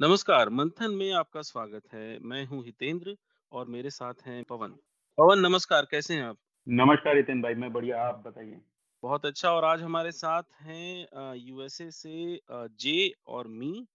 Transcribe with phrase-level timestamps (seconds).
[0.00, 3.16] नमस्कार, मंथन में आपका स्वागत है। मैं हूँ हितेंद्र
[3.52, 4.78] और मेरे साथ हैं पवन।
[5.18, 6.38] पवन नमस्कार, कैसे हैं आप?
[6.66, 8.60] नमस्कार हितेन भाई, मैं बढ़िया, आप बताइए?
[9.02, 12.40] बहुत अच्छा और आज हमारे साथ हैं यूएसए से
[12.76, 13.86] जे और मी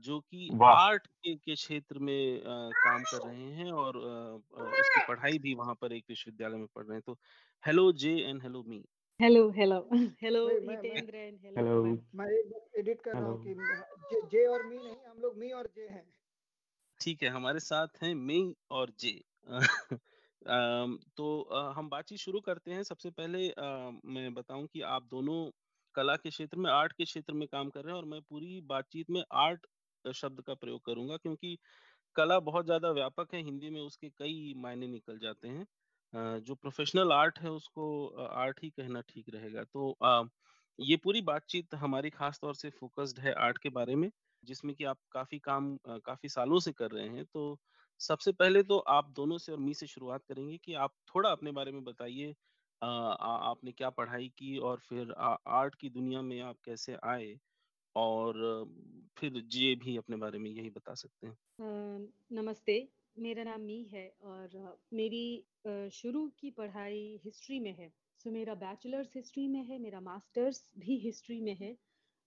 [0.00, 5.00] जो कि आर्ट के के क्षेत्र में अ, काम कर रहे हैं और अ, उसकी
[5.02, 7.18] पढ़ाई भी वहाँ पर एक विश्वविद्यालय में पढ़ रहे हैं। तो
[7.64, 8.84] hello J and hello me.
[9.20, 9.76] Hello, hello,
[10.22, 10.42] hello
[11.56, 11.72] hello,
[12.14, 13.54] मैं एक बार एडिट कर रहा हूँ कि
[14.10, 16.04] जे जे और मी नहीं, हम लोग मी और जे हैं।
[17.00, 18.38] ठीक है, हमारे साथ हैं मी
[18.72, 19.12] और जे।
[21.16, 21.26] तो
[21.72, 23.48] हम बातचीत शुरू करते हैं। सबसे पहले
[24.08, 25.38] मैं बताऊँ कि आप दोनों
[25.94, 28.60] कला के क्षेत्र में, आर्ट के क्षेत्र में काम कर रहे हैं और मैं पूरी
[28.66, 29.66] बातचीत में आर्ट
[30.04, 31.56] शब्द का प्रयोग करूँगा क्योंकि
[32.16, 35.66] कला बहुत ज़्यादा व्यापक है, हिंदी में उसके कई मायने निकल जाते हैं।
[36.12, 37.86] जो प्रोफ़ेशनल आर्ट है उसको
[38.26, 39.96] आर्ट ही कहना ठीक रहेगा। तो
[40.78, 44.10] ये पूरी बातचीत हमारी ख़ास तौर से फ़ोकस्ड है आर्ट के बारे में,
[44.42, 47.58] जिसमें कि आप काफ़ी काम काफ़ी सालों से कर रहे हैं। तो
[48.00, 51.52] सबसे पहले तो आप दोनों से और मी से शुरुआत करेंगे कि आप थोड़ा अपने
[51.52, 52.34] बारे में बताइए।
[52.82, 57.36] आपने क्या पढ़ाई की और फिर आ आर्ट की दुनिया में आप कैसे आए?
[57.96, 58.34] और
[59.16, 61.36] फिर जे भी अपने बारे में यही बता सकते हैं।
[62.30, 62.78] नमस्ते,
[63.16, 65.44] मेरा नाम मी है और मेरी
[65.92, 67.88] शुरू की पढ़ाई हिस्ट्री में है।
[68.20, 71.76] सो मेरा बैचलर्स हिस्ट्री में है, मेरा मास्टर्स भी हिस्ट्री में है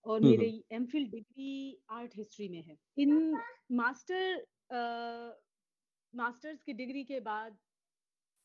[0.06, 3.38] और मेरी। एमफिल डिग्री आर्ट हिस्ट्री में है। इन
[3.72, 4.46] मास्टर
[6.14, 7.58] मास्टर्स की डिग्री के बाद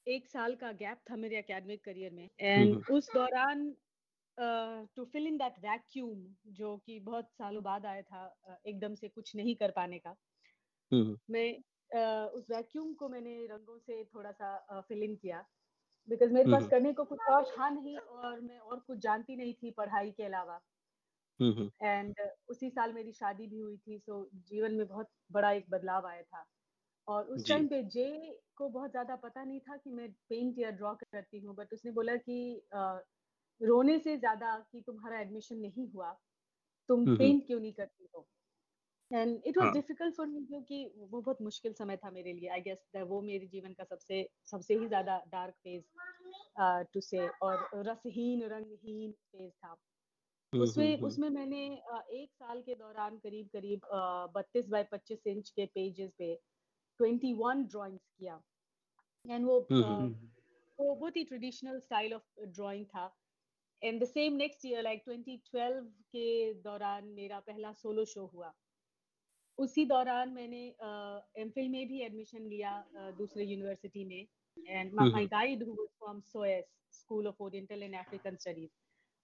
[0.08, 3.70] एक साल का गैप था मेरे एकेडमिक करियर में एंड उस दौरान
[4.96, 9.36] to fill in that vacuum जो कि बहुत सालों बाद आया था एकदम से कुछ
[9.36, 10.16] नहीं कर पाने का।
[11.30, 11.48] मैं
[11.96, 15.46] उस वैक्यूम को मैंने रंगों से थोड़ा-सा फिल इन किया
[16.10, 19.54] बिकॉज़ मेरे पास करने को कुछ और था नहीं और मैं और कुछ जानती नहीं
[19.56, 20.62] थी पढ़ाई के अलावा
[21.40, 22.16] हुँ, हुँ। एंड
[22.50, 26.22] उसी साल मेरी शादी भी हुई थी सो जीवन में बहुत बड़ा एक बदलाव आया
[26.24, 26.46] था
[27.08, 28.08] और उस टाइम पे जे
[28.58, 31.92] को बहुत ज़्यादा पता नहीं था कि मैं पेंट या ड्रॉ करती हूँ बट उसने
[31.94, 32.38] बोला कि
[33.62, 36.12] रोने से ज़्यादा कि तुम्हारा एडमिशन नहीं हुआ,
[36.90, 38.28] तुम। पेंट क्यों नहीं करती हो?
[39.16, 39.74] And it was.
[39.74, 43.48] Difficult for me क्योंकि वो बहुत मुश्किल समय था मेरे लिए। आई गेस वो मेरे
[43.48, 45.84] जीवन का सबसे सबसे ही ज़्यादा डार्क फ़ेज़
[46.94, 49.78] टू से और रसहीन, रंगहीन फ़ेज़ था। हुँ,
[50.54, 51.66] हुँ, उसमें उसमें मैंने
[52.14, 53.82] 1 साल के दौरान करीब-करीब
[54.36, 56.34] बत्तीस 32 बाय 25 इंच के पेजेज़ पे
[57.00, 58.42] 21 ड्राइंग्स किया
[59.26, 59.60] एंड वो
[60.80, 63.06] वो बहुत ही ट्रेडिशनल स्टाइल ऑफ़ ड्राइंग था।
[63.82, 65.82] And the same next year like 2012
[66.12, 68.54] के दौरान मेरा पहला सोलो शो हुआ।
[69.60, 74.26] उसी दौरान मैंने अ, एमफिल में भी एडमिशन लिया अ, दूसरे यूनिवर्सिटी में।
[74.58, 78.70] And my guide who was from SOAS school of oriental and African studies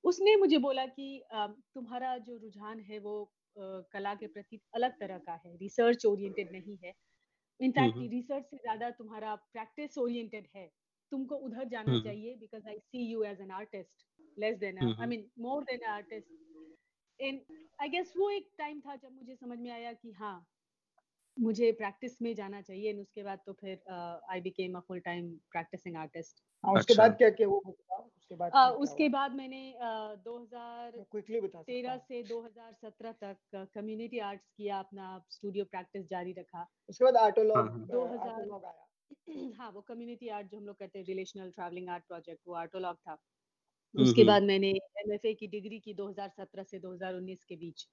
[0.03, 3.61] उसने मुझे बोला कि अ, तुम्हारा जो रुझान है वो अ,
[3.93, 6.93] कला के प्रति अलग तरह का है रिसर्च ओरिएंटेड नहीं है।
[7.59, 10.67] इनफैक्ट रिसर्च से ज़्यादा तुम्हारा प्रैक्टिस ओरिएंटेड है।
[11.11, 14.05] तुमको उधर जाना। चाहिए because I see you as an artist
[14.37, 16.29] less than I mean more than artist
[17.21, 17.41] and
[17.81, 20.45] I guess वो एक टाइम था जब मुझे समझ में आया कि हाँ
[21.37, 23.91] मुझे प्रैक्टिस में जाना चाहिए एंड उसके बाद तो फिर
[24.31, 27.57] I became a full time practising artist हाँ, उसके। बाद क्या किया वो?
[27.59, 33.11] उसके बाद क्या उसके बाद मैंने अ, 2013 मैं क्विकली बता सकता हूँ। से 2017
[33.23, 37.91] तक कम्युनिटी आर्ट्स किया अपना स्टूडियो प्रैक्टिस जारी रखा उसके बाद हाँ, आर्टोलॉग हाँ। अ,
[37.91, 38.79] 2000
[39.57, 42.95] हाँ वो कम्युनिटी आर्ट जो हम लोग कहते हैं रिलेशनल ट्रैवलिंग आर्ट प्रोजेक्ट वो आर्टोलॉग
[42.97, 43.40] था हुँ,
[43.95, 44.69] उसके बाद मैंने
[44.99, 47.87] एमएफए की डिग्री की 2017 से 2019 के बीच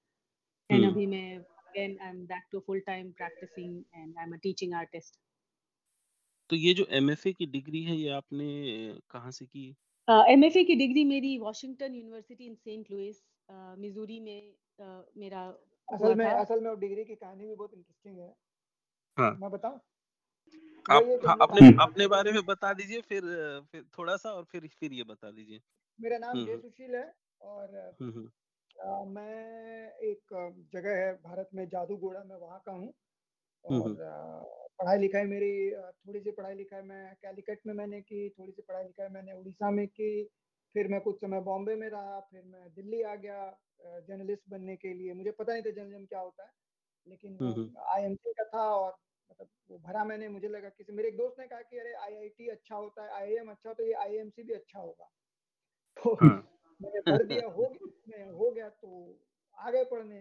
[0.71, 4.39] एंड अभी मैं again I am back to full time practising and I am a
[4.43, 5.19] teaching artist
[6.51, 8.47] तो ये जो एमएफए की डिग्री है ये आपने
[9.11, 9.75] कहाँ से की?
[10.29, 13.23] एमएफए की डिग्री मेरी Washington University in Saint Louis
[13.79, 15.43] Missouri में अ, मेरा
[15.89, 18.35] असल में असल में वो डिग्री की कहानी भी बहुत इंटरेस्टिंग है।
[19.17, 19.81] हाँ। मैं बताऊँ?
[20.87, 23.23] आप है अपने अपने बारे में बता दीजिए फिर
[23.67, 25.61] फिर थोड़ा-सा और फिर फिर ये बता दीजिए।
[25.99, 27.05] मेरा नाम जय सुशील है
[27.41, 28.31] और हुँ, हुँ।
[29.09, 30.35] मैं एक
[30.73, 32.93] जगह है भारत में जादूगोड़ा मैं वहाँ का हूँ
[33.65, 33.99] और हुँ।
[34.79, 35.51] पढ़ाई-लिखाई मेरी
[35.99, 40.25] थोड़ी-सी पढ़ाई-लिखाई मैं कैलिकट में मैंने की, थोड़ी-सी पढ़ाई-लिखाई मैंने उड़ीसा में की,
[40.75, 43.51] फिर मैं कुछ समय बॉम्बे में रहा, फिर मैं दिल्ली आ गया
[44.01, 46.53] जर्नलिस्ट बनने के लिए। मुझे पता नहीं था जर्नलिज़्म क्या होता है,
[47.07, 48.97] लेकिन हुँ। आईएमसी का था और
[49.31, 52.49] मतलब वो भरा मैंने मुझे लगा किसी मेरे एक दोस्त ने कहा कि अरे आईआईटी
[52.51, 55.11] अच्छा होता है, आईआईएम अच्छा है, ये आईएमसी भी अच्छा होगा।
[56.05, 56.49] तो हाँ।
[56.81, 57.69] मैंने भर दिया, हो
[58.09, 59.17] गया हो गया तो
[59.59, 60.21] आ गए पढ़ने।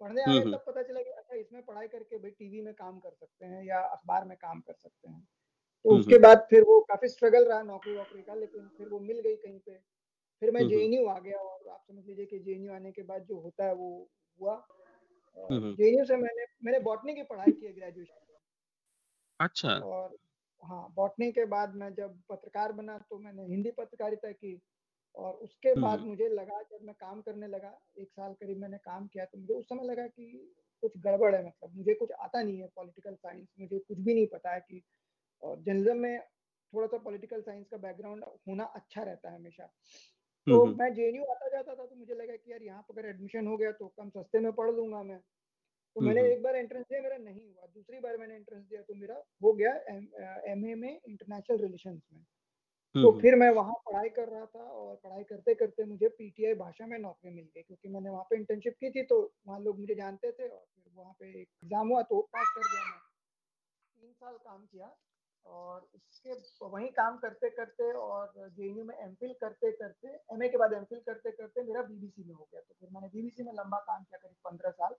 [0.00, 2.98] पढ़ने आ गए तब पता चला कि अच्छा इसमें पढ़ाई करके भाई टीवी में काम
[2.98, 5.28] कर सकते हैं या अखबार में काम कर सकते हैं।
[5.84, 9.36] तो उसके बाद फिर वो काफ़ी स्ट्रगल रहा नौकरी-वोकरी का लेकिन फिर वो मिल गई
[9.36, 9.78] कहीं पे।
[10.42, 13.40] फिर मैं। जेएनयू आ गया और आप समझ लीजिए कि जेएनयू आने के बाद जो
[13.40, 13.90] होता है वो
[14.40, 14.66] हुआ।
[15.36, 18.20] जेएनयू से मैंने मैंने बॉटनी की पढ़ाई की ग्रेजुएशन।
[19.40, 20.16] अच्छा। और
[20.62, 24.60] हाँ, बॉटनी के बाद मैं जब पत्रकार बना तो मैंने हिंदी पत्रकारिता की
[25.16, 29.06] और उसके बाद मुझे लगा जब मैं काम करने लगा, एक साल करीब मैंने काम
[29.06, 32.60] किया तो मुझे उस समय लगा कि कुछ गड़बड़ है मतलब मुझे कुछ आता नहीं
[32.60, 34.82] है पॉलिटिकल साइंस मुझे कुछ भी नहीं पता है कि
[35.42, 36.18] और जर्नलिज़्म में
[36.72, 39.64] थोड़ा-सा पॉलिटिकल साइंस का बैकग्राउंड होना अच्छा रहता है हमेशा।
[40.46, 43.46] तो। मैं जेएनयू आता जाता था तो मुझे लगा कि यार यहाँ पर अगर एडमिशन
[43.46, 45.18] हो गया तो कम सस्ते में पढ़ लूँगा मैं।
[45.96, 48.94] तो मैंने एक बार एंट्रेंस दिया मेरा नहीं हुआ, दूसरी बार मैंने एंट्रेंस दिया तो
[48.94, 50.06] मेरा हो गया एम
[50.52, 52.24] एमए में इंटरनेशनल रिलेशन में।
[52.96, 56.98] तो फिर मैं वहाँ पढ़ाई कर रहा था और पढ़ाई करते-करते मुझे पीटीआई भाषा में
[56.98, 60.32] नौकरी मिल गई क्योंकि मैंने वहाँ पे इंटर्नशिप की थी तो वहाँ लोग मुझे जानते
[60.32, 62.98] थे और फिर वहाँ पे एक एग्ज़ाम हुआ तो पास कर गया मैं।
[63.96, 64.94] 3 साल काम किया
[65.46, 66.34] और उसके
[66.66, 72.24] वहीं काम करते-करते और जेएनयू में एमफिल करते-करते एमए के बाद एमफिल करते-करते मेरा बीबीसी
[72.24, 74.94] में हो गया। तो फिर मैंने बीबीसी में लंबा काम किया करीब 15 साल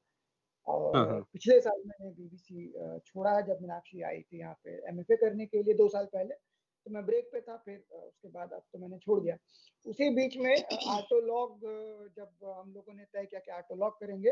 [0.88, 2.72] हाँ, और हाँ। पिछले साल मैंने बीबीसी
[3.08, 6.36] छोड़ा जब मीनाक्षी आई थी यहाँ पे एमएफए करने के लिए दो साल पहले,
[6.88, 9.36] तो मैं ब्रेक पे था फिर उसके बाद अब तो मैंने छोड़ दिया।
[9.86, 11.60] उसी बीच में अ, आर्टोलॉग
[12.16, 14.32] जब हम लोगों ने तय किया कि आर्टोलॉग करेंगे,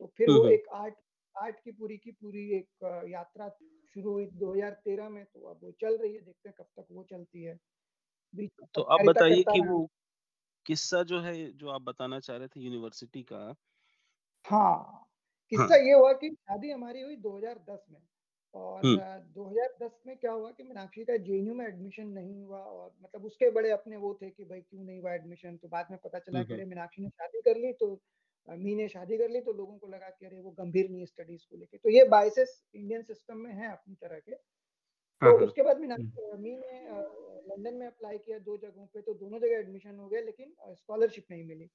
[0.00, 0.94] तो फिर वो एक आर्ट
[1.34, 3.48] आर्ट की पूरी की पूरी एक यात्रा
[3.94, 7.04] शुरू हुई 2013 में तो अब वो चल रही है, देखते हैं कब तक वो
[7.10, 7.56] चलती है।
[8.74, 9.86] तो अब बताइए कि वो
[10.66, 13.54] किस्सा जो है, जो आप बताना चाह रहे थे यूनिवर्सिटी का
[14.44, 15.08] हाँ,
[15.52, 18.00] किस्सा हाँ। ये हुआ कि शादी हमारी हुई 2010 में
[18.54, 18.96] और हुँ।
[19.34, 23.50] 2010 में क्या हुआ कि मीनाक्षी का जेएनयू में एडमिशन नहीं हुआ और मतलब उसके
[23.50, 26.42] बड़े अपने वो थे कि भाई क्यों नहीं हुआ एडमिशन तो बाद में पता चला
[26.42, 28.00] कि अरे मीनाक्षी ने शादी कर ली तो
[28.48, 31.46] मी ने शादी कर ली तो लोगों को लगा कि अरे वो गंभीर नहीं स्टडीज़
[31.50, 35.46] को लेके। तो ये बायसेस इंडियन सिस्टम में हैं अपनी तरह के। हाँ, तो हाँ।
[35.46, 36.80] उसके बाद मीनाक्षी मी ने
[37.48, 41.26] लंदन में अप्लाई किया दो जगहों पे तो दोनों जगह एडमिशन हो गया लेकिन स्कॉलरशिप
[41.30, 41.66] नहीं मिली।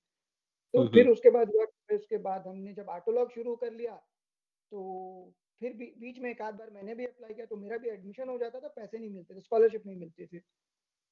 [0.73, 1.51] तो फिर उसके बाद
[1.93, 3.95] उसके बाद हमने जब आर्टोलॉग शुरू कर लिया,
[4.71, 7.89] तो फिर बी बीच में एक आध बार मैंने भी अप्लाई किया तो मेरा भी
[7.89, 10.39] एडमिशन हो जाता था, पैसे नहीं मिलते थे, स्कॉलरशिप नहीं मिलती थी।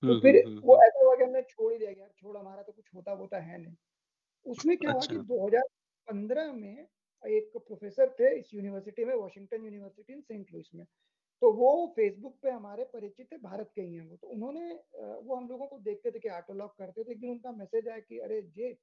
[0.03, 2.63] तो फिर हुँ, हुँ, वो ऐसा हुआ कि हमने छोड़ ही दिया यार छोड़ हमारा
[2.63, 3.75] तो कुछ होता-वोता है नहीं।
[4.45, 6.87] उसमें क्या हुआ कि अच्छा। 2015 में
[7.23, 10.85] एक प्रोफ़ेसर थे इस यूनिवर्सिटी में, Washington University in Saint Louis में।
[11.41, 15.35] तो वो फेसबुक पे हमारे परिचित थे, भारत के ही हैं वो। तो उन्होंने वो
[15.35, 18.19] हम लोगों को देखते थे कि आर्टोलॉग करते थे। एक दिन उनका मैसेज आया कि
[18.21, 18.77] अरे जे,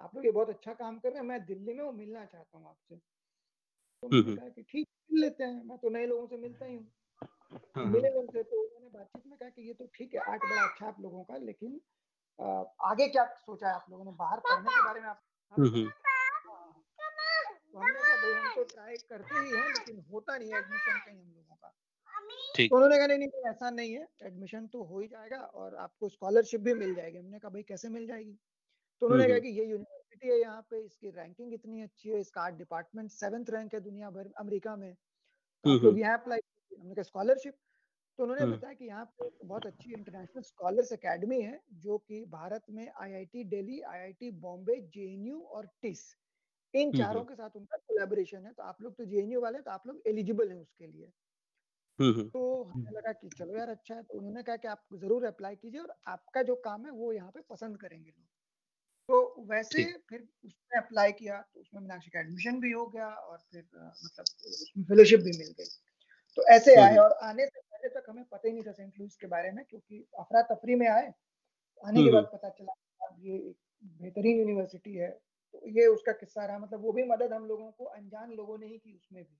[0.00, 2.58] आप लोग ये बहुत अच्छा काम कर रहे हैं, मैं दिल्ली में हूँ, मिलना चाहता
[2.58, 3.00] हूँ आपसे।
[4.08, 6.66] तो हुँ, हुँ। कहा कि ठीक मिल लेते हैं, मैं तो नए लोगों से मिलता
[6.66, 6.86] ही हूँ।
[7.74, 10.44] हाँ, मिले हाँ। उनसे तो उन्होंने बातचीत में कहा कि ये तो ठीक है, आर्ट
[10.44, 11.80] बड़ा अच्छा आप लोगों का लेकिन
[12.84, 15.20] आगे क्या सोचा है आप लोगों ने बाहर पढ़ने के बारे में आप
[15.52, 16.72] हाँ, हुँ, हुँ। हाँ।
[17.72, 20.98] तो हमने कहा भई हम तो ट्राई करते ही हैं लेकिन होता नहीं है एडमिशन
[20.98, 21.72] कहीं हम लोगों का।
[22.56, 25.74] ठीक। तो उन्होंने कहा नहीं, नहीं ऐसा नहीं है, एडमिशन तो हो ही जाएगा और
[25.76, 28.38] आपको स्कॉलरशिप भी मिल जाएगी। हमने कहा भई कैसे मिल जाएगी?
[29.02, 32.20] तो उन्होंने कहा हुँ। कि ये यूनिवर्सिटी है यहाँ पे, इसकी रैंकिंग इतनी अच्छी है,
[32.20, 34.94] इसका आर्ट डिपार्टमेंट 7th रैंक है दुनिया भर अमेरिका में।
[35.64, 36.40] तो हुँ, आप हुँ। यहाँ अप्लाई
[36.72, 37.54] हमने कहा स्कॉलरशिप?
[38.18, 42.64] तो उन्होंने बताया कि यहाँ पे बहुत अच्छी इंटरनेशनल स्कॉलर्स अकेडमी है, जो कि भारत
[42.70, 46.04] में IIT Delhi, IIT Bombay, JNU और टिस
[46.74, 49.86] इन चारों के साथ उनका कोलैबोरेशन है। तो आप लोग तो जेएनयू वाले तो आप
[49.86, 51.10] लोग एलिजिबल हैं उसके लिए।
[52.30, 55.56] तो हमें लगा कि चलो यार अच्छा है, तो उन्होंने कहा कि आप ज़रूर अप्लाई
[55.56, 58.26] कीजिए और आपका जो काम है वो यहाँ पे पसंद करेंगे लोग।
[59.08, 63.38] तो वैसे फिर उसमें अप्लाई किया, तो उसमें मीनाक्षी का एडमिशन भी हो गया और
[63.50, 63.62] फिर
[64.04, 65.68] मतलब उसमें फेलोशिप भी मिल गई।
[66.38, 69.16] तो ऐसे आए और आने से पहले तक हमें पता ही नहीं था सेंट लुइस
[69.16, 71.12] के बारे में क्योंकि अफ़रा-तफ़री में आए,
[71.84, 72.74] आने के बाद पता चला
[73.20, 73.58] ये एक
[74.02, 75.10] बेहतरीन यूनिवर्सिटी है।
[75.54, 78.66] तो ये उसका किस्सा रहा मतलब वो भी मदद हम लोगों को अनजान लोगों ने
[78.66, 79.36] ही की उसमें भी।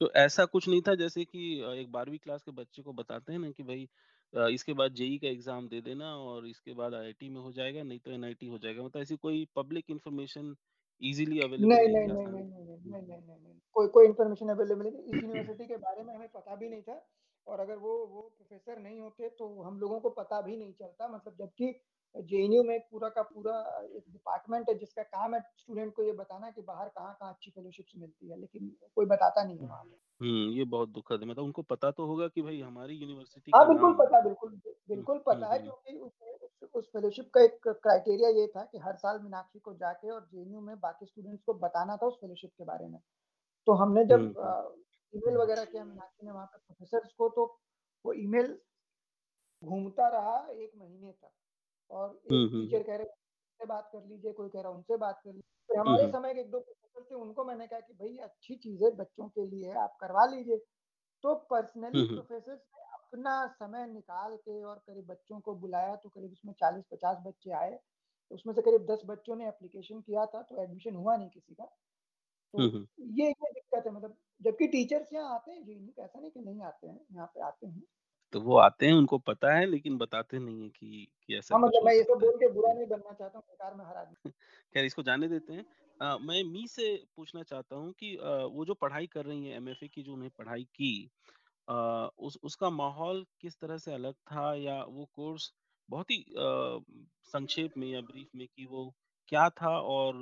[0.00, 1.40] तो ऐसा कुछ नहीं था जैसे कि
[1.72, 3.88] एक 12वीं क्लास के बच्चे को बताते हैं ना कि भई
[4.34, 7.98] इसके बाद जेई का एग्ज़ाम दे देना और इसके बाद आईआईटी में हो जाएगा, नहीं
[7.98, 10.54] तो एनआईटी हो जाएगा। मतलब ऐसी कोई पब्लिक इंफॉर्मेशन
[11.02, 15.66] इजीली अवेलेबल नहीं, नहीं नहीं, नहीं, नहीं, नहीं। कोई कोई इंफॉर्मेशन अवेलेबल नहीं। इस यूनिवर्सिटी
[15.66, 17.00] के बारे में हमें पता भी नहीं था
[17.46, 21.08] और अगर वो वो प्रोफ़ेसर नहीं होते तो हम लोगों को पता भी नहीं चलता
[21.08, 21.70] मतलब जबकि
[22.14, 26.50] जेएनयू में पूरा का पूरा एक डिपार्टमेंट है जिसका काम है स्टूडेंट को ये बताना
[26.50, 30.52] कि बाहर कहाँ-कहाँ अच्छी फेलोशिप्स मिलती है, लेकिन कोई बताता नहीं है वहाँ पे। हुँ,
[30.52, 33.92] ये बहुत दुखद है। मतलब उनको पता तो होगा कि भई हमारी यूनिवर्सिटी हाँ, बिल्कुल
[33.94, 34.50] पता बिल्कुल,
[34.88, 36.12] बिल्कुल पता है क्योंकि उस
[36.74, 40.60] उस फेलोशिप का एक क्राइटेरिया ये था कि हर साल मीनाक्षी को जाके और जेएनयू
[40.60, 42.98] में बाकी स्टूडेंट्स को बताना था उस फेलोशिप के बारे में।
[43.66, 44.32] तो हमने जब।
[45.14, 47.44] ईमेल वगैरह किया मीनाक्षी ने वहाँ पे प्रोफ़ेसर्स को तो
[48.04, 48.58] वो ईमेल
[49.62, 51.30] घूमता रहा एक महीने तक
[51.90, 54.96] और हुँ, एक हुँ, टीचर कह रहे उनसे बात कर लीजिए, कोई कह रहा उनसे
[54.98, 58.16] बात कर लीजिए। फिर हमारे समय के 1-2 प्रोफ़ेसर थे उनको मैंने कहा कि भई
[58.20, 60.58] अच्छी चीज़ है, बच्चों के लिए आप करवा लीजिए।
[61.24, 62.54] तो पर्सनली हुँ। ने
[62.94, 67.78] अपना समय निकाल के और करीब बच्चों को बुलाया तो करीब उसमें 40-50 बच्चे आए।
[68.30, 71.64] उसमें से करीब 10 बच्चों ने एप्लीकेशन किया था, तो एडमिशन हुआ नहीं किसी का।
[72.54, 76.20] तो हम्म, हम्म। ये ये दिक्कत है मतलब जबकि टीचर्स यहाँ आते हैं जी ऐसा
[76.20, 77.82] नहीं कि नहीं आते हैं यहाँ पे आते हैं
[78.32, 81.60] तो वो आते हैं उनको पता है लेकिन बताते नहीं है कि कि ऐसा हाँ
[81.60, 84.14] मतलब मैं ये सब बोल के बुरा नहीं बनना चाहता हूँ बेकार में हर आदमी
[84.74, 85.64] खैर इसको जाने देते हैं।
[86.00, 89.56] अ, मैं मी से पूछना चाहता हूँ कि अ, वो जो पढ़ाई कर रही हैं
[89.56, 90.90] एमएफए की जो उन्हें पढ़ाई की
[91.68, 91.74] अ,
[92.18, 95.52] उस उसका माहौल किस तरह से अलग था या वो कोर्स
[95.88, 96.24] बहुत ही
[97.26, 98.94] संक्षेप में या ब्रीफ में कि वो
[99.28, 100.16] क्या था और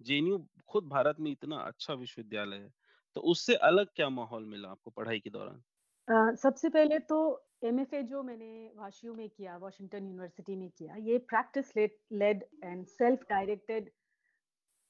[0.00, 0.38] जेएनयू
[0.68, 2.72] खुद भारत में इतना अच्छा विश्वविद्यालय है
[3.16, 5.62] तो उससे अलग क्या माहौल मिला आपको पढ़ाई के दौरान?
[6.08, 7.16] सबसे पहले तो
[7.64, 13.22] एमएफए जो मैंने वाशयू में किया वॉशिंगटन यूनिवर्सिटी में किया ये practice led and self
[13.30, 13.90] directed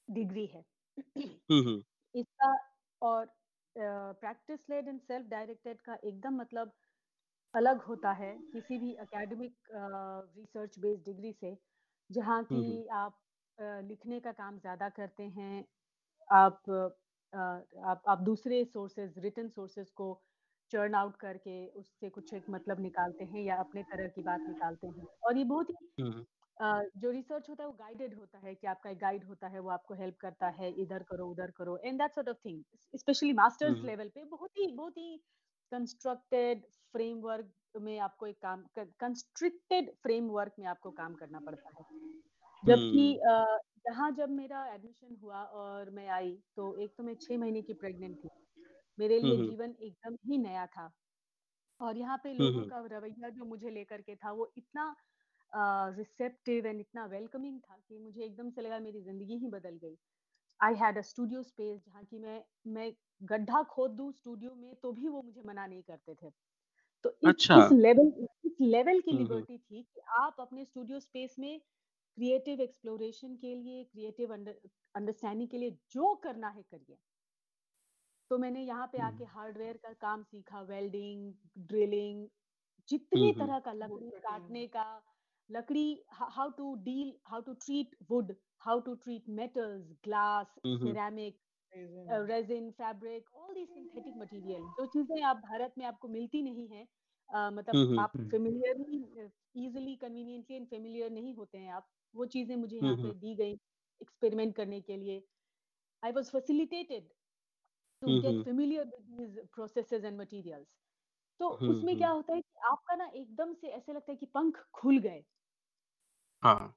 [0.09, 0.65] degree है।
[1.51, 1.83] हम्म हम्म।
[2.15, 2.53] इसका
[3.03, 3.27] और
[3.77, 6.73] practice led and self directed का एकदम मतलब
[7.55, 11.57] अलग होता है किसी भी एकेडमिक रिसर्च बेस्ड डिग्री से
[12.11, 13.19] जहाँ हम्म की आप
[13.59, 15.65] अ, लिखने का काम ज़्यादा करते हैं
[16.31, 17.39] आप अ,
[17.85, 20.13] आप आप दूसरे सोर्सेज रिटर्न सोर्सेज को
[20.71, 24.87] चर्न आउट करके उससे कुछ एक मतलब निकालते हैं या अपने तरह की बात निकालते
[24.89, 25.77] हैं। और ये बहुत ही
[26.97, 29.71] जो रिसर्च होता है वो गाइडेड होता है कि आपका एक गाइड होता है वो
[29.71, 32.63] आपको हेल्प करता है इधर करो उधर करो and that sort of thing
[32.95, 35.17] specially masters level पे बहुत ही बहुत ही
[35.73, 38.65] कंस्ट्रक्टेड फ्रेमवर्क में आपको एक काम
[39.01, 41.85] कंस्ट्रिक्टेड फ्रेमवर्क में आपको काम करना पड़ता है।
[42.65, 43.01] जबकि
[43.87, 47.75] यहाँ जब मेरा एडमिशन हुआ और मैं आई तो एक तो मैं छह महीने की
[47.75, 48.29] प्रेग्नेंट थी।
[48.99, 50.91] मेरे लिए जीवन एकदम ही नया था।
[51.81, 54.95] और यहाँ पे लोगों का रवैया जो मुझे लेकर के था वो इतना
[55.93, 59.97] रिसेप्टिव एंड इतना वेलकमिंग था कि मुझे एकदम से लगा मेरी ज़िंदगी ही बदल गई।
[60.61, 64.93] I had a studio space जहाँ की मैं मैं गड्ढा खोद दूँ स्टूडियो में तो
[64.93, 66.31] भी वो मुझे मना नहीं करते थे।
[67.05, 68.13] तो इस अच्छा। इस लेवल
[68.47, 71.59] इस लेवल की लिबर्टी थी कि आप अपने स्टूडियो स्पेस में
[72.19, 76.97] क्रिएटिव एक्सप्लोरेशन के लिए क्रिएटिव अंडरस्टैंडिंग के लिए जो करना है करिए।
[78.31, 81.33] तो मैंने यहाँ पे आके हम्म। हार्डवेयर का काम सीखा वेल्डिंग
[81.69, 82.29] ड्रिलिंग हम्म
[82.89, 84.87] जितनी हम्म तरह का लकड़ी काटने का
[85.51, 91.39] लकड़ी how to deal how to treat wood how to treat metals glass hmm ceramic
[92.31, 96.83] resin fabric all the synthetic material जो चीज़ें आप भारत में आपको मिलती नहीं है
[97.29, 98.99] मतलब हम्म आप हम्म। Familiarly
[99.67, 103.35] easily conveniently and familiar नहीं होते हैं आप वो चीज़ें मुझे यहाँ हम्म। पे दी
[103.35, 103.53] गई
[104.01, 105.23] एक्सपेरिमेंट करने के लिए।
[106.03, 107.09] I was facilitated
[108.07, 110.67] to get familiar with these processes and materials
[111.41, 114.17] तो हम्म उसमें क्या हम्म। होता है कि आपका ना एकदम से ऐसे लगता है
[114.17, 115.23] कि पंख खुल गए।
[116.43, 116.75] हाँ।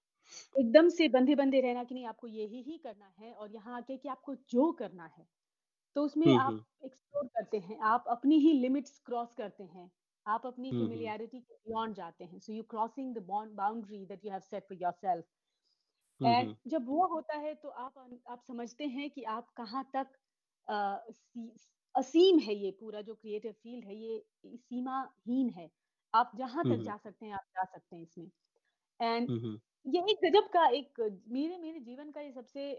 [0.56, 3.98] एकदम से बंधे बंधे रहना कि नहीं आपको यही ही करना है और यहाँ आके
[3.98, 5.26] कि आपको जो करना है।
[5.96, 9.90] तो उसमें हम्म आप एक्सप्लोर करते हैं आप अपनी ही लिमिट्स क्रॉस करते हैं
[10.26, 14.40] आप अपनी फेमिलियरिटी के बियॉन्ड जाते हैं। So you crossing the boundary that you have
[14.42, 15.26] set for yourself
[16.22, 17.94] and जब वो होता है तो आप
[18.30, 20.18] आप समझते हैं कि आप कहाँ तक
[21.96, 24.24] असीम है ये पूरा जो क्रिएटिव फ़ील्ड है ये
[24.58, 25.70] सीमाहीन है।
[26.14, 28.30] आप जहाँ तक हम्म जा सकते हैं आप जा सकते हैं इसमें।
[29.00, 31.00] एंड हम्म ये एक गजब का एक
[31.32, 32.72] मेरे मेरे जीवन का ये सबसे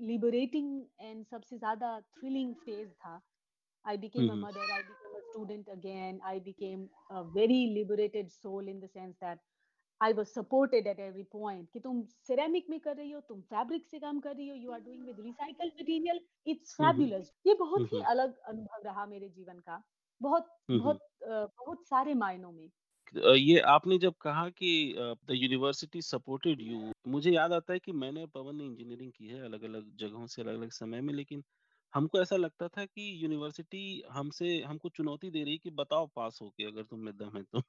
[0.00, 3.20] लिबरेटिंग एंड सबसे ज़्यादा थ्रिलिंग फ़ेज़ था।
[3.84, 4.38] I became a hmm.
[4.38, 9.16] mother, I became a student again, I became a very liberated soul in the sense
[9.20, 9.40] that
[10.00, 11.68] I was supported at every point.
[11.72, 14.70] कि तुम सिरेमिक में कर रही हो तुम फैब्रिक से काम कर रही हो you
[14.70, 19.06] are doing with recycled material it's hmm fabulous ये बहुत ही हम्म अलग अनुभव रहा
[19.06, 19.82] मेरे जीवन का।
[20.20, 21.00] बहुत हम्म बहुत
[21.58, 22.68] बहुत सारे मायनों में।
[23.36, 28.26] ये आपने जब कहा कि द यूनिवर्सिटी सपोर्टेड यू मुझे याद आता है कि मैंने
[28.26, 31.42] पवन ने इंजीनियरिंग की है अलग अलग जगहों से अलग अलग समय में लेकिन
[31.96, 36.48] हमको ऐसा लगता था कि यूनिवर्सिटी हमसे हमको चुनौती दे रही कि बताओ पास हो
[36.48, 37.60] के अगर तुम में दम है तो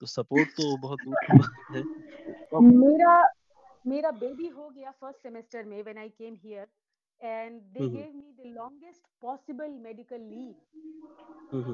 [0.00, 1.82] तो सपोर्ट तो बहुत दूर की बात है।
[2.44, 3.14] तो मेरा
[3.86, 6.66] मेरा बेबी हो गया फ़र्स्ट सेमेस्टर में when I came here
[7.20, 10.54] and they gave me the longest possible medical leave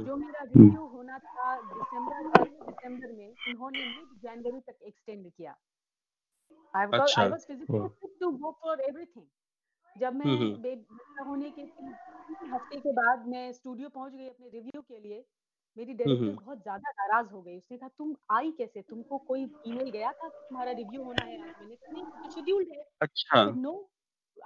[0.06, 5.56] जो मेरा रिव्यू होना था दिसंबर दिसंबर में उन्होंने मिड जनवरी तक एक्सटेंड किया।
[6.74, 6.86] I
[7.18, 9.26] I was physically to go for everything
[10.00, 11.62] जब मैं हम्म हम्म। बे- बच्चा होने के
[12.46, 15.24] हफ़्ते के बाद मैं स्टूडियो पहुँच गई अपने रिव्यू के लिए
[15.76, 18.82] मेरी डायरेक्टर हम्म। बहुत ज़्यादा नाराज़ हो गई। उसने कहा तुम आई कैसे?
[18.82, 20.28] तुमको कोई ईमेल गया था?
[20.28, 21.54] तुम्हारा रिव्यू होना है आज?
[21.60, 23.44] मैंने कहा नहीं तो शेड्यूल्ड है। अच्छा।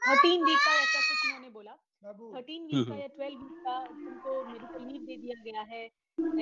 [0.03, 1.73] थर्टीन वीक का ऐसा कुछ उन्होंने बोला।
[2.05, 5.61] बाबू। थर्टीन हम्म वीक का या ट्वेल्व वीक का तुमको मेडिकल लीव दे दिया गया
[5.63, 5.85] है।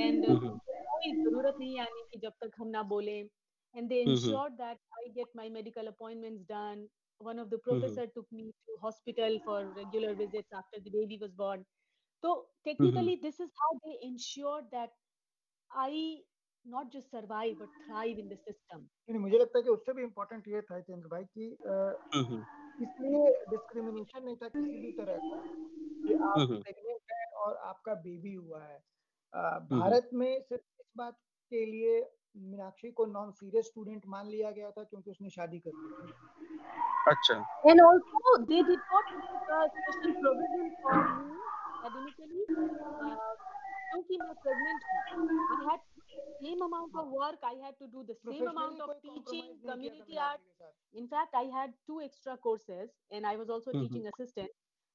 [0.07, 3.31] एंड कोई ज़रूरत नहीं आने की जब तक हम ना बोले।
[3.76, 6.82] And they hmm hmm ensured that I get my medical appointments done.
[7.22, 11.18] One of the hmm professor took me to hospital for regular visits after the baby
[11.24, 11.66] was born.
[12.24, 14.98] So hmm hmm technically, this is how they ensured that
[15.72, 15.92] I
[16.66, 20.04] not just survive but thrive in the system नहीं मुझे लगता है कि उससे भी
[20.04, 21.48] important ये था चंद्र भाई कि
[22.16, 22.42] हम्म
[22.80, 25.40] इसलिए डिस्क्रिमिनेशन नहीं था किसी भी तरह का
[26.06, 30.64] कि आप हम्म प्रेग्नेंट हैं और आपका बेबी हुआ है अ, हम्म भारत में सिर्फ
[30.82, 31.18] इस बात
[31.52, 32.00] के लिए
[32.37, 36.13] मीनाक्षी को नॉन सीरियस स्टूडेंट मान लिया गया था क्योंकि उसने शादी कर ली थी।
[37.11, 37.35] अच्छा।
[37.71, 41.27] And also they did not make a special provision for me
[41.87, 42.43] academically
[43.03, 43.35] uh,
[43.93, 45.01] क्योंकि मैं प्रेग्नेंट हूँ
[45.53, 45.81] I had
[46.43, 50.17] same amount of work I had to do the same amount of teaching था कम्युनिटी
[50.17, 53.75] आर्ट मीनाक्षी के साथ। in fact i had two extra courses and i was also
[53.75, 54.53] hmm teaching assistant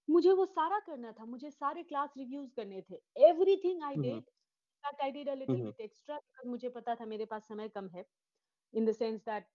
[0.10, 4.24] मुझे वो सारा करना था मुझे सारे क्लास रिव्यूज़ करने थे। Everything I did
[4.86, 5.34] I did a
[5.82, 8.06] extra because मुझे पता था मेरे पास समय कम है
[8.74, 9.46] इन द सेंस दैट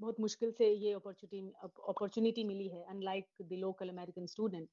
[0.00, 1.52] बहुत मुश्किल से ये अपॉर्चुनिटी
[1.88, 4.68] अपॉर्चुनिटी मिली है unlike the local American student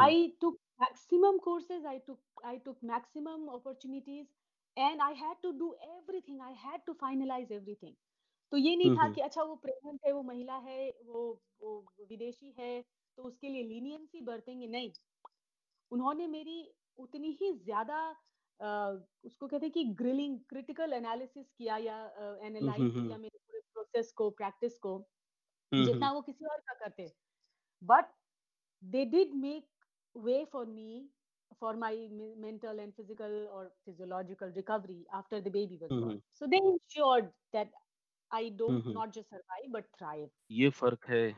[0.00, 4.26] I took maximum courses I took I took maximum opportunities
[4.78, 7.94] and I had to do everything I had to finalize everything
[8.52, 9.14] तो ये नहीं था mm-hmm.
[9.14, 12.84] कि अच्छा वो प्रेग्नेंट है वो महिला है वो वो विदेशी है
[13.16, 14.66] तो उसके लिए लीनियंसी बरतेंगे?
[14.66, 14.92] नहीं.
[15.90, 18.16] उन्होंने मेरी उतनी ही ज़्यादा
[18.60, 23.38] उसको कहते हैं कि ग्रिलिंग क्रिटिकल एनालिसिस किया या हम्म, हम्म, एनालाइज किया हम्म। मेरे
[23.38, 24.98] पूरे प्रोसेस को प्रैक्टिस को
[25.72, 27.12] जितना वो किसी और का करते।
[27.82, 28.12] But
[28.82, 29.66] they did make
[30.16, 31.08] way for me
[31.60, 37.24] for my mental and physical और physiological recovery after the baby was so they ensured
[37.52, 37.72] that
[38.30, 41.28] I don't not just survive but thrive ये फ़र्क है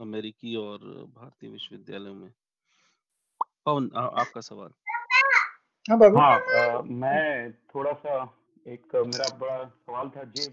[0.00, 0.78] अमेरिकी और
[1.14, 2.32] भारतीय विश्वविद्यालयों में।
[3.66, 4.72] पवन आपका सवाल।
[5.88, 8.14] हाँ बाबू। हाँ अ, मैं थोड़ा सा
[8.66, 10.46] एक मेरा बड़ा सवाल था जे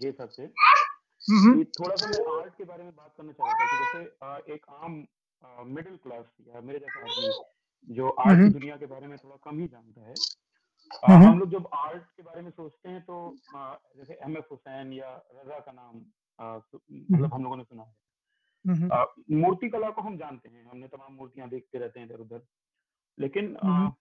[0.00, 3.54] जे सर से। हम्म थोड़ा सा मैं आर्ट के बारे में बात करना चाह रहा
[3.60, 5.04] था कि जैसे एक आम
[5.68, 9.36] मिडिल क्लास या मेरे जैसा आदमी जो आर्ट की हम्म। दुनिया के बारे में थोड़ा
[9.44, 10.14] कम ही जानता है
[11.04, 13.18] हम्म हम लोग जब आर्ट के बारे में सोचते हैं तो
[13.96, 15.96] जैसे एम एफ़ हुसैन या रजा का नाम
[16.38, 17.94] मतलब हम लोगों ने सुना है।
[18.64, 22.42] हम्म मूर्ति कला को हम जानते हैं हमने तमाम मूर्तियाँ देखते रहते हैं इधर उधर
[23.18, 23.92] लेकिन हम्म।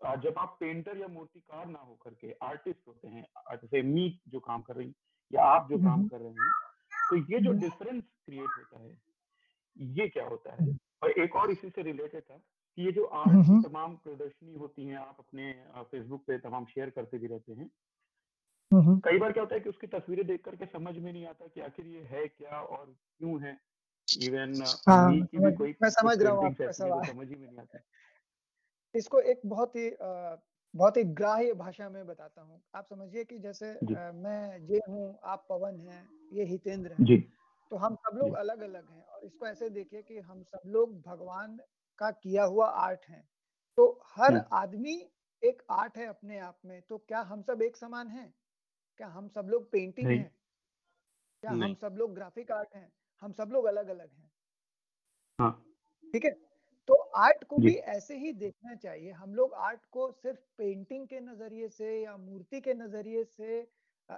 [0.00, 4.62] जब आप पेंटर या मूर्तिकार ना होकर के आर्टिस्ट होते हैं जैसे मी जो काम
[4.62, 4.94] कर रही
[5.32, 6.50] या आप जो काम हम्म। कर रहे हैं
[7.10, 8.98] तो ये जो हम्म। डिफरेंस क्रिएट होता है
[9.76, 10.76] ये क्या होता है?
[11.02, 12.36] और एक और इसी से रिलेटेड था
[12.76, 16.64] कि ये जो आर्ट की हम्म। तमाम प्रदर्शनी होती हैं आप अपने फेसबुक पे तमाम
[16.64, 17.70] शेयर करते भी रहते हैं।
[18.72, 21.46] हम्म कई बार क्या होता है कि उसकी तस्वीरें देख करके समझ में नहीं आता
[21.46, 23.58] कि आखिर ये है क्या और क्यों है?
[24.22, 24.54] इवन
[24.88, 27.78] हाँ की भी कोई मैं समझ रहा हूँ समझ ही में नहीं आती।
[28.94, 29.90] इसको एक बहुत ही
[30.74, 35.18] बहुत ही ग्राह्य भाषा में बताता हूँ। आप समझिए कि जैसे अ, मैं जे हूँ
[35.24, 37.16] आप पवन हैं ये हितेंद्र हैं। जी।
[37.70, 41.00] तो हम सब लोग अलग अलग हैं और इसको ऐसे देखिए कि हम सब लोग
[41.02, 41.56] भगवान
[41.98, 43.28] का किया हुआ आर्ट हैं।
[43.78, 44.94] तो हर हम्म। आदमी
[45.42, 48.34] एक आर्ट है अपने आप में। तो क्या हम सब एक समान हैं?
[49.00, 50.30] क्या हम सब लोग पेंटिंग हैं?
[51.42, 52.92] क्या हम सब लोग ग्राफिक आर्ट हैं?
[53.22, 54.30] हम सब लोग अलग अलग हैं।
[55.38, 55.64] हाँ।
[56.04, 56.43] ठीक है?
[57.14, 61.68] आर्ट को भी ऐसे ही देखना चाहिए। हम लोग आर्ट को सिर्फ़ पेंटिंग के नज़रिए
[61.68, 63.66] से या मूर्ति के नज़रिए से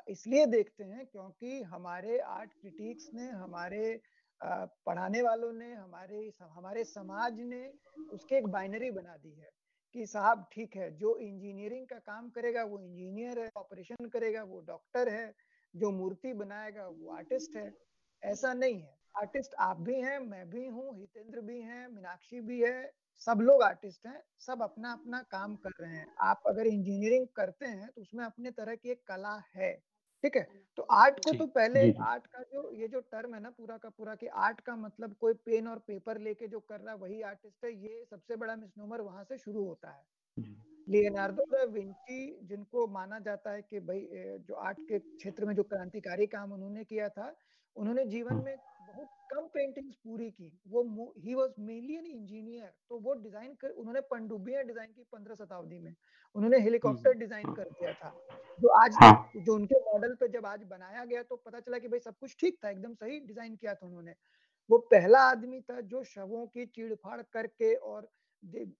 [0.09, 4.01] इसलिए देखते हैं क्योंकि हमारे आर्ट क्रिटिक्स ने हमारे
[4.41, 7.63] पढ़ाने वालों ने हमारे हमारे समाज ने
[8.13, 9.51] उसके एक बाइनरी बना दी है
[9.95, 14.61] कि साहब ठीक है जो इंजीनियरिंग का काम करेगा वो इंजीनियर है ऑपरेशन करेगा वो
[14.67, 15.33] डॉक्टर है
[15.75, 17.71] जो मूर्ति बनाएगा वो आर्टिस्ट है।
[18.23, 22.61] ऐसा नहीं है। आर्टिस्ट आप भी हैं मैं भी हूँ हितेंद्र भी हैं मीनाक्षी भी
[22.63, 22.93] है
[23.27, 27.67] सब लोग आर्टिस्ट हैं सब अपना अपना काम कर रहे हैं। आप अगर इंजीनियरिंग करते
[27.67, 29.73] हैं तो उसमें अपने तरह की एक कला है
[30.25, 30.43] ठीक है?
[30.79, 33.89] तो आर्ट को तो पहले आर्ट का जो ये जो टर्म है ना पूरा का
[33.89, 37.21] पूरा कि आर्ट का मतलब कोई पेन और पेपर लेके जो कर रहा है वही
[37.23, 40.05] आर्टिस्ट है ये सबसे बड़ा मिसनोमर वहाँ से शुरू होता है।
[40.89, 44.07] लियोनार्डो दा विंची जिनको माना जाता है कि भाई
[44.49, 47.35] जो आर्ट के क्षेत्र में जो क्रांतिकारी काम उन्होंने किया था
[47.77, 48.57] उन्होंने जीवन हाँ। में
[48.97, 53.71] बहुत कम पेंटिंग्स पूरी की। वो he was mainly an engineer तो वो डिज़ाइन कर
[53.73, 55.95] उन्होंने पनडुब्बियाँ डिज़ाइन की पंद्रह शताब्दी में।
[56.37, 58.11] उन्होंने हेलीकॉप्टर हम्म। डिज़ाइन हाँ कर दिया था।
[58.59, 61.89] जो आज हाँ। जो उनके मॉडल पे जब आज बनाया गया तो पता चला कि
[61.89, 64.15] भाई सब कुछ ठीक था एकदम सही डिज़ाइन किया था उन्होंने।
[64.71, 68.09] वो पहला आदमी था जो शवों की चीड़फाड़ करके और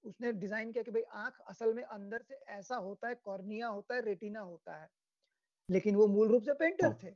[0.05, 3.95] उसने डिज़ाइन किया कि भाई आँख असल में अंदर से ऐसा होता है कॉर्निया होता
[3.95, 4.89] है रेटिना होता है।
[5.69, 7.11] लेकिन वो मूल रूप से पेंटर हाँ। थे।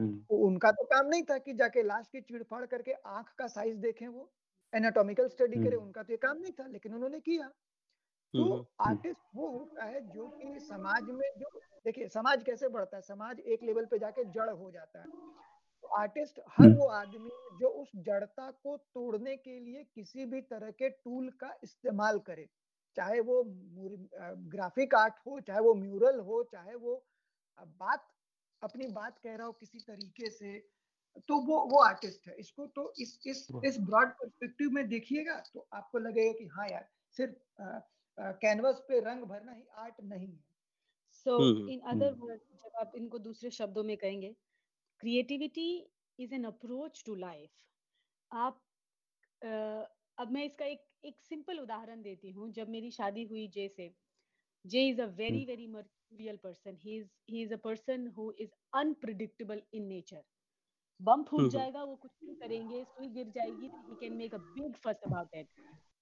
[0.00, 3.78] हम्म। उनका तो काम नहीं था कि जाके लाश की चीड़फाड़ करके आँख का साइज़
[3.78, 4.30] देखें वो।
[4.72, 7.46] एनाटॉमिकल स्टडी करे उनका तो ये काम नहीं था लेकिन उन्होंने किया।
[8.34, 12.68] तो हम्म हम्म। आर्टिस्ट वो होता है जो कि समाज में जो देखिए समाज कैसे
[12.68, 15.06] बढ़ता है समाज एक लेवल पे जाके जड़ हो जाता है।
[15.82, 20.70] तो आर्टिस्ट हर वो आदमी जो उस जड़ता को तोड़ने के लिए किसी भी तरह
[20.72, 22.48] के टूल का इस्तेमाल करे
[22.96, 23.42] चाहे वो
[24.54, 26.94] ग्राफिक आर्ट हो चाहे वो म्यूरल हो चाहे वो
[27.58, 28.06] बात
[28.62, 30.58] अपनी बात कह रहा हो किसी तरीके से
[31.28, 35.66] तो वो वो आर्टिस्ट है। इसको तो इस इस इस ब्रॉड पर्सपेक्टिव में देखिएगा तो
[35.74, 37.34] आपको लगेगा कि हाँ यार सिर्फ़
[38.42, 40.42] कैनवस पे रंग भरना ही आर्ट नहीं है।
[41.12, 44.34] सो इन अदर वर्ड जब आप इनको दूसरे शब्दों में कहेंगे
[45.02, 45.70] creativity
[46.18, 47.50] is an approach to life
[48.30, 48.60] आप
[49.42, 49.84] uh,
[50.18, 53.90] अब मैं इसका एक एक सिंपल उदाहरण देती हूँ। जब मेरी शादी हुई जे से
[54.64, 55.66] J is a very very
[56.12, 60.22] mercurial person he is he is a person who is unpredictable in nature
[61.00, 64.74] bomb फूट जाएगा वो कुछ नहीं करेंगे सुई गिर जाएगी he can make a big
[64.84, 65.48] fuss about it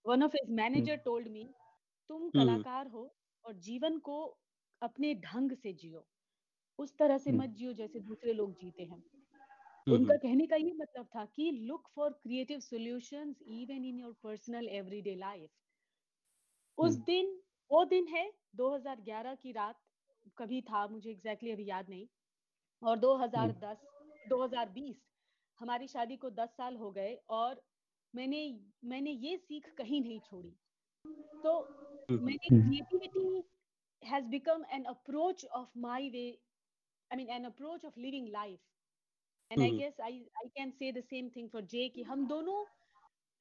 [0.05, 1.45] one of his manager told me
[2.11, 3.03] तुम कलाकार हो
[3.45, 4.19] और जीवन को
[4.83, 6.05] अपने ढंग से जियो।
[6.79, 9.03] उस तरह से मत जियो जैसे दूसरे लोग जीते हैं।
[9.87, 14.69] उनका कहने का ये मतलब था कि look for creative solutions even in your personal
[14.69, 15.51] everyday life
[16.79, 17.39] उस दिन
[17.71, 19.77] वो दिन है 2011 की रात
[20.39, 22.07] कभी था मुझे एग्जैक्टली exactly अभी याद नहीं।
[22.83, 23.77] और 2010
[24.31, 24.95] 2020
[25.61, 27.63] हमारी शादी को 10 साल हो गए और
[28.15, 28.43] मैंने
[28.85, 30.55] मैंने ये सीख कहीं नहीं छोड़ी।
[31.43, 31.53] तो
[32.11, 33.43] मैंने creativity
[34.03, 36.27] has become an approach of my way
[37.11, 38.59] I mean an approach of living life
[39.51, 42.65] and I guess I I can say the same thing for J कि हम दोनों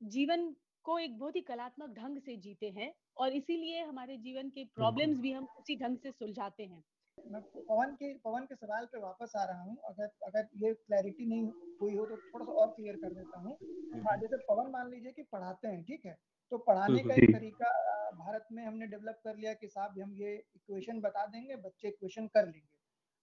[0.02, 0.56] जीवन
[0.88, 5.19] को एक बहुत ही कलात्मक ढंग से जीते हैं और इसीलिए हमारे जीवन के प्रॉब्लम्स
[5.19, 6.84] भी हम उसी ढंग से सुलझाते हैं।
[7.17, 11.26] मैं पवन के पवन के सवाल पे वापस आ रहा हूँ। अगर अगर ये क्लैरिटी
[11.26, 13.58] नहीं हुई हो तो थोड़ा सा और क्लियर कर देता हूँ।
[14.04, 16.15] हाँ जैसे पवन मान लीजिए कि पढ़ाते हैं ठीक है?
[16.52, 17.71] तो पढ़ाने का एक तरीका
[18.17, 22.28] भारत में हमने डेवलप कर लिया कि साहब हम ये इक्वेशन बता देंगे बच्चे इक्वेशन
[22.28, 22.76] कर लेंगे।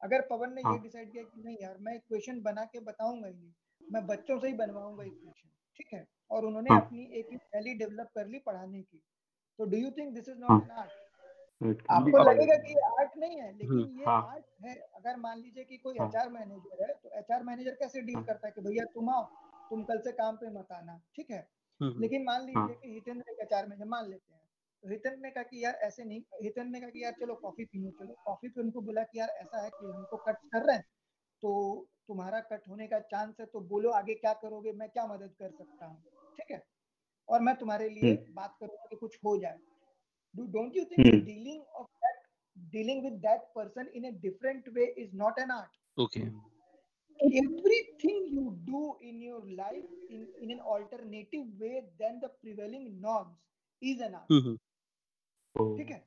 [0.02, 3.28] अगर पवन ने ये डिसाइड हाँ। किया कि नहीं यार मैं इक्वेशन बना के बताऊँगा
[3.28, 6.04] ही नहीं मैं बच्चों से ही बनवाऊँगा इक्वेशन ठीक है?
[6.30, 9.02] और उन्होंने हाँ। अपनी एक शैली डेवलप कर ली पढ़ाने की
[9.58, 11.02] तो do you think this is not an art
[11.90, 14.22] आपको लगेगा कि आर्ट नहीं है लेकिन हम्म, ये हाँ.
[14.24, 18.00] आर्ट है अगर मान लीजिए कि कोई एचआर हाँ। मैनेजर है तो एचआर मैनेजर कैसे
[18.02, 19.22] डील हाँ। करता है कि भैया तुम आओ
[19.70, 21.38] तुम कल से काम पे मत आना ठीक है
[21.80, 24.42] हम्म, हम्म। लेकिन मान लीजिए कि हितेंद्र एक एचआर मैनेजर मान लेते हैं
[24.84, 27.64] तो हितेंद्र ने कहा कि यार ऐसे नहीं हितेंद्र ने कहा कि यार चलो कॉफ़ी
[27.64, 30.76] पीने चलो कॉफ़ी पे उनको बोला कि यार ऐसा है कि हमको कट कर रहे
[30.76, 30.84] हैं
[31.42, 31.52] तो
[32.08, 35.50] तुम्हारा कट होने का चांस है तो बोलो आगे क्या करोगे मैं क्या मदद कर
[35.50, 36.02] सकता हूँ
[36.36, 36.62] ठीक है?
[37.28, 39.58] और मैं तुम्हारे लिए हम्म। बात करूँगा कि कुछ हो जाए।
[40.36, 42.22] Don't you think dealing of that
[42.72, 46.20] dealing with that person in a different way is not an art okay
[47.20, 53.36] everything you do in your life in in an alternative way then the prevailing norms
[53.82, 54.58] is an art
[55.78, 55.98] ठीक है?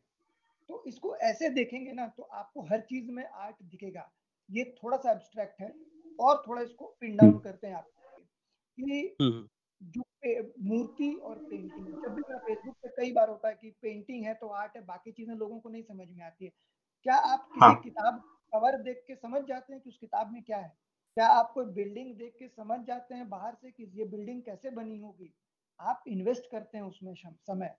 [0.69, 4.09] तो इसको ऐसे देखेंगे ना तो आपको हर चीज़ में आर्ट दिखेगा।
[4.49, 5.73] ये थोड़ा सा एब्स्ट्रैक्ट है
[6.19, 7.87] और थोड़ा इसको पिन डाउन हम्म। करते हैं आप।
[8.77, 9.47] कि हम्म।
[9.81, 10.01] जो
[10.63, 14.33] मूर्ति और पेंटिंग जब भी मेरा फेसबुक पे कई बार होता है कि पेंटिंग है
[14.33, 16.51] तो आर्ट है बाकी चीज़ें लोगों को नहीं समझ में आती है।
[17.05, 17.75] क्या आप किसी हाँ.
[17.75, 18.19] किताब
[18.53, 20.77] कवर देख के समझ जाते हैं कि उस किताब में क्या है?
[21.15, 24.69] क्या आप कोई बिल्डिंग देख के समझ जाते हैं बाहर से कि ये बिल्डिंग कैसे
[24.69, 25.33] बनी होगी?
[25.79, 27.75] आप इन्वेस्ट करते हैं उसमें समय।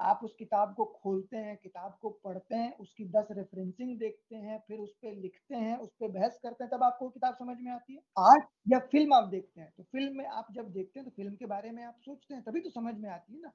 [0.00, 4.58] आप उस किताब को खोलते हैं, किताब को पढ़ते हैं, उसकी दस रेफरेंसिंग देखते हैं,
[4.68, 7.72] फिर उस पर लिखते हैं, उस पर बहस करते हैं, तब आपको किताब समझ में
[7.72, 11.08] आती है। आर्ट या फ़िल्म आप देखते हैं तो फ़िल्म में आप जब देखते हैं
[11.08, 13.52] तो फ़िल्म के बारे में आप सोचते हैं, तभी तो समझ में आती है ना।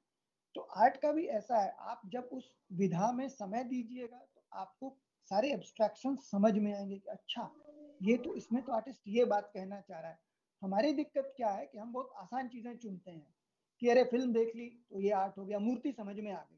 [0.55, 4.95] तो आर्ट का भी ऐसा है, आप जब उस विधा में समय दीजिएगा तो आपको
[5.31, 7.49] सारे एब्स्ट्रैक्शन समझ में आएँगे कि अच्छा
[8.01, 10.19] ये तो इसमें तो आर्टिस्ट ये बात कहना चाह रहा है।
[10.61, 13.27] हमारी दिक्कत क्या है कि हम बहुत आसान चीज़ें चुनते हैं।
[13.81, 16.57] कि अरे फ़िल्म देख ली तो ये आर्ट हो गया, मूर्ति समझ में आ गई।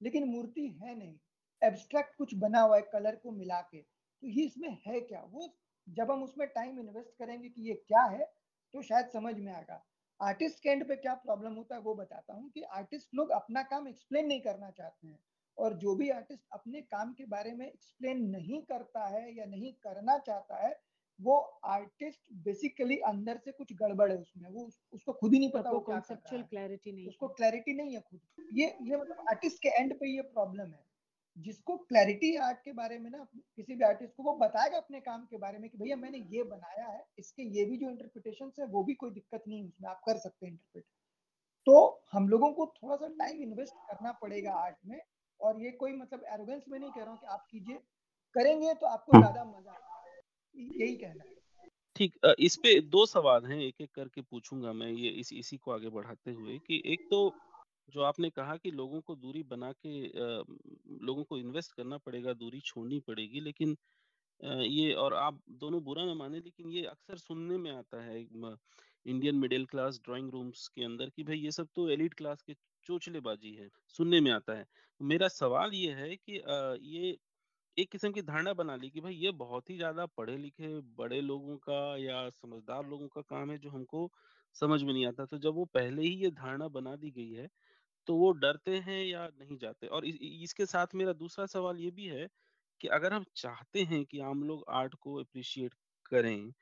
[0.00, 1.14] लेकिन मूर्ति है नहीं
[1.62, 5.20] एब्स्ट्रैक्ट कुछ बना हुआ है कलर को मिला के तो ये इसमें है क्या?
[5.22, 5.48] वो
[5.86, 8.24] जब हम उसमें टाइम इन्वेस्ट करेंगे कि ये क्या है
[8.74, 9.82] तो शायद समझ में आएगा।
[10.20, 13.62] आर्टिस्ट के एंड पे क्या प्रॉब्लम होता है, वो बताता हूँ कि आर्टिस्ट लोग अपना
[13.62, 15.18] काम एक्सप्लेन नहीं करना चाहते हैं।
[15.58, 19.72] और जो भी आर्टिस्ट अपने काम के बारे में एक्सप्लेन नहीं करता है या नहीं
[19.82, 20.72] करना चाहता है
[21.22, 25.70] वो आर्टिस्ट बेसिकली अंदर से कुछ गड़बड़ है उसमें वो उसको खुद ही नहीं पता
[25.70, 28.20] वो कॉन्सेप्चुअल क्लैरिटी नहीं उसको क्लैरिटी नहीं है खुद।
[28.54, 30.84] ये ये मतलब आर्टिस्ट के एंड पे ये प्रॉब्लम है।
[31.36, 35.24] जिसको क्लैरिटी आर्ट के बारे में ना किसी भी आर्टिस्ट को वो बताएगा अपने काम
[35.26, 38.66] के बारे में कि भैया मैंने ये बनाया है इसके ये भी जो इंटरप्रिटेशन है
[38.68, 40.84] वो भी कोई दिक्कत नहीं उसमें आप कर सकते हैं इंटरप्रिट
[41.66, 45.00] तो हम लोगों को थोड़ा सा टाइम इन्वेस्ट करना पड़ेगा आर्ट में
[45.40, 47.78] और ये कोई मतलब एरोगेंस में नहीं कह रहा हूँ कि आप कीजिए।
[48.36, 49.91] करेंगे तो आपको ज़्यादा मज़ा आएगा।
[50.54, 51.40] यही कहना है।
[51.96, 55.70] ठीक इस पे दो सवाल हैं एक एक करके पूछूँगा मैं ये इस इसी को
[55.70, 57.18] आगे बढ़ाते हुए कि एक तो
[57.92, 60.00] जो आपने कहा कि लोगों को दूरी बना के
[61.04, 63.76] लोगों को इन्वेस्ट करना पड़ेगा दूरी छोड़नी पड़ेगी लेकिन
[64.40, 69.34] ये और आप दोनों बुरा ना माने लेकिन ये अक्सर सुनने में आता है Indian
[69.34, 73.52] middle class drawing rooms के अंदर कि भाई ये सब तो एलिट क्लास के चोचलेबाजी
[73.54, 74.66] है सुनने में आता है।
[75.00, 76.42] मेरा सवाल ये है कि
[76.88, 77.16] ये
[77.76, 81.20] एक किस्म की धारणा बना ली कि भाई ये बहुत ही ज़्यादा पढ़े लिखे बड़े
[81.22, 84.10] लोगों का या समझदार लोगों का काम है जो हमको
[84.56, 87.48] समझ में नहीं आता। तो जब वो पहले ही ये धारणा बना दी गई है
[88.08, 89.86] तो वो डरते हैं या नहीं जाते?
[89.88, 92.28] और इस, इसके साथ मेरा दूसरा सवाल ये भी है
[92.80, 95.74] कि अगर हम चाहते हैं कि आम लोग आर्ट को अप्रिशिएट
[96.06, 96.52] करें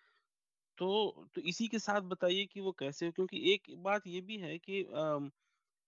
[0.78, 4.58] तो तो इसी के साथ बताइए कि वो कैसे क्योंकि एक बात ये भी है
[4.60, 5.18] कि आ,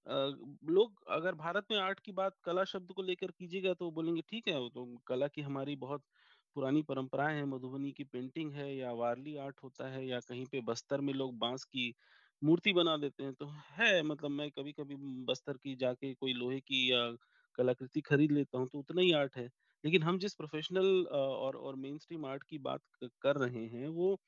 [0.06, 4.48] लोग अगर भारत में आर्ट की बात कला शब्द को लेकर कीजिएगा तो बोलेंगे, ठीक
[4.48, 6.04] है तो कला की हमारी बहुत
[6.56, 10.60] पुरानी परंपराएँ हैं, मधुबनी की पेंटिंग है या वारली आर्ट होता है या कहीं पे
[10.62, 11.92] बस्तर में लोग बाँस की
[12.42, 16.60] मूर्ति बना देते हैं। तो है मतलब मैं कभी कभी बस्तर की जाके कोई लोहे
[16.62, 17.06] की या
[17.58, 19.46] कलाकृति खरीद लेता हूँ तो उतना ही आर्ट है।
[19.84, 22.82] लेकिन हम जिस प्रोफेशनल और और मेन स्ट्रीम आर्ट की बात
[23.22, 24.18] कर रहे हैं, वो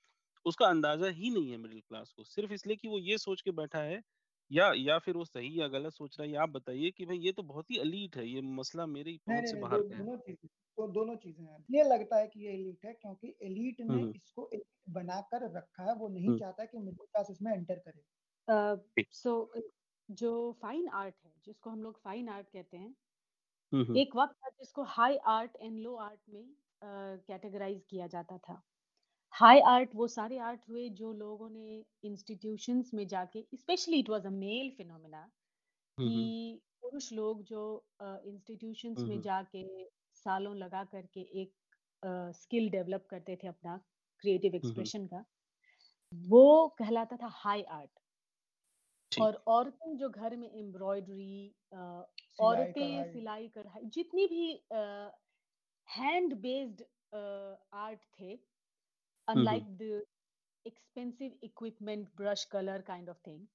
[0.46, 3.50] उसका अंदाज़ा ही नहीं है मिडिल क्लास को। सिर्फ़ इसलिए कि वो ये सोच के
[3.52, 4.00] बैठा है
[4.50, 7.32] या या फिर वो सही या गलत सोच रहा है आप बताइए कि भाई ये
[7.32, 10.86] तो बहुत ही अलीट है ये मसला मेरी पहुँच से बाहर है। दोनों चीज़ें तो
[10.92, 14.66] दोनों चीज़ें हैं। ये लगता है कि ये एलीट है क्योंकि एलीट ने इसको एलीट
[14.94, 18.02] बनाकर रखा है वो नहीं चाहता कि मिडिल क्लास इसमें एंटर करे।
[19.14, 19.32] सो
[20.08, 20.30] जो
[20.62, 22.94] फाइन आर्ट है जिसको हम लोग फाइन आर्ट कहते हैं
[23.94, 26.44] एक वक्त था जिसको high art and low art में
[26.82, 28.62] कैटेगराइज किया जाता था।
[29.34, 34.26] हाई आर्ट वो सारे आर्ट हुए जो लोगों ने इंस्टीट्यूशंस में जाके specially it was
[34.26, 35.22] a male phenomena
[35.98, 37.64] कि पुरुष लोग जो
[38.02, 39.64] इंस्टीट्यूशंस uh, में जाके
[40.14, 41.52] सालों लगा करके एक
[42.34, 43.76] स्किल uh, डेवलप करते थे अपना
[44.24, 45.24] क्रिएटिव एक्सप्रेशन का
[46.12, 51.54] वो कहलाता था हाई आर्ट और औरतें जो घर में एम्ब्रॉयडरी
[52.40, 54.48] औरतें सिलाई कढ़ाई जितनी भी
[55.88, 56.84] हैंड बेस्ड
[57.82, 58.36] आर्ट थे
[59.28, 59.76] unlike mm-hmm.
[59.78, 60.02] the
[60.66, 63.46] expensive equipment brush color kind of thing.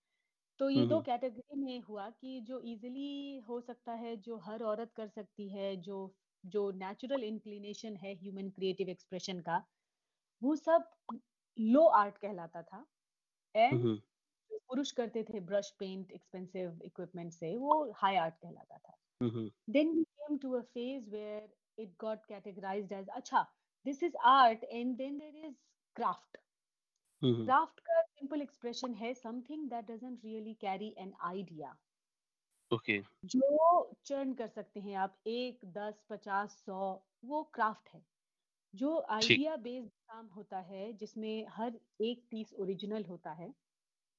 [0.60, 4.92] तो ये दो कैटेगरी में हुआ कि जो इजीली हो सकता है जो हर औरत
[4.96, 6.00] कर सकती है जो
[6.44, 9.64] जो नेचुरल इंक्लिनेशन है ह्यूमन क्रिएटिव एक्सप्रेशन का
[10.42, 10.90] वो सब
[11.58, 12.86] लो आर्ट कहलाता था।
[13.56, 14.00] एंड
[14.52, 18.98] पुरुष करते थे ब्रश पेंट एक्सपेंसिव इक्विपमेंट से वो हाई आर्ट कहलाता था।
[19.70, 23.46] Then we came to a phase where it got categorized as अच्छा
[23.90, 25.56] this is art and then there is
[25.96, 26.38] craft.
[27.22, 27.46] Mm-hmm.
[27.46, 31.72] का simple expression है something that doesn't really carry an idea.
[32.72, 32.98] Okay.
[33.26, 38.02] जो churn कर सकते हैं आप एक दस पचास सौ वो क्राफ्ट है।
[38.74, 43.54] जो आइडिया बेस्ड काम होता है जिसमें हर एक पीस ओरिजिनल होता है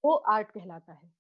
[0.04, 1.12] वो आर्ट कहलाता है।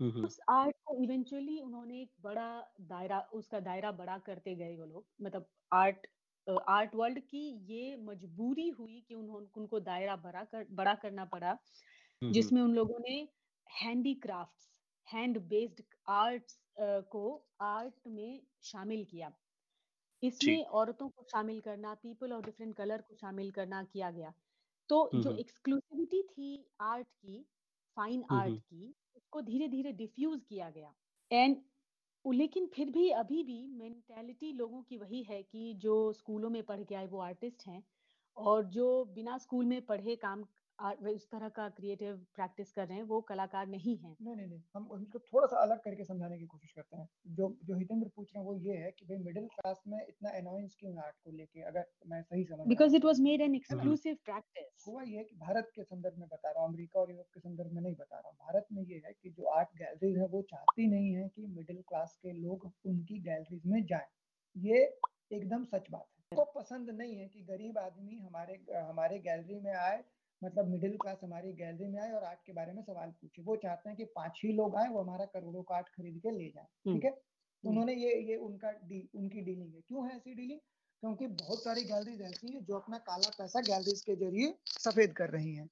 [0.00, 0.24] Mm-hmm.
[0.24, 2.48] उस आर्ट को इवेंचुअली उन्होंने एक बड़ा
[2.80, 6.06] दायरा उसका दायरा बड़ा करते गए वो लोग। मतलब आर्ट
[6.48, 11.56] आर्ट वर्ल्ड की ये मजबूरी हुई कि उन्होंने उनको दायरा बड़ा कर बड़ा करना पड़ा
[12.22, 13.16] जिसमें उन लोगों ने
[13.66, 14.68] हैंडीक्राफ्ट्स
[15.08, 16.60] हैंड बेस्ड आर्ट्स
[17.10, 17.24] को
[17.62, 19.32] आर्ट में शामिल किया।
[20.22, 24.32] इसमें औरतों को शामिल करना पीपल ऑफ़ डिफरेंट कलर को शामिल करना किया गया।
[24.88, 27.44] तो जो एक्सक्लूसिविटी थी आर्ट की
[27.96, 30.94] फाइन आर्ट की उसको धीरे धीरे डिफ्यूज किया गया।
[31.30, 31.56] एंड
[32.32, 36.82] लेकिन फिर भी अभी भी मैंटेलिटी लोगों की वही है कि जो स्कूलों में पढ़
[36.84, 37.82] के आए वो आर्टिस्ट हैं
[38.36, 40.44] और जो बिना स्कूल में पढ़े काम
[40.78, 44.60] उस तरह का क्रिएटिव प्रैक्टिस कर रहे हैं वो कलाकार नहीं है। नहीं नहीं नहीं
[44.76, 48.26] हम उनको थोड़ा सा अलग करके समझाने की कोशिश करते हैं। जो जो हितेंद्र पूछ
[48.26, 51.16] रहे हैं वो ये है कि भाई मिडिल क्लास में इतना अनोइंस क्यों है आर्ट
[51.24, 51.62] को लेके?
[51.62, 55.70] अगर मैं सही समझ because it was made an exclusive practice हुआ ये कि भारत
[55.74, 58.28] के संदर्भ में बता रहा हूँ अमेरिका और यूरोप के संदर्भ में नहीं बता रहा
[58.28, 61.46] हूँ। भारत में ये है कि जो आर्ट गैलरीज है वो चाहती नहीं है कि
[61.46, 64.06] मिडिल क्लास के लोग उनकी गैलरीज में जाए।
[64.56, 64.82] ये
[65.32, 69.72] एकदम सच बात है। तो पसंद नहीं है कि गरीब आदमी हमारे हमारे गैलरी में
[69.74, 70.02] आए
[70.42, 73.56] मतलब मिडिल क्लास हमारी गैलरी में आए और आर्ट के बारे में सवाल पूछे। वो
[73.58, 76.48] चाहते हैं कि पाँच ही लोग आए वो हमारा करोड़ों का आर्ट खरीद के ले
[76.50, 77.10] जाए ठीक है?
[77.10, 80.60] तो उन्होंने ये ये उनका डी, उनकी डीलिंग है। क्यों है ऐसी डीलिंग
[81.02, 85.30] क्योंकि बहुत सारी गैलरीज ऐसी है जो अपना काला पैसा गैलरीज के ज़रिए सफ़ेद कर
[85.30, 85.68] रही हैं।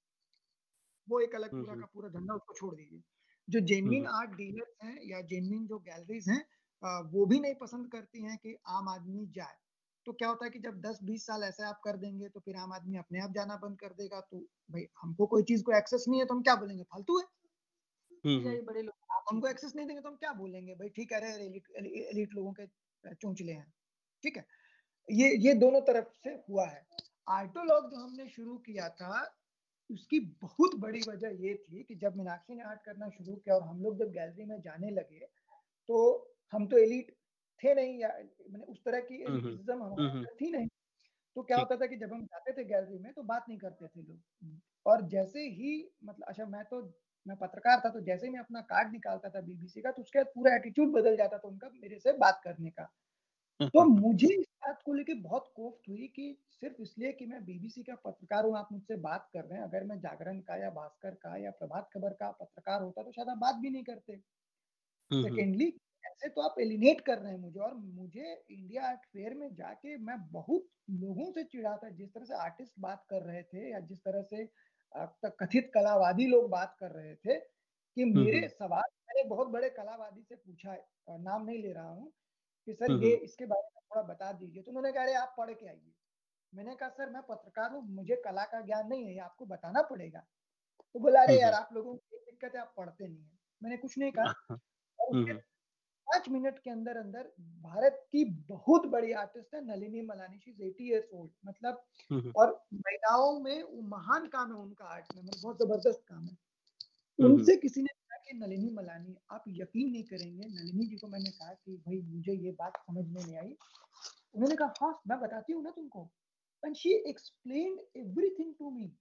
[1.08, 3.00] वो एक अलग पूरा का पूरा धंधा उसको छोड़ दीजिए।
[3.48, 6.44] जो जेनविन आर्ट डीलर हैं या जेनविन जो गैलरीज हैं
[7.12, 9.56] वो भी नहीं पसंद करती हैं कि आम आदमी जाए।
[10.06, 12.72] तो क्या होता है कि जब 10-20 साल ऐसे आप कर देंगे तो फिर आम
[12.72, 14.38] आदमी अपने आप जाना बंद कर देगा। तो
[14.70, 16.82] भाई हमको कोई चीज़ को एक्सेस नहीं है तो हम क्या बोलेंगे?
[16.82, 17.24] फालतू है।
[18.24, 20.74] हम्म, हम्म। बड़े लोग आप हमको एक्सेस नहीं देंगे तो हम क्या बोलेंगे?
[20.74, 21.44] भाई ठीक है अरे
[22.08, 22.66] एलिट लोगों के
[23.14, 23.72] चौंचले हैं।
[24.22, 24.46] ठीक है?
[25.08, 26.86] ये ये दोनों तरफ़ से हुआ है।
[27.28, 29.40] आर्टोलॉग जो हमने शुरू किया था
[29.90, 33.62] उसकी बहुत बड़ी वजह ये थी कि जब मीनाक्षी ने आर्ट करना शुरू किया और
[33.62, 35.26] हम लोग जब गैलरी में जाने लगे
[35.88, 35.98] तो
[36.52, 37.14] हम तो एलिट
[37.62, 38.08] थे नहीं या
[38.50, 40.68] मैंने उस तरह की एलिटिज्म हमारे थी नहीं।
[41.36, 43.88] तो क्या होता था कि जब हम जाते थे गैलरी में तो बात नहीं करते
[43.88, 44.20] थे लोग।
[44.86, 45.72] और जैसे ही
[46.04, 46.82] मतलब अच्छा मैं तो
[47.26, 50.18] मैं पत्रकार था तो जैसे ही मैं अपना कार्ड निकालता था बीबीसी का तो उसके
[50.18, 52.84] बाद पूरा एटीट्यूड बदल जाता था उनका मेरे से बात करने का।
[53.74, 57.82] तो मुझे इस बात को लेकर बहुत कोफ्त हुई कि सिर्फ़ इसलिए कि मैं बीबीसी
[57.84, 61.14] का पत्रकार हूँ आप मुझसे बात कर रहे हैं। अगर मैं जागरण का या भास्कर
[61.18, 64.16] का या प्रभात खबर का पत्रकार होता तो शायद आप बात भी नहीं करते।
[65.18, 65.70] सेकेंडली
[66.04, 69.96] ऐसे तो आप एलिनेट कर रहे हैं मुझे और मुझे इंडिया आर्ट फेयर में जाके
[69.98, 73.80] मैं बहुत लोगों से चिढ़ा था जिस तरह से आर्टिस्ट बात कर रहे थे या
[73.80, 74.46] जिस तरह से
[75.30, 77.38] कथित कलावादी लोग बात कर रहे थे
[77.96, 82.12] कि मेरे सवाल मैंने बहुत बड़े कलावादी से पूछा है नाम नहीं ले रहा हूँ
[82.66, 85.68] कि सर ये इसके बारे में थोड़ा बता दीजिए। तो उन्होंने कहा आप पढ़ के
[85.68, 85.92] आइए।
[86.52, 90.26] मैंने कहा सर मैं पत्रकार हूँ मुझे कला का ज्ञान नहीं है आपको बताना पड़ेगा।
[90.94, 93.98] तो बोला अरे यार आप लोगों की दिक्कत है आप पढ़ते नहीं है। मैंने कुछ
[93.98, 94.58] नहीं कहा
[96.08, 100.88] पाँच मिनट के अंदर अंदर भारत की बहुत बड़ी आर्टिस्ट है Nalini Malani she eighty
[100.88, 101.84] years old मतलब
[102.36, 106.36] और महिलाओं में महान काम है उनका आर्ट में मतलब बहुत ज़बरदस्त काम है।
[107.18, 111.30] उनसे किसी ने कहा कि नलिनी मलानी आप यकीन नहीं करेंगे नलिनी जी को मैंने
[111.30, 113.56] कहा कि भाई मुझे ये बात समझ में नहीं आई।
[114.34, 116.08] उन्होंने कहा हाँ मैं बताती हूँ ना तुमको।
[116.62, 118.92] And she explain everything to me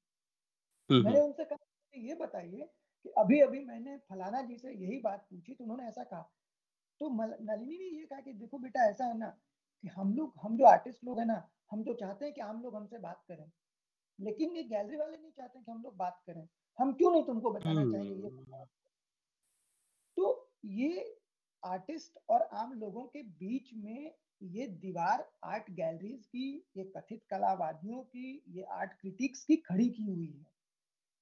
[0.89, 2.70] मैंने उनसे कहा ये बताइए
[3.06, 6.30] कि अभी अभी मैंने फलाना जी से यही बात पूछी तो उन्होंने ऐसा कहा
[7.04, 9.28] तो नलिनी ने ये कहा कि देखो बेटा ऐसा है ना
[9.84, 12.62] कि हम लोग हम जो आर्टिस्ट लोग हैं ना हम तो चाहते हैं कि आम
[12.63, 13.52] लोग हमसे बात करें
[14.20, 16.48] लेकिन ये गैलरी वाले नहीं चाहते कि हम लोग बात करें।
[16.80, 18.66] हम क्यों नहीं तुमको बताना चाहेंगे ये हम्म।
[20.18, 21.20] तो ये
[21.63, 28.02] आर्टिस्ट और आम लोगों के बीच में ये दीवार आर्ट गैलरीज की ये कथित कलावादियों
[28.04, 30.46] की ये आर्ट क्रिटिक्स की खड़ी की हुई है।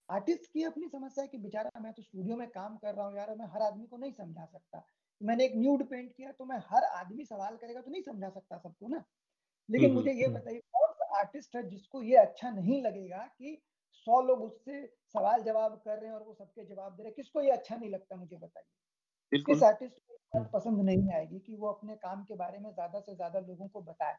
[0.10, 3.18] आर्टिस्ट की अपनी समस्या है कि बेचारा मैं तो स्टूडियो में काम कर रहा हूँ
[3.18, 4.86] यार मैं हर आदमी को नहीं समझा सकता।
[5.22, 8.58] मैंने एक न्यूड पेंट किया तो मैं हर आदमी सवाल करेगा तो नहीं समझा सकता
[8.58, 9.04] सबको ना।
[9.70, 13.58] लेकिन मुझे ये बताइए कौन सा आर्टिस्ट है जिसको ये अच्छा नहीं लगेगा कि
[14.08, 17.16] सौ लोग उससे सवाल जवाब कर रहे हैं और वो सबके जवाब दे रहे हैं?
[17.16, 18.66] किसको ये अच्छा नहीं लगता मुझे बताइए।
[19.46, 20.00] किस आर्टिस्ट
[20.34, 23.68] को पसंद नहीं आएगी कि वो अपने काम के बारे में ज़्यादा से ज़्यादा लोगों
[23.70, 24.18] को बताए?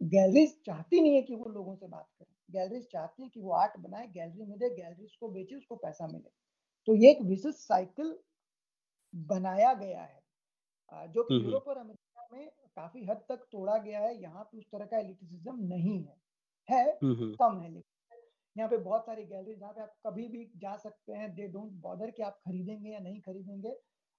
[0.00, 3.52] गैलरीज चाहती नहीं है कि वो लोगों से बात करें। गैलरीज चाहती है कि वो
[3.54, 6.30] आर्ट बनाए गैलरी में दे गैलरीज को बेचे उसको पैसा मिले।
[6.88, 8.16] तो ये एक विशेष साइकिल
[9.14, 14.14] बनाया गया है। जो कि यूरोप और अमेरिका में काफ़ी हद तक तोड़ा गया है।
[14.22, 16.16] यहाँ पे उस तरह का एलिटिसिज्म नहीं है।
[16.68, 16.84] है
[17.34, 18.18] कम है लेकिन
[18.56, 21.72] यहाँ पे बहुत सारी गैलरी जहाँ पे आप कभी भी जा सकते हैं दे डोंट
[21.82, 23.76] बॉदर कि आप खरीदेंगे या नहीं खरीदेंगे।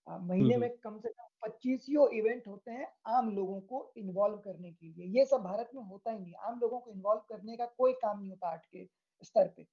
[0.07, 4.87] महीने में कम से कम पच्चीस इवेंट होते हैं आम लोगों को इन्वॉल्व करने के
[4.87, 7.93] लिए। ये सब भारत में होता ही नहीं। आम लोगों को इन्वॉल्व करने का कोई
[7.95, 8.85] काम नहीं होता आर्ट के
[9.23, 9.65] स्तर पे।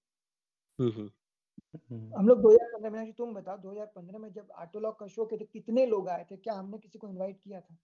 [1.74, 5.86] हम लोग 2015 में तुम बताओ 2015 में जब आटोलॉग का शो के थे कितने
[5.86, 6.36] लोग आए थे?
[6.38, 7.76] क्या हमने किसी को इनवाइट किया था?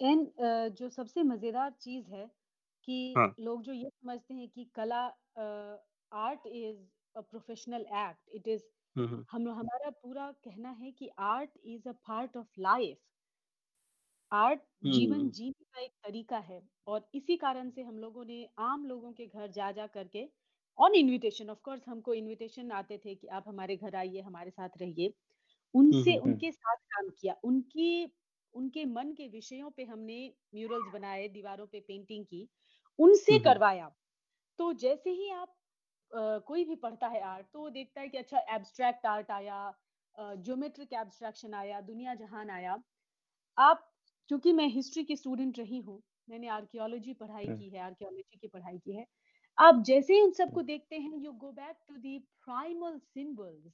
[0.00, 2.26] एंड uh, जो सबसे मज़ेदार चीज़ है
[2.88, 3.32] कि हाँ.
[3.40, 5.00] लोग जो ये समझते हैं कि कला
[6.12, 6.82] art is
[7.14, 8.62] a professional act it is
[9.28, 12.98] हम हमारा पूरा कहना है कि art is a part of life
[14.32, 18.84] art जीवन जीने का एक तरीका है। और इसी कारण से हम लोगों ने आम
[18.86, 20.24] लोगों के घर जा जा करके
[20.78, 24.78] ऑन इनविटेशन ऑफ़ कोर्स हमको इनविटेशन आते थे कि आप हमारे घर आइए हमारे साथ
[24.78, 25.12] रहिए।
[25.74, 28.12] उनसे उनके साथ काम किया। उनकी
[28.54, 30.18] उनके मन के विषयों पे हमने
[30.54, 32.48] म्यूरल्स बनाए दीवारों पे पेंटिंग की
[32.98, 33.90] उनसे करवाया।
[34.58, 35.54] तो जैसे ही आप
[36.10, 39.58] आ, कोई भी पढ़ता है आर्ट तो वो देखता है कि अच्छा एब्स्ट्रैक्ट आर्ट आया
[40.16, 42.76] ज्योमेट्रिक एब्स्ट्रैक्शन आया दुनिया जहान आया।
[43.58, 43.88] आप
[44.30, 48.78] क्योंकि मैं हिस्ट्री की स्टूडेंट रही हूँ मैंने आर्कियोलॉजी पढ़ाई की है आर्कियोलॉजी की पढ़ाई
[48.80, 49.06] की है
[49.58, 53.72] आप जैसे ही उन सबको देखते हैं you go back to the primal symbols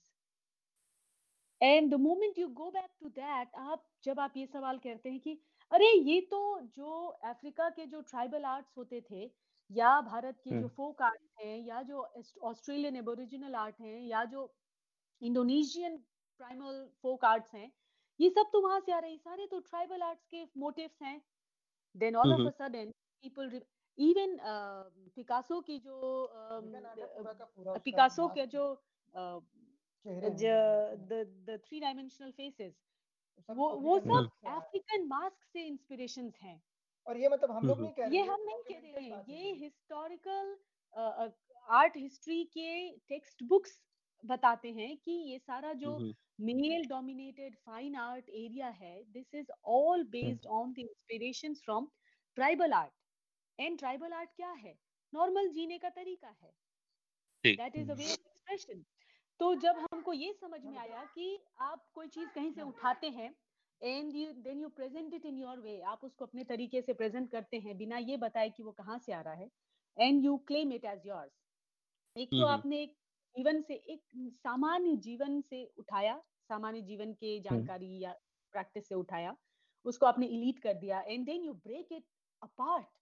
[1.60, 5.20] and the moment you go back to that आप जब आप ये सवाल करते हैं
[5.20, 5.38] कि
[5.72, 6.40] अरे ये तो
[6.76, 9.30] जो अफ्रीका के जो ट्राइबल आर्ट्स होते थे
[9.70, 12.02] या भारत के जो फोक आर्ट है या जो
[12.42, 14.50] ऑस्ट्रेलियन एबोरिजिनल आर्ट है या जो
[15.22, 15.96] इंडोनेशियन
[16.40, 17.70] प्राइमल फोक आर्ट्स हैं
[18.20, 21.20] ये सब तो वहाँ से आ रहे हैं। सारे तो ट्राइबल आर्ट्स के मोटिव्स हैं।
[21.94, 22.90] Then all of a sudden
[23.22, 23.48] people
[23.98, 24.36] even
[25.16, 25.96] Picasso की जो
[27.84, 28.64] पिकासो के जो
[30.04, 32.74] द थ्री डायमेंशनल फेसेस
[33.48, 36.60] वो वो सब अफ्रीकन मास्क से इंस्पिरेशंस हैं।
[37.06, 39.52] और ये मतलब हम लोग नहीं कह रहे ये हम नहीं कह रहे हैं। ये
[39.54, 40.56] हिस्टोरिकल
[41.68, 43.78] आर्ट हिस्ट्री के टेक्स्ट बुक्स
[44.24, 45.96] बताते हैं कि ये सारा जो
[46.40, 51.88] male dominated fine art area है this is all based on the inspirations from
[52.36, 52.92] tribal art
[53.58, 54.74] and tribal art क्या है?
[55.12, 56.52] नॉर्मल जीने का तरीका है।
[57.44, 58.84] That is a way of expression
[59.40, 63.34] तो जब हमको ये समझ में आया कि आप कोई चीज़ कहीं से उठाते हैं
[63.80, 67.30] and you then you present it in your way आप उसको अपने तरीके से प्रेजेंट
[67.30, 69.50] करते हैं बिना ये बताए कि वो कहाँ से आ रहा है
[69.96, 71.30] and you claim it as yours
[72.16, 72.96] एक तो हम्म, आपने एक
[73.36, 74.02] जीवन से एक
[74.36, 76.16] सामान्य जीवन से उठाया
[76.48, 78.12] सामान्य जीवन के जानकारी या
[78.54, 79.36] प्रैक्टिस से उठाया
[79.86, 82.04] उसको आपने इलीट कर दिया and then you break it
[82.42, 82.97] apart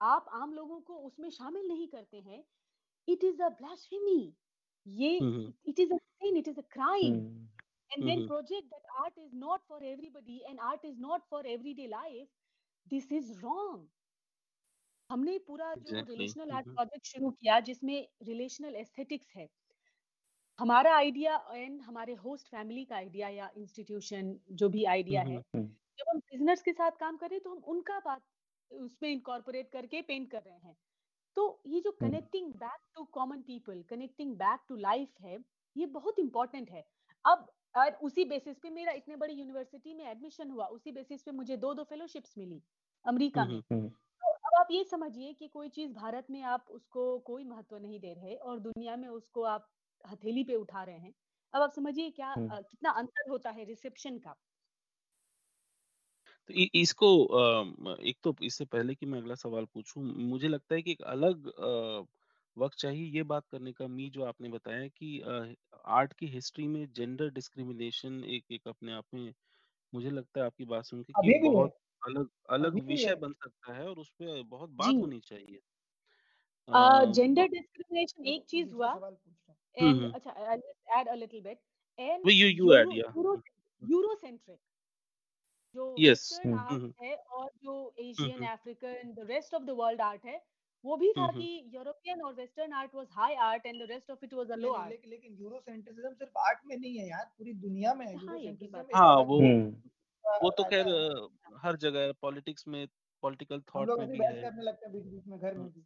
[0.00, 2.44] आप आम लोगों को उसमें शामिल नहीं करते हैं।
[3.08, 4.20] इट इज़ अ ब्लास्फेमी
[4.86, 7.14] ये हम्म, it is a sin it is a crime.
[7.14, 7.48] Hmm,
[7.90, 8.26] and then Mhm.
[8.26, 12.30] project that art is not for everybody and art is not for everyday life
[12.86, 13.88] this is wrong.
[15.10, 16.66] हमने पूरा जो relational art.
[16.68, 19.48] Project शुरू किया जिसमें relational aesthetics है
[20.58, 25.42] हमारा idea and हमारे host family का आइडिया या इंस्टीट्यूशन जो भी आइडिया है हम्म,
[25.54, 28.22] हम्म, जब हम बिज़नेस के साथ काम करें तो हम उनका बात
[28.70, 30.76] उसमें इंकॉर्पोरेट करके पेंट कर रहे हैं।
[31.36, 35.38] तो ये जो। Connecting back to common people connecting back to life है
[35.76, 36.86] ये बहुत इंपॉर्टेंट है।
[37.24, 41.30] अब और उसी बेसिस पे मेरा इतने बड़ी यूनिवर्सिटी में एडमिशन हुआ उसी बेसिस पे
[41.30, 42.62] मुझे दो दो फेलोशिप्स मिली
[43.04, 46.66] अमेरिका में। हम्म, हम्म, तो अब आप ये समझिए कि कोई चीज़ भारत में आप
[46.70, 49.68] उसको कोई महत्व नहीं दे रहे और दुनिया में उसको आप
[50.12, 51.14] हथेली पे उठा रहे हैं।
[51.54, 54.36] अब आप समझिए क्या हम्म। कितना अंतर होता है रिसेप्शन का।
[56.48, 60.74] तो इ- इसको अम, एक तो इससे पहले कि मैं अगला सवाल पूछूँ मुझे लगता
[60.74, 62.04] है कि एक अलग अ,
[62.56, 65.20] वक्त चाहिए ये बात करने का मी जो आपने बताया कि
[65.90, 69.32] आर्ट की हिस्ट्री में जेंडर डिस्क्रिमिनेशन एक एक अपने आप में
[69.92, 72.82] मुझे लगता है आपकी बात सुन के कि अभी भी है। बहुत अलग अलग अभी
[72.82, 75.60] भी विषय बन सकता है और उस पे बहुत जी। बात होनी चाहिए।
[76.68, 78.90] अ, जेंडर डिस्क्रिमिनेशन एक चीज़ हुआ।
[79.76, 81.60] एंड हम्म अच्छा I just add a little bit.
[81.98, 83.36] And you you add euro या। Euro
[83.82, 84.58] eurocentric.
[85.74, 90.00] जो यस हम्म, आर्ट हम्म है और जो Asian African the rest of the world
[90.00, 90.40] art है
[90.84, 94.10] वो भी था हम्म कि यूरोपियन और western art was high art and the rest
[94.10, 97.52] of it was a low art लेकिन यूरोसेंट्रिज्म सिर्फ़ आर्ट में नहीं है यार पूरी
[97.60, 99.40] दुनिया में है हाँ हाँ। वो
[100.24, 100.86] वो तो खैर
[101.56, 102.86] हर जगह पॉलिटिक्स में
[103.22, 105.84] पॉलिटिकल थॉट में भी है। करने लगते हैं बीच बीच में घर में भी।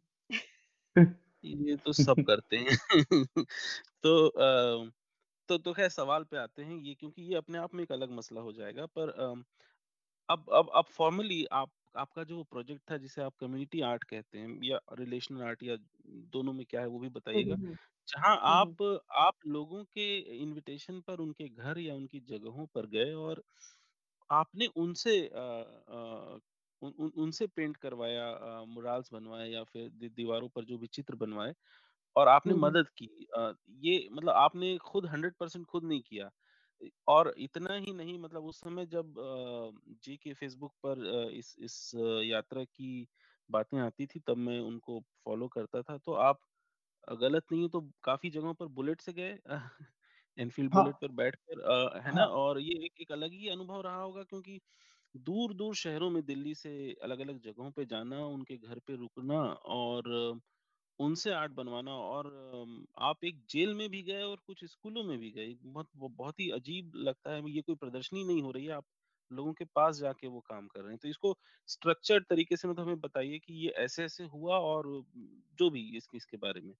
[1.43, 2.77] ये तो सब करते हैं।
[4.03, 4.29] तो
[5.49, 8.11] तो तो खैर सवाल पे आते हैं ये क्योंकि ये अपने आप में एक अलग
[8.11, 9.09] मसला हो जाएगा पर
[10.31, 14.59] अब अब अब फॉर्मली आप आपका जो प्रोजेक्ट था जिसे आप कम्युनिटी आर्ट कहते हैं
[14.63, 15.75] या रिलेशनल आर्ट या
[16.33, 17.75] दोनों में क्या है वो भी बताइएगा। हम्म
[18.07, 18.81] जहाँ हम्म आप
[19.19, 20.07] आप लोगों के
[20.37, 23.43] इनविटेशन पर उनके घर या उनकी जगहों पर गए और
[24.29, 25.17] आपने उनसे
[26.81, 28.25] उन, उन, उनसे पेंट करवाया
[28.67, 31.53] मुराल्स बनवाए या फिर दि, दीवारों पर जो भी चित्र बनवाए
[32.15, 33.07] और आपने हम्म मदद की।
[33.37, 36.29] अ, ये मतलब आपने खुद हंड्रेड परसेंट खुद नहीं किया।
[37.07, 39.13] और इतना ही नहीं मतलब उस समय जब
[39.99, 41.91] जी के फेसबुक पर इस इस
[42.25, 43.07] यात्रा की
[43.49, 46.39] बातें आती थी तब मैं उनको फॉलो करता था। तो आप
[47.07, 49.37] गलत नहीं हो तो काफ़ी जगहों पर बुलेट से गए
[50.37, 52.21] एनफील्ड हाँ। बुलेट पर बैठकर है ना?
[52.21, 54.59] हाँ। और ये एक एक अलग ही अनुभव रहा होगा क्योंकि
[55.15, 56.71] दूर दूर शहरों में दिल्ली से
[57.03, 59.41] अलग अलग जगहों पे जाना उनके घर पे रुकना
[59.73, 60.09] और
[61.01, 62.27] उनसे आर्ट बनवाना और
[63.03, 66.49] आप एक जेल में भी गए और कुछ स्कूलों में भी गए बहुत बहुत ही
[66.53, 68.85] अजीब लगता है ये कोई प्रदर्शनी नहीं हो रही है आप
[69.31, 71.35] लोगों के पास जाके वो काम कर रहे हैं। तो इसको
[71.69, 74.87] स्ट्रक्चर्ड तरीके से मतलब हमें बताइए कि ये ऐसे ऐसे हुआ और
[75.59, 76.73] जो भी इसके इसके बारे में।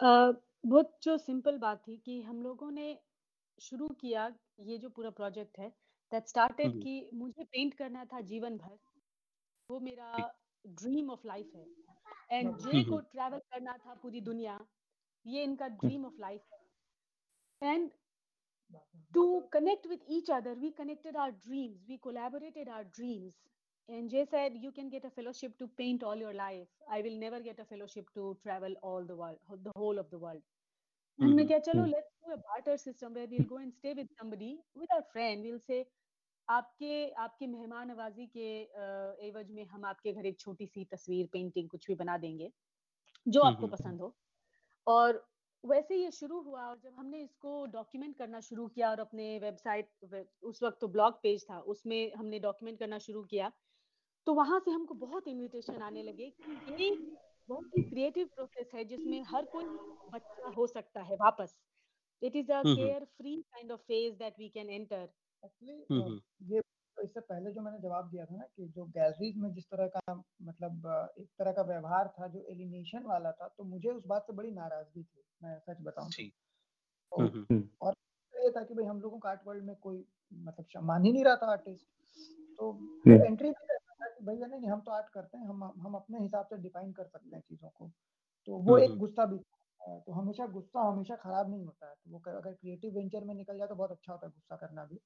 [0.00, 2.86] बहुत जो सिंपल बात थी कि हम लोगों ने
[3.58, 4.26] शुरू किया
[4.62, 5.68] ये जो पूरा प्रोजेक्ट है
[6.12, 8.78] दैट स्टार्टेड कि मुझे पेंट करना था जीवन भर
[9.70, 10.10] वो मेरा
[10.64, 11.66] ड्रीम ऑफ़ लाइफ है।
[12.31, 14.59] एंड जे हम्म, को हम्म, ट्रैवल करना था पूरी दुनिया
[15.25, 17.91] ये इनका हम्म, ड्रीम ऑफ लाइफ है and
[19.15, 19.23] to
[19.53, 23.33] connect with each other we connected our dreams we collaborated our dreams
[23.89, 27.19] and jay said you can get a fellowship to paint all your life i will
[27.23, 30.41] never get a fellowship to travel all the world the whole of the world
[31.19, 33.73] hmm, हमने हम्म, क्या चलो हम्म, let's do a barter system where we'll go and
[33.79, 34.51] stay with somebody
[34.83, 35.79] with our friend we'll say
[36.48, 38.48] आपके आपके मेहमान नवाजी के
[39.28, 42.50] एवज में हम आपके घर एक छोटी सी तस्वीर पेंटिंग कुछ भी बना देंगे
[43.26, 44.14] जो हम्म, आपको हम्म, पसंद हो।
[44.86, 45.26] और
[45.64, 49.90] वैसे ये शुरू हुआ और जब हमने इसको डॉक्यूमेंट करना शुरू किया और अपने वेबसाइट
[50.42, 53.52] उस वक्त तो ब्लॉग पेज था उसमें हमने डॉक्यूमेंट करना शुरू किया
[54.26, 56.90] तो वहाँ से हमको बहुत इनविटेशन आने लगे कि ये
[57.48, 59.64] बहुत ही क्रिएटिव प्रोसेस है जिसमें हर कोई
[60.12, 61.58] बच्चा हो सकता है वापस।
[62.22, 65.08] It is a hmm, care free kind of phase that we can enter
[65.44, 66.62] actually hmm, hmm, ये
[67.04, 70.14] इससे पहले जो मैंने जवाब दिया था ना कि जो गैलरीज में जिस तरह का
[70.42, 70.86] मतलब
[71.18, 74.50] एक तरह का व्यवहार था जो एलिनेशन वाला था तो मुझे उस बात से बड़ी
[74.50, 76.28] नाराज़गी थी मैं सच बताऊँ तो।
[77.12, 77.94] तो हम्म, हम्म, और
[78.34, 81.24] ये था कि भाई हम लोगों का आर्ट वर्ल्ड में कोई मतलब मान ही नहीं
[81.24, 81.86] रहा था आर्टिस्ट
[82.56, 82.72] तो
[83.26, 86.18] एंट्री भी रहता था कि भैया नहीं हम तो आर्ट करते हैं हम हम अपने
[86.18, 87.90] हिसाब से डिफाइन कर सकते हैं चीज़ों को।
[88.46, 92.10] तो वो एक गुस्सा भी था। तो हमेशा गुस्सा हमेशा खराब नहीं होता है। तो
[92.10, 95.00] वो अगर क्रिएटिव वेंचर में निकल जाए तो बहुत अच्छा होता है गुस्सा करना भी।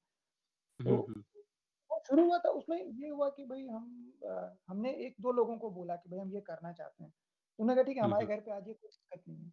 [0.82, 5.14] हम्म, तो हम्म, शुरू हुआ था उसमें ये हुआ कि भाई हम आ, हमने एक
[5.20, 7.12] दो लोगों को बोला कि भाई हम ये करना चाहते हैं।
[7.58, 9.52] उन्होंने कहा ठीक है हमारे घर पे आज ये कोई दिक्कत नहीं है।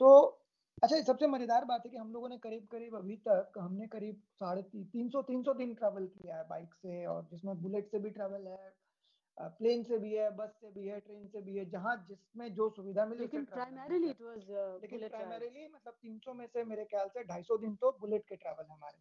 [0.00, 0.40] तो
[0.82, 4.22] अच्छा सबसे मज़ेदार बात है कि हम लोगों ने करीब करीब अभी तक हमने करीब
[4.34, 7.98] साढ़े तीन सौ तीन सौ दिन ट्रैवल किया है बाइक से और जिसमें बुलेट से
[7.98, 8.74] भी ट्रैवल है
[9.38, 12.68] प्लेन से भी है बस से भी है ट्रेन से भी है जहाँ जिसमें जो
[12.70, 14.50] सुविधा मिली लेकिन प्राइमरीली इट वाज
[14.82, 18.66] लेकिन प्राइमरीली मतलब 300 में से मेरे ख्याल से 250 दिन तो बुलेट के ट्रैवल
[18.70, 18.98] हमारे।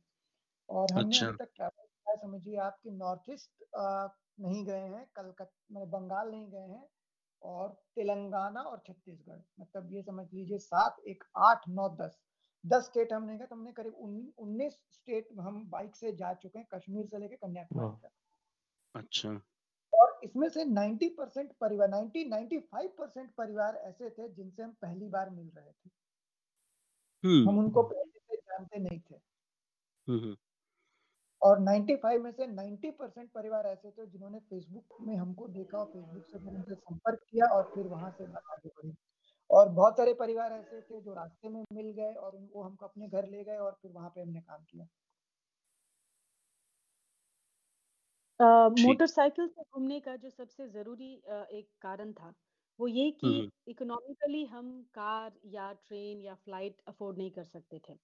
[0.70, 5.74] और हमने अच्छा। अभी तक ट्रैवल किया समझिए आपकी नॉर्थ ईस्ट नहीं गए हैं कलकत्ता
[5.74, 6.88] मतलब बंगाल नहीं गए हैं
[7.44, 12.20] और तेलंगाना और छत्तीसगढ़ मतलब ये समझ लीजिए सात एक आठ नौ दस
[12.64, 13.96] दस स्टेट हमने गए तो हमने करीब
[14.40, 18.12] उन्नीस स्टेट हम बाइक से जा चुके हैं कश्मीर से लेकर कन्याकुमारी तक
[18.96, 19.40] अच्छा
[19.94, 25.10] और इसमें से 90 परसेंट परिवार 90 95 परसेंट परिवार ऐसे थे जिनसे हम पहली
[25.10, 25.90] बार मिल रहे थे
[27.24, 29.16] हम्म। हम उनको पहले से जानते नहीं थे
[30.08, 30.36] हम्म।
[31.44, 35.86] और 95 में से 90 परसेंट परिवार ऐसे थे जिन्होंने फेसबुक में हमको देखा और
[35.88, 38.94] फेसबुक से फिर उनसे संपर्क किया और फिर वहाँ से बात आगे बढ़ी।
[39.50, 43.08] और बहुत सारे परिवार ऐसे थे जो रास्ते में मिल गए और वो हमको अपने
[43.10, 44.88] घर ले गए और फिर वहाँ पे हमने काम किया।
[48.76, 51.12] मोटरसाइकिल से घूमने का जो सबसे ज़रूरी
[51.52, 52.34] एक कारण था,
[52.80, 53.32] वो ये कि
[53.68, 57.98] इकोनॉमिकली हम कार या ट्रेन या फ़्लाइट अफ़ोर्ड नहीं कर सकते थे।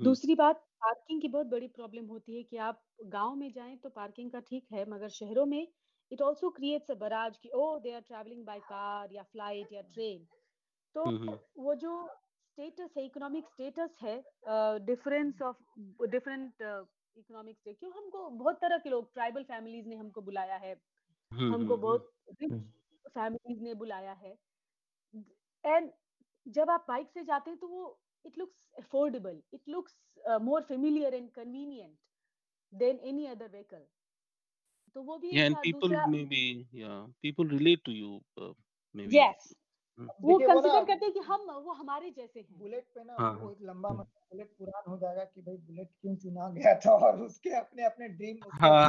[0.00, 3.88] दूसरी बात पार्किंग की बहुत बड़ी प्रॉब्लम होती है कि आप गाँव में जाएँ तो
[3.90, 5.66] पार्किंग का ठीक है, मगर शहरों में
[6.10, 7.78] it also creates a barrage कि ओह!
[7.80, 10.26] They are travelling by car या फ़्लाइट या ट्रेन।
[10.94, 11.06] तो
[11.58, 11.92] वो जो
[12.44, 14.16] स्टेटस है, इकोनॉमिक स्टेटस है
[14.86, 15.62] डिफरेंस ऑफ़
[16.08, 16.62] डिफरेंट
[17.16, 20.76] इकोनॉमिक्स से क्यों हमको बहुत तरह के लोग ट्राइबल फैमिलीज़ ने हमको बुलाया है
[21.48, 22.10] हमको हम्म, बहुत
[22.42, 22.52] रिच
[23.08, 24.36] फैमिलीज़। ने बुलाया है
[25.64, 25.90] एंड
[26.46, 27.84] जब आप बाइक से जाते हैं तो वो
[28.24, 29.94] it looks affordable it looks
[30.42, 31.96] more familiar and convenient
[32.72, 33.86] than any other vehicle
[34.96, 36.42] तो वो भी yeah and people maybe
[36.82, 38.52] yeah people relate to you uh,
[38.94, 39.16] maybe.
[39.16, 39.48] Yes.
[39.98, 43.50] वो कंसीडर करते हैं कि हम वो हमारे जैसे हैं। बुलेट पे ना हाँ, वो
[43.52, 46.92] एक लंबा मतलब बुलेट पुरान हो जाएगा कि भाई बुलेट क्यों चुना गया था?
[47.06, 48.88] और उसके अपने अपने ड्रीम हाँ।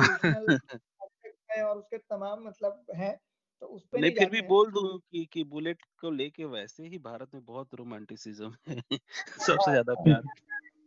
[1.63, 3.13] और उसके तमाम मतलब हैं।
[3.61, 6.97] तो उस पे नहीं फिर भी बोल दूँ कि कि बुलेट को लेके वैसे ही
[6.99, 8.75] भारत में बहुत रोमांटिसिज्म है।
[9.39, 10.21] सबसे हाँ। ज़्यादा प्यार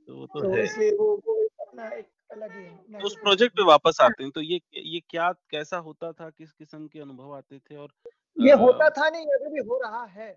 [0.09, 3.57] तो वो तो, तो है। इसलिए वो वो अपना एक अलग ही है उस प्रोजेक्ट
[3.57, 7.35] पे वापस आते हैं तो ये ये क्या कैसा होता था किस किस्म के अनुभव
[7.37, 7.93] आते थे और
[8.37, 10.31] ये होता था नहीं अभी भी हो रहा है।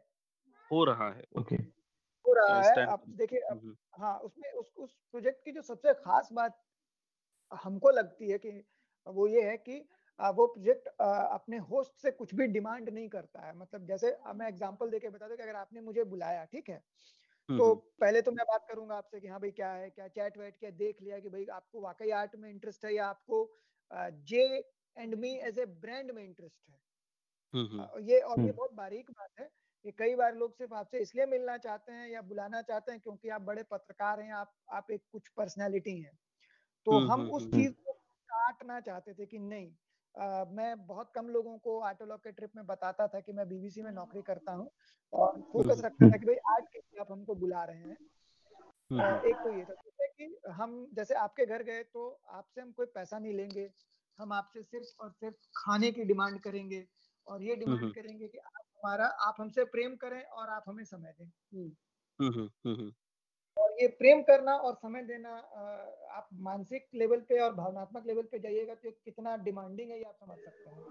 [0.71, 1.57] हो रहा है ओके।
[2.25, 3.39] हो रहा है अब देखिए
[3.93, 6.57] हाँ उसमें उस उस प्रोजेक्ट की जो सबसे खास बात
[7.51, 8.51] हमको लगती है कि
[9.07, 9.79] वो ये है कि
[10.19, 14.89] वो प्रोजेक्ट अपने होस्ट से कुछ भी डिमांड नहीं करता है। मतलब जैसे मैं एग्जांपल
[14.89, 16.81] देके बता दूँ कि अगर आपने मुझे बुलाया ठीक है?
[17.49, 20.57] तो पहले तो मैं बात करूँगा आपसे कि हाँ भाई क्या है क्या चैट वैट
[20.57, 23.43] क्या देख लिया कि भाई आपको वाकई आर्ट में इंटरेस्ट है या आपको
[24.25, 24.43] J
[24.97, 26.77] and me as a brand में इंटरेस्ट है?
[28.01, 29.45] ये और ये बहुत बारीक बात है
[29.85, 33.29] कि कई बार लोग सिर्फ़ आपसे इसलिए मिलना चाहते हैं या बुलाना चाहते हैं क्योंकि
[33.29, 36.17] आप बड़े पत्रकार हैं आप आप एक कुछ पर्सनैलिटी हैं।
[36.87, 37.93] तो हम उस चीज़ को
[38.29, 39.71] काटना चाहते थे कि नहीं
[40.17, 43.91] मैं बहुत कम लोगों को ऑटोलॉग के ट्रिप में बताता था कि मैं बीबीसी में
[43.91, 44.71] नौकरी करता हूँ
[45.13, 47.97] और फोकस रखता था कि भाई आज के लिए आप हमको बुला रहे हैं।
[49.25, 52.85] एक तो ये था। दूसरे कि हम जैसे आपके घर गए तो आपसे हम कोई
[52.85, 53.69] पैसा नहीं लेंगे।
[54.19, 56.87] हम आपसे सिर्फ़ और सिर्फ़ खाने की डिमांड करेंगे
[57.27, 61.13] और ये डिमांड करेंगे कि आप हमारा आप हमसे प्रेम करें और आप हमें समय
[61.21, 61.69] दें।
[63.57, 65.29] और ये प्रेम करना और समय देना
[66.11, 70.15] आप मानसिक लेवल पे और भावनात्मक लेवल पे जाइएगा तो कितना डिमांडिंग है ये आप
[70.15, 70.83] समझ सकते हैं।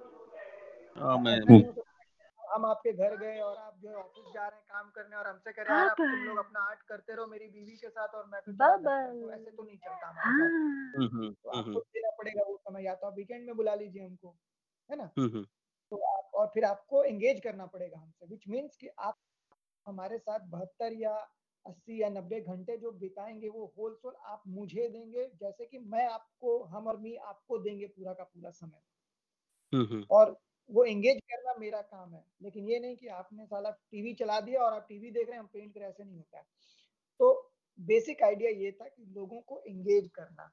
[2.51, 5.53] हम आपके घर गए और आप जो ऑफ़िस जा रहे हैं काम करने और हमसे
[5.53, 8.27] कह रहे हैं आप तुम लोग अपना आर्ट करते रहो मेरी बीवी के साथ और
[8.27, 8.53] मैं तो,
[9.21, 10.49] तो ऐसे तो नहीं चलता हमारे
[11.45, 14.35] तो आपको देना पड़ेगा वो समय या तो आप वीकेंड में बुला लीजिए हमको
[14.91, 15.07] है ना?
[15.93, 19.17] तो आप और फिर आपको एंगेज करना पड़ेगा हमसे विच मीन्स कि आप
[19.87, 21.17] हमारे साथ बहत्तर या
[21.67, 26.07] अस्सी या नब्बे घंटे जो बिताएँगे वो होल सोल आप मुझे देंगे जैसे कि मैं
[26.07, 28.81] आपको हम और मी आपको देंगे पूरा का पूरा समय।
[30.11, 30.37] और
[30.71, 34.63] वो एंगेज करना मेरा काम है। लेकिन ये नहीं कि आपने साला टीवी चला दिया
[34.63, 36.45] और आप टीवी देख रहे हैं हम पेंट कर ऐसे नहीं होता है।
[37.21, 40.51] तो बेसिक आइडिया ये था कि लोगों को एंगेज करना।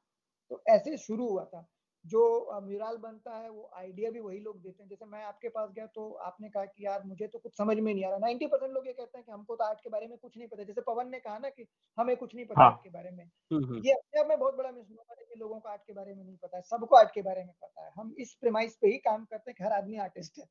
[0.52, 1.68] तो ऐसे शुरू हुआ था।
[2.06, 2.22] जो
[2.62, 5.86] म्यूरल बनता है वो आइडिया भी वही लोग देते हैं। जैसे मैं आपके पास गया
[5.88, 8.74] तो आपने कहा कि यार मुझे तो कुछ समझ में नहीं आ रहा। नाइन्टी परसेंट
[8.74, 10.82] लोग ये कहते हैं कि हमको तो आर्ट के बारे में कुछ नहीं पता। जैसे
[10.82, 12.72] पवन ने कहा ना कि हमें कुछ नहीं पता हाँ.
[12.72, 15.70] आर्ट के बारे में। ये अपने आप में बहुत बड़ा मिसनोमर है कि लोगों को
[15.70, 18.16] आर्ट के बारे में नहीं पता है। सबको आर्ट के बारे में पता है। हम
[18.20, 20.46] इस प्रेमाइस पे ही काम करते हैं कि हर आदमी आर्टिस्ट है।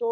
[0.00, 0.08] तो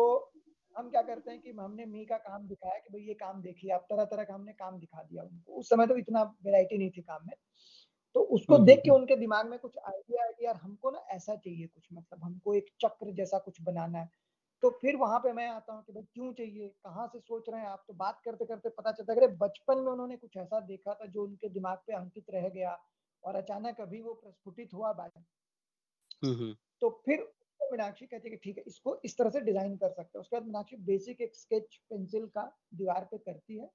[0.77, 3.71] हम क्या करते हैं कि हमने मी का काम दिखाया कि भाई ये काम देखिए।
[3.73, 6.91] आप तरह तरह का हमने काम दिखा दिया उनको। उस समय तो इतना वेराइटी नहीं
[6.91, 7.35] थी काम में।
[8.15, 11.67] तो उसको देख के उनके दिमाग में कुछ आइडिया आइडिया यार हमको ना ऐसा चाहिए
[11.67, 14.09] कुछ मतलब हमको एक चक्र जैसा कुछ बनाना है।
[14.62, 17.61] तो फिर वहाँ पे मैं आता हूँ कि भाई क्यों चाहिए कहाँ से सोच रहे
[17.61, 17.85] हैं आप?
[17.89, 21.25] तो बात करते करते पता चलता है बचपन में उन्होंने कुछ ऐसा देखा था जो
[21.25, 22.79] उनके दिमाग पे अंकित रह गया
[23.23, 25.12] और अचानक अभी वो प्रस्फुटित हुआ बात।
[26.83, 27.21] तो फिर
[27.61, 30.37] मीनाक्षी कहती है कि ठीक है इसको इस तरह से डिज़ाइन कर सकते हैं। उसके
[30.37, 32.45] बाद मीनाक्षी बेसिक एक स्केच पेंसिल का
[32.75, 33.69] दीवार पे करती है।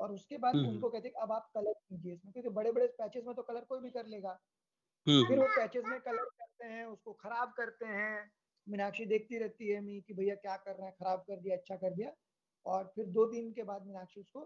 [0.00, 3.24] और उसके बाद उनको कहते हैं अब आप कलर कीजिए इसमें क्योंकि बड़े बड़े पैचेस
[3.26, 4.32] में तो कलर कोई भी कर लेगा।
[5.06, 8.30] फिर वो पैचेस में कलर करते हैं उसको खराब करते हैं।
[8.66, 11.76] मीनाक्षी देखती रहती है मी कि भैया क्या कर रहे हैं खराब कर दिया अच्छा
[11.76, 12.12] कर दिया।
[12.66, 14.44] और फिर दो दिन के बाद मीनाक्षी उसको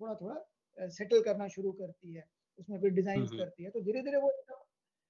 [0.00, 2.24] थोड़ा थोड़ा सेटल करना शुरू करती है।
[2.58, 4.62] उसमें फिर डिज़ाइन करती है। तो धीरे धीरे वो एकदम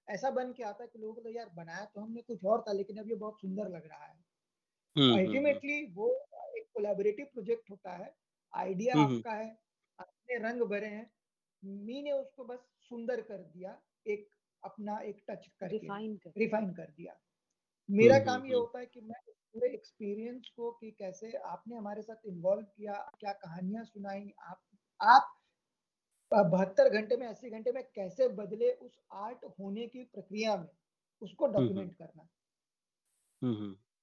[0.09, 2.72] ऐसा बन के आता है कि लोगों को यार बनाया तो हमने कुछ और था
[2.72, 4.14] लेकिन अब ये बहुत सुंदर लग रहा है।
[5.16, 6.11] अल्टीमेटली वो
[6.57, 8.14] एक कोलैबोरेटिव प्रोजेक्ट होता है।
[8.55, 9.49] आइडिया आपका है।
[9.99, 11.11] अपने रंग भरे हैं
[11.62, 14.28] मी ने उसको बस सुंदर कर दिया एक
[14.62, 17.16] अपना एक टच करके रिफाइन कर रिफाइन कर दिया।
[17.88, 22.26] मेरा काम ये होता है कि मैं पूरे एक्सपीरियंस को कि कैसे आपने हमारे साथ
[22.28, 24.61] इन्वॉल्व किया क्या कहानियाँ सुनाई आप
[25.01, 25.32] आप
[26.32, 30.68] बहत्तर घंटे में अस्सी घंटे में कैसे बदले उस आर्ट होने की प्रक्रिया में
[31.22, 32.24] उसको डॉक्यूमेंट करना।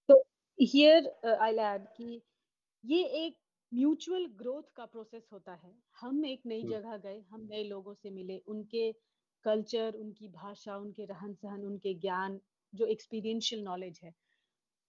[0.10, 0.22] तो
[0.60, 1.08] हियर
[1.42, 2.22] आई ऐड कि
[2.84, 3.38] ये एक
[3.74, 8.10] म्यूचुअल ग्रोथ का प्रोसेस होता है। हम एक नई जगह गए हम नए लोगों से
[8.12, 8.92] मिले उनके
[9.46, 12.40] कल्चर उनकी भाषा उनके रहन सहन उनके ज्ञान
[12.74, 14.14] जो एक्सपीरियंशियल नॉलेज है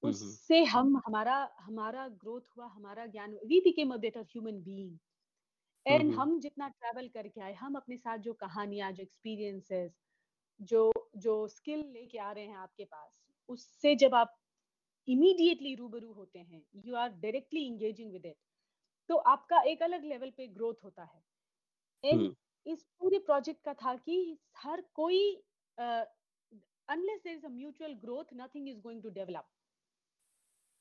[0.03, 4.99] उससे हम हमारा हमारा ग्रोथ हुआ हमारा ज्ञान we became a better human being
[5.87, 9.93] and हम जितना ट्रैवल करके आए हम अपने साथ जो कहानियाँ जो एक्सपीरियंसेस
[10.71, 14.37] जो जो स्किल लेके आ रहे हैं आपके पास उससे जब आप
[15.09, 18.37] इमीडिएटली रूबरू होते हैं you are directly engaging with it
[19.11, 21.23] तो आपका एक अलग लेवल पे ग्रोथ होता है।
[22.05, 22.29] एंड
[22.67, 25.21] इस पूरे प्रोजेक्ट का था कि हर कोई
[25.79, 29.47] unless there is a mutual growth nothing is going to develop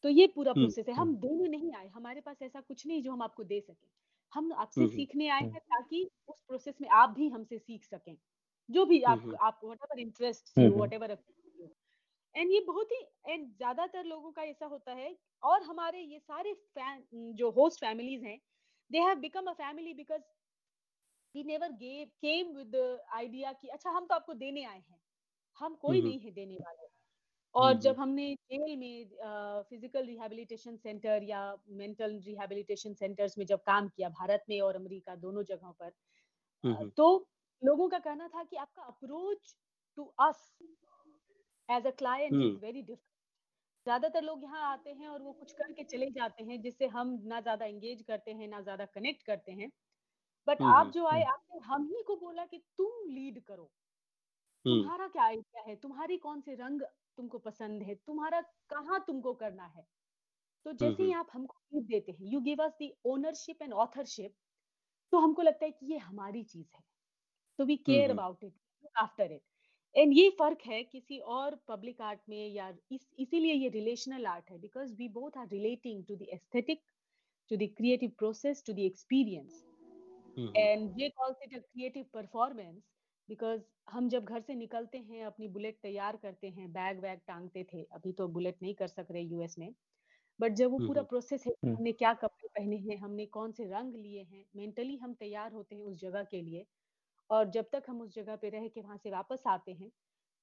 [0.04, 3.12] तो ये पूरा प्रोसेस है। हम दोनों नहीं आए। हमारे पास ऐसा कुछ नहीं जो
[3.12, 3.88] हम आपको दे सके।
[4.34, 8.16] हम आपसे सीखने आए हैं ताकि उस प्रोसेस में आप भी हमसे सीख सकें।
[8.70, 11.16] जो भी आप आप व्हाटएवर इंटरेस्ट व्हाटएवर
[12.36, 16.56] एंड ये बहुत ही एंड ज़्यादातर लोगों का ऐसा होता है और हमारे ये सारे
[17.34, 18.38] जो होस्ट फैमिलीज़ हैं
[18.92, 20.22] they have become a family because
[21.36, 22.76] we never gave came with
[23.14, 25.00] idea कि अच्छा हम तो आपको देने आए हैं।
[25.60, 26.88] हम कोई नहीं है देने वाले।
[27.56, 29.06] और जब हमने जेल में
[29.70, 35.16] फ़िज़िकल रिहेबिलिटेशन सेंटर या मेंटल रिहेबिलिटेशन सेंटर्स में जब काम किया भारत में और अमेरिका
[35.18, 37.08] दोनों जगहों पर तो
[37.62, 39.56] लोगों का कहना था कि आपका approach
[39.98, 40.42] to us
[41.70, 43.12] as a client is very different
[43.86, 47.40] ज़्यादातर लोग यहाँ आते हैं और वो कुछ करके चले जाते हैं जिससे हम ना
[47.42, 49.70] ज़्यादा एंगेज करते हैं ना ज़्यादा कनेक्ट करते हैं।
[50.48, 53.70] बट आप जो आए आपने हम ही को बोला कि तुम लीड करो।
[54.66, 55.76] तुम्हारा क्या आइडिया है?
[55.78, 56.82] तुम्हारी कौन से रंग
[57.18, 57.96] तुमको पसंद है?
[57.98, 59.86] तुम्हारा कहाँ तुमको करना है?
[60.66, 64.36] तो जैसे ही आप हमको लीड देते हैं you give us the ownership and authorship
[65.14, 66.84] तो हमको लगता है कि ये हमारी चीज़ है।
[67.60, 68.54] तो we care about it
[68.98, 69.42] after it
[69.96, 74.50] and ये फ़र्क है किसी और पब्लिक आर्ट में या इस इसीलिए ये रिलेशनल आर्ट
[74.52, 76.82] है because we both are relating to the aesthetic
[77.52, 79.64] to the creative process to the experience
[80.38, 82.82] and ये calls it a creative performance
[83.30, 87.64] because हम जब घर से निकलते हैं अपनी बुलेट तैयार करते हैं बैग वैग टांगते
[87.74, 89.74] थे अभी तो बुलेट नहीं कर सक रहे यूएस में
[90.40, 93.96] बट जब वो पूरा प्रोसेस है हमने क्या कपड़े पहने हैं हमने कौन से रंग
[93.96, 96.66] लिए हैं मेंटली हम तैयार होते हैं उस जगह के लिए
[97.30, 99.92] और जब तक हम उस जगह पे रह के वहाँ से वापस आते हैं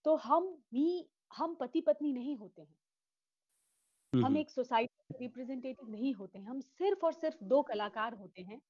[0.05, 0.89] तो हम भी
[1.33, 2.75] हम पति पत्नी नहीं होते हैं।
[4.13, 8.61] हम एक सोसाइटी रिप्रेजेंटेटिव नहीं होते हैं। हम सिर्फ़ और सिर्फ़ दो कलाकार होते हैं।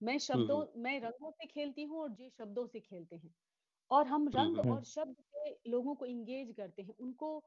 [0.00, 3.34] मैं शब्दों मैं रंगों से खेलती हूँ और जे शब्दों से खेलते हैं।
[3.90, 7.38] और हम रंग और शब्द से लोगों को इंगेज करते हैं। उनको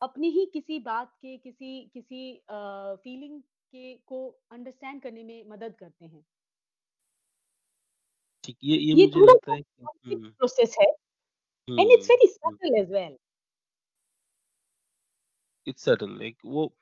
[0.00, 2.22] अपनी ही किसी बात के किसी किसी
[3.04, 3.40] फीलिंग
[3.72, 6.24] के को अंडरस्टैंड करने में मदद करते हैं।
[8.50, 9.62] ठीक ये ये, ये मुझे लगता है
[10.38, 10.86] प्रोसेस है
[11.78, 13.16] and it's very subtle as well
[15.66, 16.72] it's subtle like वो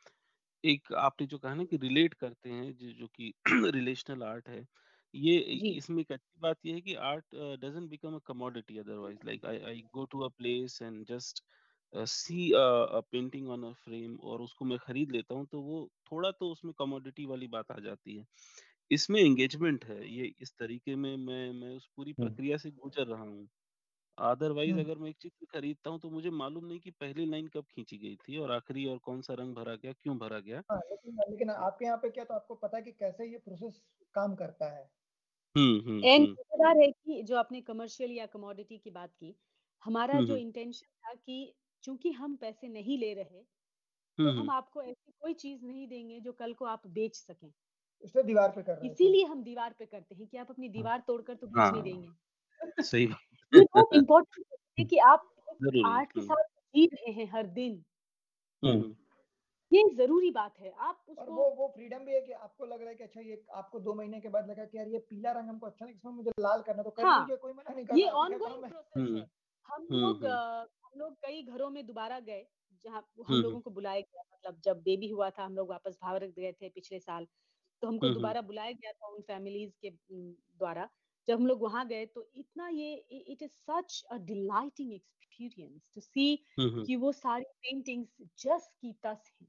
[0.65, 3.33] एक आपने जो कहा ना कि रिलेट करते हैं जो, जो कि
[3.75, 4.67] रिलेशनल आर्ट है
[5.15, 5.37] ये
[5.79, 7.25] इसमें एक अच्छी बात ये है कि art
[7.61, 11.43] doesn't become a commodity otherwise like I I go to a place and just
[11.95, 16.31] see a painting on a frame और उसको मैं खरीद लेता हूँ तो वो थोड़ा
[16.33, 18.25] तो उसमें कमोडिटी वाली बात आ जाती है।
[18.91, 23.23] इसमें एंगेजमेंट है ये इस तरीके में मैं मैं उस पूरी प्रक्रिया से गुजर रहा
[23.23, 23.49] हूँ
[24.19, 27.67] अदरवाइज़ अगर मैं एक चित्र खरीदता हूँ तो मुझे मालूम नहीं कि पहली लाइन कब
[27.71, 30.79] खींची गई थी और आखिरी और कौन सा रंग भरा गया क्यों भरा गया हाँ,
[30.83, 33.81] लेकिन लेकिन आपके यहाँ पे क्या तो आपको पता है कि कैसे ये प्रोसेस
[34.15, 34.91] काम करता है
[35.57, 39.35] हुँ, हुँ, एंड हुँ। मज़ेदार है कि जो आपने कमर्शियल या कमोडिटी की बात की,
[39.83, 43.43] हमारा जो। इंटेंशन था कि चूँकि हम पैसे नहीं ले रहे,
[44.19, 47.53] तो हम आपको ऐसी कोई चीज़ नहीं देंगे जो कल को आप बेच सकें।
[48.05, 50.73] उसने दीवार पे कर रहे। इसीलिए हम दीवार पे करते हैं कि आप अपनी हाँ।
[50.73, 52.09] दीवार तोड़कर तो बेच नहीं हाँ, देंगे।
[52.83, 53.05] सही
[53.95, 54.47] इम्पोर्टेंट
[54.79, 55.29] है कि आप
[55.87, 56.45] आर्ट के साथ
[56.75, 57.83] जी रहे हैं हर दिन।
[58.63, 58.95] हुँ, हुँ। हुँ।
[59.73, 62.81] ये ज़रूरी बात है। आप और उसको वो वो फ्रीडम भी है कि आपको लग
[62.81, 65.33] रहा है कि अच्छा ये आपको 2 महीने के बाद लगा कि यार ये पीला
[65.33, 67.87] रंग हमको अच्छा नहीं इसमें मुझे लाल करना तो कर हाँ, लीजिए कोई मना नहीं
[67.87, 68.09] कर ये
[68.69, 69.27] प्रोसेस है।
[69.69, 72.47] हम लोग हम लोग कई घरों में दोबारा गए,
[72.85, 76.31] जहाँ हम लोगों को बुलाया गया मतलब जब बेबी हुआ था हम लोग वापस भावरक
[76.33, 77.27] गए थे पिछले साल,
[77.83, 80.89] तो हमको हुँ, हुँ। दोबारा बुलाया गया था उन फैमिलीज़ के द्वारा।
[81.29, 86.01] जब हम लोग वहाँ गए तो इतना ये it is such a delighting experience to
[86.01, 89.49] see हुँ, हुँ। कि वो सारी पेंटिंग्स जस की तस हैं।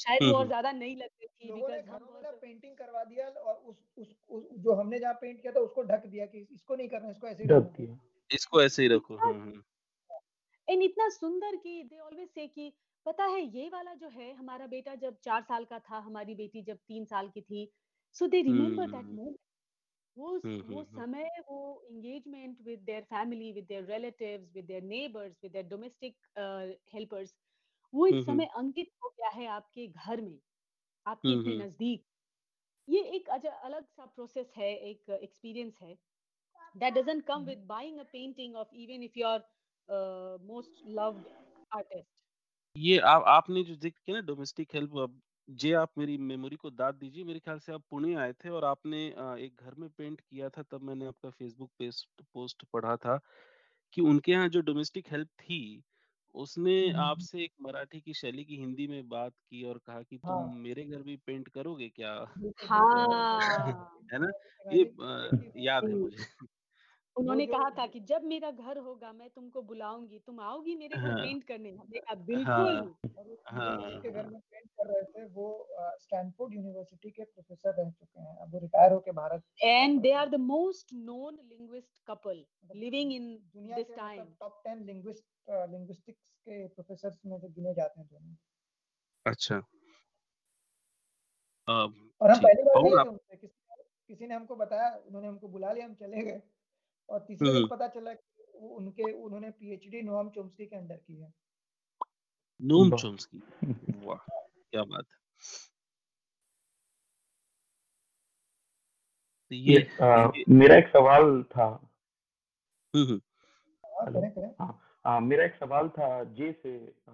[0.00, 3.76] शायद और ज़्यादा नहीं लग रही थी बिकॉज़ हम बहुत पेंटिंग करवा दिया और उस
[3.98, 7.10] उस उस जो हमने जहाँ पेंट किया था उसको ढक दिया कि इसको नहीं करना
[7.10, 7.98] इसको ऐसे ढक दिया।
[8.30, 9.18] इसको ऐसे ही रखो।
[10.68, 12.72] एंड इतना सुंदर कि दे ऑलवेज से कि
[13.08, 16.62] पता है ये वाला जो है हमारा बेटा जब चार साल का था, हमारी बेटी
[16.62, 17.72] जब तीन साल की थी,
[18.12, 19.36] so they remember that moment.
[20.18, 24.82] वो वो हुँ, हुँ। समय, वो engagement with their family, with their relatives, with their
[24.82, 26.16] neighbours, with their domestic
[26.94, 27.34] helpers,
[27.94, 30.38] वो इस समय अंकित हो गया है आपके घर में,
[31.06, 32.04] आपके इतने नज़दीक।
[32.88, 35.96] ये एक अलग-सा प्रोसेस है, एक एक्सपीरियंस है।
[37.26, 39.42] come with buying a painting of even if you are
[39.88, 41.26] uh, most loved
[41.72, 42.17] artist.
[42.78, 46.70] ये आ आपने जो ज़िक्र किया ना डोमेस्टिक हेल्प अब जे आप मेरी मेमोरी को
[46.72, 49.88] दाद दीजिए, मेरे ख़्याल से आप पुणे आए थे और आपने अ, एक घर में
[49.90, 53.18] पेंट किया था तब मैंने आपका फ़ेसबुक पेस्ट पोस्ट पढ़ा था
[53.92, 55.82] कि उनके यहाँ जो डोमेस्टिक हेल्प थी,
[56.34, 60.40] उसने। आपसे एक मराठी की शैली की हिंदी में बात की और कहा कि तुम
[60.40, 62.14] हाँ। मेरे घर भी पेंट करोगे क्या?
[62.36, 62.70] बिल्कुल।
[63.78, 64.28] हाँ। है ना?
[64.66, 66.24] ये ये अ, याद है मुझे।
[67.16, 71.08] उन्होंने कहा था कि जब मेरा घर होगा मैं तुमको बुलाऊँगी तुम आओगी मेरे घर
[71.08, 71.70] हाँ, पेंट करने?
[71.70, 72.84] हमने कहा बिल्कुल। हाँ,
[73.48, 75.46] हाँ, घर हाँ। में पेंट कर रहे थे वो
[76.02, 80.20] स्टैनफोर्ड यूनिवर्सिटी के प्रोफेसर रह चुके हैं। अब वो रिटायर होके भारत And they वापस
[80.20, 84.86] are the most known linguist couple मतलब living in दुनिया this के मतलब टॉप 10
[84.86, 85.24] लिंग्विस्ट
[85.70, 88.34] लिंग्विस्टिक्स के प्रोफेसर्स में से गिने जाते हैं दोनों।
[89.26, 89.60] अच्छा।
[92.20, 93.10] और हम पहली बार
[94.10, 96.40] किसी ने हमको बताया, उन्होंने हमको बुला लिया, हम चले गए
[97.08, 100.96] और तीसरे दिन हुँ। पता चला कि वो उनके उन्होंने पीएचडी नोआम चोम्स्की के अंडर
[100.96, 101.32] की है।
[102.60, 102.90] नोम!
[102.90, 103.42] चॉम्स्की,
[104.06, 104.16] वाह!
[104.72, 105.16] क्या बात है।
[109.50, 111.64] तो ये ये अ, ये मेरा एक सवाल था
[112.94, 113.20] हुँ, हुँ।
[113.84, 114.54] हाँ, करें, करें।
[115.04, 116.76] हाँ मेरा एक सवाल था जे से
[117.08, 117.12] अ,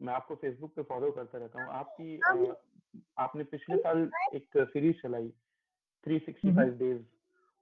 [0.00, 2.54] मैं आपको फेसबुक पे फॉलो करता रहता हूँ आपकी अ,
[3.18, 7.02] आपने पिछले साल एक सीरीज़ चलाई हुँ, हुँ। 365 डेज़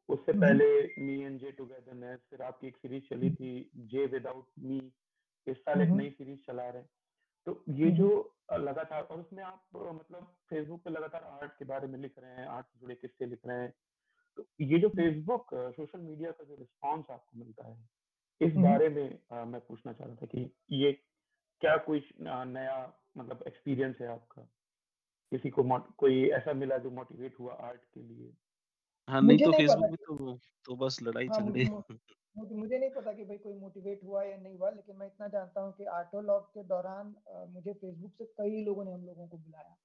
[0.09, 4.07] उससे हुँ, हुँ। पहले मी एंड जे टुगेदरनेस फिर आपकी एक सीरीज़ चली थी जे
[4.07, 4.93] विदाउट मी
[5.47, 6.83] इस साल एक नई सीरीज़ चला रहे
[7.47, 8.09] तो ये जो
[8.53, 12.47] लगातार और उसमें आप मतलब फेसबुक पे लगातार आर्ट के बारे में लिख रहे हैं
[12.47, 13.75] आर्ट से जुड़े किस्से लिख रहे हैं
[14.39, 17.89] तो ये जो फेसबुक सोशल मीडिया का जो रिस्पॉन्स आपको मिलता है
[18.41, 20.93] इस। बारे में अ, मैं पूछना चाह रहा था कि ये
[21.63, 24.43] क्या कोई नया मतलब एक्सपीरियंस है आपका?
[25.33, 28.33] किसी को कोई ऐसा मिला जो मोटिवेट हुआ आर्ट के लिए?
[29.09, 31.65] हाँ, नहीं मुझे तो नहीं फेसबुक पता में तो तो बस लड़ाई हाँ, मुझे झगड़े
[31.65, 31.83] मु
[32.37, 35.29] मुझे मुझे नहीं पता कि भई कोई मोटिवेट हुआ या नहीं हुआ, लेकिन मैं इतना
[35.29, 39.29] जानता हूँ कि आर्टोलॉग के दौरान अ, मुझे फेसबुक से कई लोगों ने हम लोगों
[39.29, 39.77] को बुलाया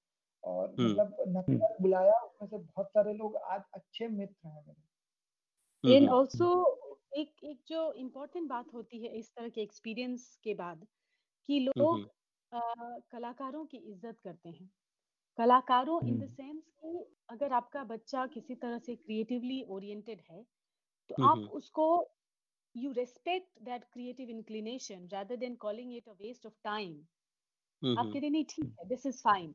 [0.44, 4.82] और मतलब न हुँ, बुलाया, उसमें से बहुत सारे लोग आज अच्छे मित्र हैं मेरे।
[5.84, 6.46] एंड ऑल्सो
[7.14, 10.86] एक एक जो इम्पोर्टेंट बात होती है इस तरह के एक्सपीरियंस के बाद
[11.48, 12.06] कि लोग
[12.52, 12.60] अ,
[13.12, 14.70] कलाकारों की इज़्ज़त करते हैं।
[15.38, 20.42] कलाकारों इन द सेंस कि अगर आपका बच्चा किसी तरह से क्रिएटिवली ओरिएंटेड है,
[21.10, 21.88] तो आप हुँ, उसको
[22.74, 26.96] you respect that creative inclination rather than calling it a waste of time.
[27.96, 29.54] आप कहते नहीं ठीक है, दिस इज़ फाइन।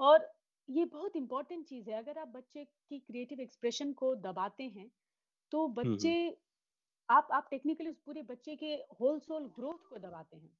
[0.00, 0.28] और
[0.68, 4.90] ये बहुत इंपॉर्टेंट चीज़ है, अगर आप बच्चे की क्रिएटिव एक्सप्रेशन को दबाते हैं,
[5.52, 6.14] तो हुँ, बच्चे
[7.08, 10.56] आप आप टेक्निकली उस पूरे बच्चे के होल सोल ग्रोथ को दबाते हैं।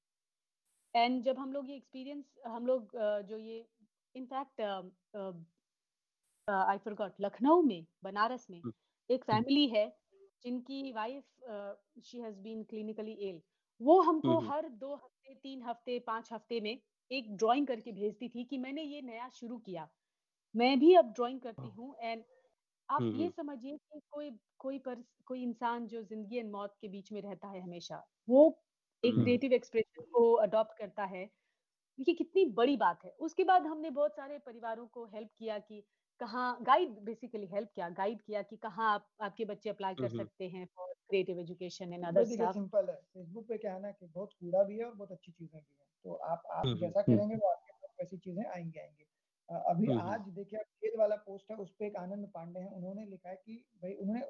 [0.95, 2.91] एंड जब हम लोग ये एक्सपीरियंस हम लोग
[3.25, 3.59] जो ये
[4.19, 4.61] इनफैक्ट
[6.49, 8.63] आई फॉरगॉट लखनऊ में, बनारस में
[9.11, 9.87] एक फैमिली है
[10.45, 11.25] जिनकी wife
[12.03, 13.41] she has been clinically ill.
[13.81, 16.79] वो हमको हर 2 हफ़्ते, 3 हफ़्ते, 5 हफ़्ते में
[17.11, 19.89] एक ड्राइंग करके भेजती थी कि मैंने ये नया शुरू किया।
[20.55, 22.25] मैं भी अब ड्राइंग करती हाँ, एंड
[22.89, 27.13] आप ये समझिए कि कोई कोई पर्स कोई इंसान जो ज़िंदगी एंड मौत के बीच
[27.13, 28.63] में रहता है हमेशा, वो
[29.03, 31.29] एक क्रिएटिव एक्सप्रेशन को अडॉप्ट करता है।
[31.99, 35.83] ये कितनी बड़ी बात है। उसके बाद हमने बहुत सारे परिवारों को हेल्प किया कि
[36.21, 40.49] कहाँ गाइड बेसिकली हेल्प किया गाइड किया कि कहाँ आप आपके बच्चे अप्लाई कर सकते
[40.49, 44.07] हैं for creative education and other stuff simple है। फेसबुक पे क्या है ना कि
[44.07, 47.37] बहुत कूड़ा भी है और बहुत अच्छी चीज़ें भी हैं। तो आप आप जैसा करेंगे
[47.37, 49.05] वो आपके पास वैसी चीज़ें आएँगी आएँगी।
[49.49, 53.29] अभी आज देखिए खेल वाला पोस्ट है उस पर एक आनंद पांडे हैं। उन्होंने लिखा
[53.29, 54.21] है कि भाई उन्होंने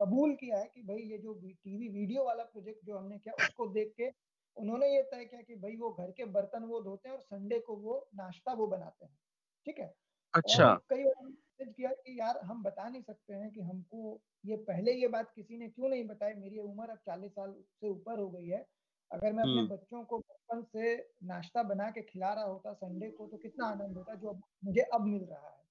[0.00, 3.66] कबूल किया है कि भाई ये जो टीवी वीडियो वाला प्रोजेक्ट जो हमने किया उसको
[3.70, 4.08] देख के
[4.56, 7.58] उन्होंने ये तय किया कि भाई वो घर के बर्तन वो धोते हैं और संडे
[7.58, 9.18] को वो नाश्ता वो बनाते हैं
[9.66, 9.94] ठीक है?
[10.34, 11.32] अच्छा। कई बार
[11.64, 15.58] किया कि यार हम बता नहीं सकते हैं कि हमको ये पहले ये बात किसी
[15.58, 16.34] ने क्यों नहीं बताई?
[16.34, 18.68] मेरी उम्र अब चालीस साल से ऊपर हो गई है।
[19.12, 23.10] अगर मैं अपने हम्म। बच्चों को बचपन से नाश्ता बना के खिला रहा होता संडे
[23.10, 25.62] को तो कितना आनंद होता जो मुझे अब मिल रहा है।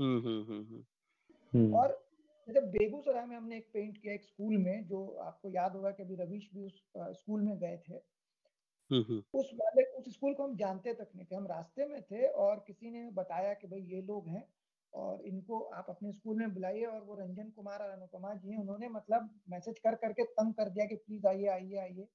[0.00, 0.78] हम्म,
[1.54, 2.03] हम्म, और
[2.48, 6.02] जैसे बेगूसराय में हमने एक पेंट किया एक स्कूल में जो आपको याद होगा कि
[6.02, 8.00] अभी रवीश भी उस स्कूल में गए थे।
[9.34, 12.64] उस वाले उस स्कूल को हम जानते तक नहीं थे। हम रास्ते में थे और
[12.66, 14.44] किसी ने बताया कि भाई ये लोग हैं
[14.92, 18.58] और इनको आप अपने स्कूल में बुलाइए और वो रंजन कुमार और अनुपमा जी हैं
[18.58, 22.08] उन्होंने मतलब मैसेज कर करके तंग कर दिया कि प्लीज़ आइए आइए आइए।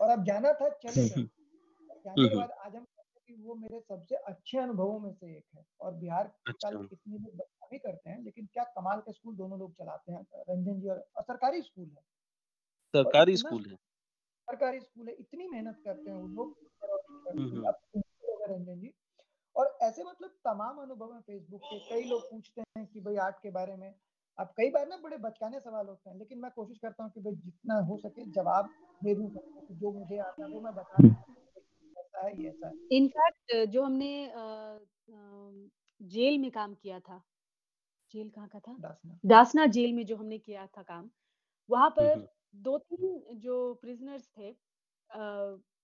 [0.00, 2.86] और अब जाना था चले जाने के बाद आज हम
[3.32, 7.18] कि वो मेरे सबसे अच्छे अनुभवों में से एक है। और बिहार अच्छा। का इतनी
[7.18, 10.88] लोग भी करते हैं लेकिन क्या कमाल के स्कूल दोनों लोग चलाते हैं रंजन जी
[10.88, 12.02] और सरकारी स्कूल है।
[12.94, 13.76] सरकारी स्कूल है।
[14.48, 16.56] सरकारी स्कूल है इतनी मेहनत करते हैं वो लोग।
[18.50, 18.92] रंजन जी।
[19.56, 23.36] और ऐसे मतलब तमाम अनुभव है फेसबुक पे कई लोग पूछते हैं कि भाई आर्ट
[23.36, 23.94] के बारे में।
[24.38, 27.20] अब कई बार ना बड़े बचकाने सवाल होते हैं लेकिन मैं कोशिश करता हूँ कि
[27.20, 28.70] भाई जितना हो सके जवाब
[29.04, 29.28] दे दूँ
[29.72, 31.02] जो मुझे आता है वो मैं बता
[32.22, 34.10] ऐसा है ये ऐसा है इनफैक्ट जो हमने
[36.00, 37.22] जेल में काम किया था
[38.14, 38.72] जेल कहाँ का था?
[38.80, 41.10] दासना। दासना जेल में जो हमने किया था काम
[41.68, 44.54] वहाँ पर दो तीन जो प्रिजनर्स थे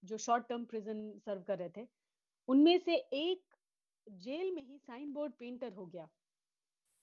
[0.04, 1.86] जो शॉर्ट टर्म प्रिजन सर्व कर रहे थे
[2.48, 3.42] उनमें से एक
[4.06, 6.08] जेल में ही साइन बोर्ड पेंटर हो गया।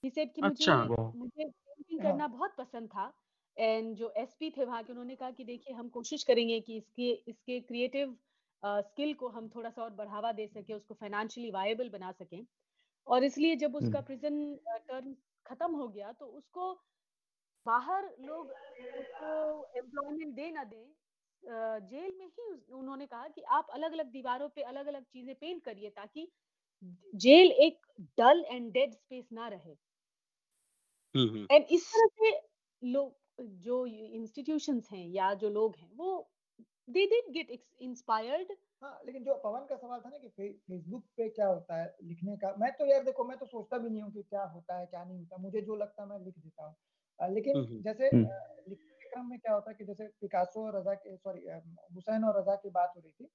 [0.04, 3.12] ही सेड कि अच्छा, मुझे मुझे पेंटिंग हाँ। करना बहुत पसंद था
[3.56, 7.10] एंड जो एसपी थे वहाँ के उन्होंने कहा कि देखिए हम कोशिश करेंगे कि इसके
[7.28, 8.16] इसके क्रिएटिव
[8.62, 12.44] स्किल को हम थोड़ा सा और बढ़ावा दे सके उसको फाइनेंशियली वायबल बना सकें।
[13.06, 14.54] और इसलिए जब उसका प्रिजन
[14.88, 15.14] टर्म
[15.46, 16.72] खत्म हो गया तो उसको
[17.66, 18.50] बाहर लोग
[18.98, 20.86] उसको एम्प्लॉयमेंट दे ना दे
[21.82, 25.62] जेल में ही उन्होंने कहा कि आप अलग अलग दीवारों पे अलग अलग चीज़ें पेंट
[25.64, 26.28] करिए ताकि
[27.14, 27.86] जेल एक
[28.18, 29.76] डल एंड डेड स्पेस ना रहे।
[31.50, 32.30] एंड इस तरह से
[32.82, 33.14] लोग
[33.62, 36.08] जो इंस्टीट्यूशंस हैं या जो लोग हैं वो
[36.88, 41.28] दे डिड गेट इंस्पायर्ड हाँ लेकिन जो पवन का सवाल था ना कि फेसबुक पे
[41.28, 44.12] क्या होता है लिखने का मैं तो यार देखो मैं तो सोचता भी नहीं हूँ
[44.12, 47.34] कि क्या होता है क्या नहीं होता मुझे जो लगता है मैं लिख देता हूँ।
[47.34, 51.16] लेकिन जैसे लिखने के क्रम में क्या होता है कि जैसे पिकासो और रजा के
[51.16, 51.40] सॉरी
[51.94, 53.28] हुसैन और रजा की बात हो रही थी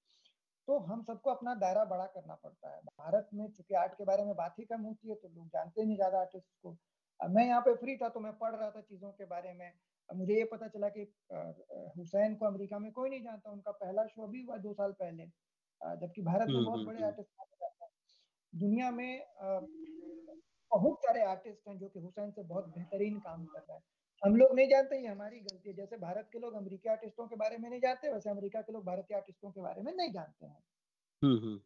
[0.67, 4.23] तो हम सबको अपना दायरा बड़ा करना पड़ता है। भारत में चूँकि आर्ट के बारे
[4.25, 6.77] में बात ही कम होती है तो लोग जानते नहीं ज़्यादा आर्टिस्ट को।
[7.19, 9.71] मैं यहाँ पे फ्री था तो मैं पढ़ रहा था चीज़ों के बारे में
[10.15, 11.01] मुझे ये पता चला कि
[11.97, 15.25] हुसैन को अमेरिका में कोई नहीं जानता उनका पहला शो भी हुआ दो साल पहले
[15.81, 17.29] जबकि भारत में बहुत बड़े आर्टिस्ट
[18.55, 19.25] दुनिया में
[20.71, 23.83] बहुत सारे आर्टिस्ट हैं जो कि हुसैन से बहुत बेहतरीन काम कर रहे हैं।
[24.23, 27.35] हम लोग नहीं जानते ये हमारी गलती है। जैसे भारत के लोग अमेरिकी आर्टिस्टों के
[27.35, 30.45] बारे में नहीं जानते वैसे अमेरिका के लोग भारतीय आर्टिस्टों के बारे में नहीं जानते
[30.45, 30.63] हैं।
[31.21, 31.59] हम्म, हम्म।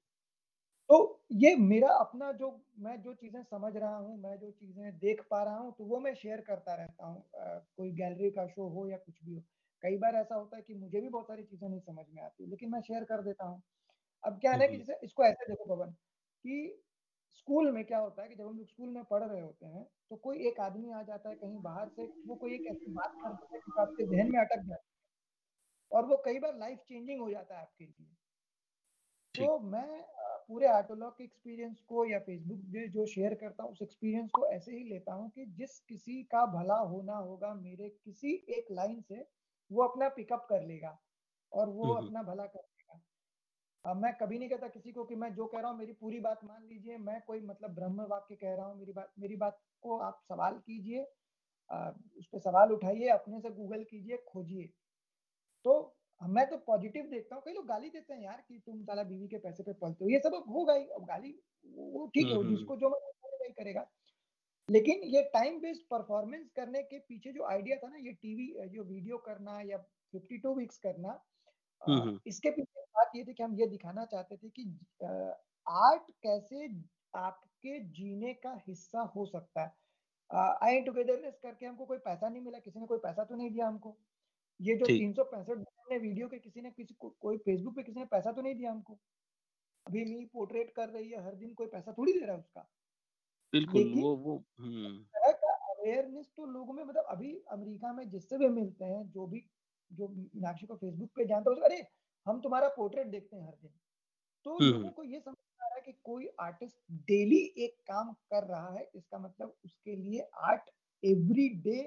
[0.90, 0.98] तो
[1.34, 5.42] ये मेरा अपना जो मैं जो चीज़ें समझ रहा हूँ मैं जो चीज़ें देख पा
[5.44, 7.24] रहा हूँ तो वो मैं शेयर करता रहता हूँ
[7.78, 9.42] कोई गैलरी का शो हो या कुछ भी हो।
[9.84, 12.48] कई बार ऐसा होता है कि मुझे भी बहुत सारी चीज़ें नहीं समझ में आती
[12.48, 13.62] लेकिन मैं शेयर कर देता हूँ।
[14.24, 15.92] अब क्या है कि जैसे इसको ऐसे देखो पवन
[16.46, 16.82] कि
[17.38, 19.86] स्कूल में क्या होता है कि जब हम लोग स्कूल में पढ़ रहे होते हैं
[20.10, 23.16] तो कोई एक आदमी आ जाता है कहीं बाहर से वो कोई एक ऐसी बात
[23.24, 24.94] कर देता है कि आपके जहन में अटक जाती है
[25.92, 28.15] और वो कई बार लाइफ चेंजिंग हो जाता है आपके लिए।
[29.38, 30.04] तो मैं
[30.48, 34.46] पूरे आर्टोलॉग के एक्सपीरियंस को या फेसबुक पे जो शेयर करता हूँ उस एक्सपीरियंस को
[34.48, 39.02] ऐसे ही लेता हूँ कि जिस किसी का भला होना होगा मेरे किसी एक लाइन
[39.02, 39.28] से
[39.72, 41.00] वो अपना पिकअप कर लेगा
[41.54, 42.68] और वो अपना भला कर
[43.86, 46.20] अब मैं कभी नहीं कहता किसी को कि मैं जो कह रहा हूँ मेरी पूरी
[46.20, 49.62] बात मान लीजिए मैं कोई मतलब ब्रह्म वाक्य कह रहा हूँ मेरी बात मेरी बात
[49.82, 51.02] को आप सवाल कीजिए
[52.20, 54.70] उस पर सवाल उठाइए अपने से गूगल कीजिए खोजिए।
[55.66, 59.04] तो मैं तो पॉजिटिव देखता हूँ। कई लोग गाली देते हैं यार कि तुम साला
[59.04, 61.32] बीवी के पैसे पे पलते हो। ये सब होगा ही अब गाली
[61.66, 63.86] वो ठीक है जिसको जो वही करेगा।
[64.70, 68.84] लेकिन ये टाइम बेस्ड परफॉर्मेंस करने के पीछे जो आइडिया था ना ये टीवी जो
[68.84, 69.78] वीडियो करना या
[70.14, 71.20] 52 वीक्स करना
[72.28, 74.64] इसके पीछे बात ये थी कि हम ये दिखाना चाहते थे कि
[75.68, 76.68] आर्ट कैसे
[77.18, 79.74] आपके जीने का हिस्सा हो सकता है।
[80.64, 83.68] आई टुगेदरनेस करके हमको कोई पैसा नहीं मिला किसी ने कोई पैसा तो नहीं दिया
[83.68, 83.96] हमको।
[84.60, 85.58] ये जो तीन सौ पैंसठ
[85.88, 88.72] वीडियो के किसी ने किसी को कोई फेसबुक पे किसी ने पैसा तो नहीं दिया
[88.72, 89.00] हमको
[89.86, 92.68] अभी मी पोर्ट्रेट कर रही है हर दिन कोई पैसा थोड़ी दे रहा है उसका
[93.54, 94.38] बिल्कुल, वो वो
[95.14, 99.26] तरह का अवेयरनेस तो लोगों में मतलब अभी अमेरिका में जिससे भी मिलते हैं, जो
[99.28, 99.42] भी
[99.92, 101.82] जो मीनाक्षी को फेसबुक पे जानता है, "अरे!
[102.26, 103.72] हम तुम्हारा पोर्ट्रेट देखते हैं हर दिन।"
[104.46, 106.78] तो लोगों को ये समझ आ रहा है कि कोई आर्टिस्ट
[107.08, 110.72] डेली एक काम कर रहा है, इसका मतलब उसके लिए आर्ट
[111.04, 111.80] एवरी डे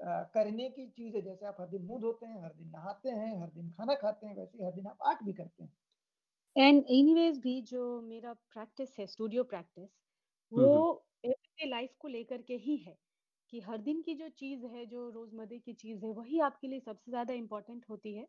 [0.00, 3.40] करने की चीज़ है। जैसे आप हर दिन मुँह धोते हैं, हर दिन नहाते हैं,
[3.40, 5.72] हर दिन खाना खाते हैं, वैसे हर दिन आप आर्ट भी करते हैं।
[6.56, 9.88] एंड एनीवेज़ भी जो मेरा प्रैक्टिस है, स्टूडियो प्रैक्टिस,
[10.52, 10.66] वो
[11.24, 12.96] एवरीडे लाइफ़ को लेकर के ही है,
[13.52, 16.80] कि हर दिन की जो चीज़ है, जो रोज़मर्रे की चीज़ है, वही आपके लिए
[16.82, 18.26] सबसे ज़्यादा इम्पोर्टेंट होती है।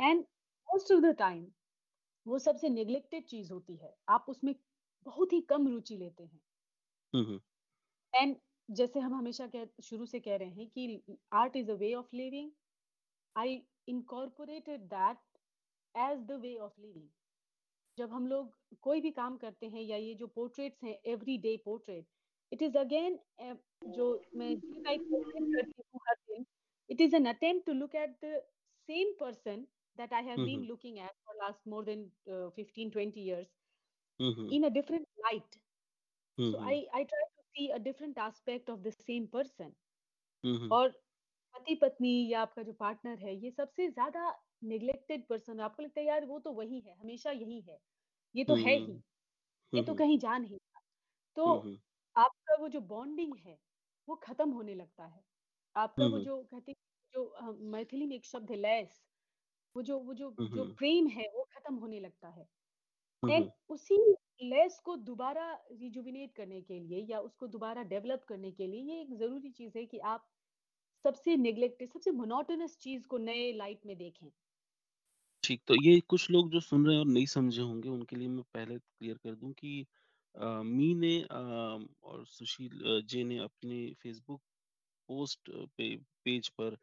[0.00, 0.20] And
[0.68, 1.46] most of the time
[2.26, 4.54] वो सबसे नेग्लेक्टेड चीज़ होती है। आप उसमें
[5.06, 6.40] बहुत ही कम रुचि लेते हैं।
[8.12, 8.36] एंड
[8.68, 12.16] जैसे हम हमेशा कह शुरू से कह रहे हैं कि art is a way of
[12.16, 12.50] living.
[13.36, 15.18] I incorporated that
[15.94, 17.08] as the way of living.
[17.98, 18.52] जब हम लोग
[18.82, 22.06] कोई भी काम करते हैं या ये जो पोर्ट्रेट्स हैं everyday portrait,
[22.52, 23.18] it is again
[23.88, 26.44] जो मैं करती हूँ हर दिन,
[26.90, 28.40] it is an attempt to look at the
[28.88, 30.64] same person that I have been.
[30.64, 33.48] Looking at for last more than a, 15-20 years.
[34.54, 35.54] In a different light.
[36.38, 36.66] So hmm.
[36.66, 36.80] I
[37.68, 39.72] a different aspect of the same person
[40.44, 40.72] hmm, hmm.
[40.72, 40.88] और
[41.54, 44.30] पति-पत्नी या आपका जो partner है, ये सबसे ज़्यादा
[44.64, 47.78] neglected person आपको लगता है यार वो तो वही है, हमेशा यही है।
[48.34, 49.00] ये तो है ही,
[49.72, 50.82] ये तो कहीं जा नहीं रहा।
[51.36, 51.76] तो हुँ।
[52.16, 53.58] आपका वो जो बॉन्डिंग है,
[54.08, 55.22] वो ख़त्म होने लगता है।
[55.76, 56.76] आपका वो जो कहते हैं
[57.14, 59.04] जो मैथिली में एक शब्द है लैस,
[59.74, 62.46] वो जो वो जो जो प्रेम है, वो ख़त्म होने लगता है।
[63.22, 63.96] एंड उसी
[64.40, 69.00] लैस को दोबारा रिजुविनेट करने के लिए या उसको दोबारा डेवलप करने के लिए ये
[69.00, 70.26] एक ज़रूरी चीज़ है कि आप
[71.04, 74.30] सबसे नेग्लेक्टेड, सबसे मोनोटोनस चीज़ को नए लाइट में देखें।
[75.42, 78.28] ठीक, तो ये कुछ लोग जो सुन रहे हैं और नहीं समझे होंगे, उनके लिए
[78.28, 79.86] मैं पहले क्लियर कर दूँ कि
[80.34, 81.36] अ, मी ने अ,
[82.02, 84.40] और सुशील जे ने अपने फ़ेसबुक
[85.08, 86.74] पोस्ट पे पेज पर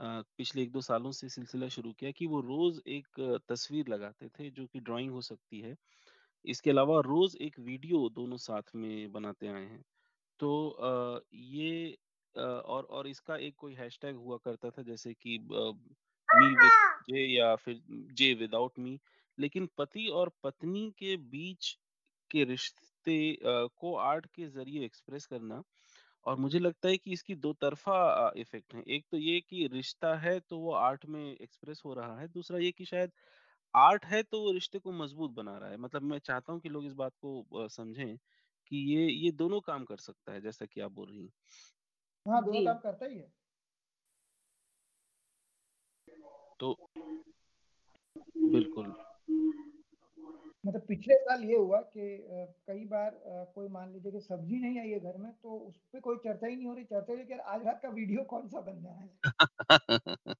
[0.00, 4.50] अ, पिछले 1-2 सालों से सिलसिला शुरू किया कि वो रोज़ एक तस्वीर लगाते थे,
[4.50, 5.76] जो कि ड्राइंग हो सकती है।
[6.44, 9.82] इसके अलावा रोज़ एक वीडियो दोनों साथ में बनाते आए हैं।
[10.40, 11.92] तो अ, ये
[12.34, 15.38] अ, और और इसका एक कोई हैशटैग हुआ करता था जैसे कि
[16.28, 17.80] मी जे या फिर
[18.14, 18.98] जे विदाउट मी
[19.38, 21.72] लेकिन पति और पत्नी के बीच
[22.30, 25.62] के रिश्ते को आर्ट के ज़रिए एक्सप्रेस करना
[26.26, 30.14] और मुझे लगता है कि इसकी दो तरफ़ा इफ़ेक्ट है। एक तो ये कि रिश्ता
[30.18, 33.12] है तो वो आर्ट में एक्सप्रेस हो रहा है, दूसरा ये कि शायद
[33.74, 36.68] आर्ट है तो वो रिश्ते को मज़बूत बना रहा है। मतलब मैं चाहता हूँ कि
[36.68, 38.16] लोग इस बात को अ, समझें
[38.66, 41.32] कि ये ये दोनों काम कर सकता है, जैसा कि आप बोल रही हैं।
[42.26, 43.30] हाँ, दोनों जी। काम करता ही है।
[46.60, 46.76] तो
[48.48, 48.92] बिल्कुल।
[50.64, 54.58] मतलब पिछले साल ये हुआ कि अ, कई बार अ, कोई मान लीजिए कि सब्ज़ी
[54.60, 57.12] नहीं आई है घर में, तो उस पे कोई चर्चा ही नहीं हो रही। चर्चा
[57.12, 59.08] ये है कि यार आज रात का वीडियो कौन-सा बनना है?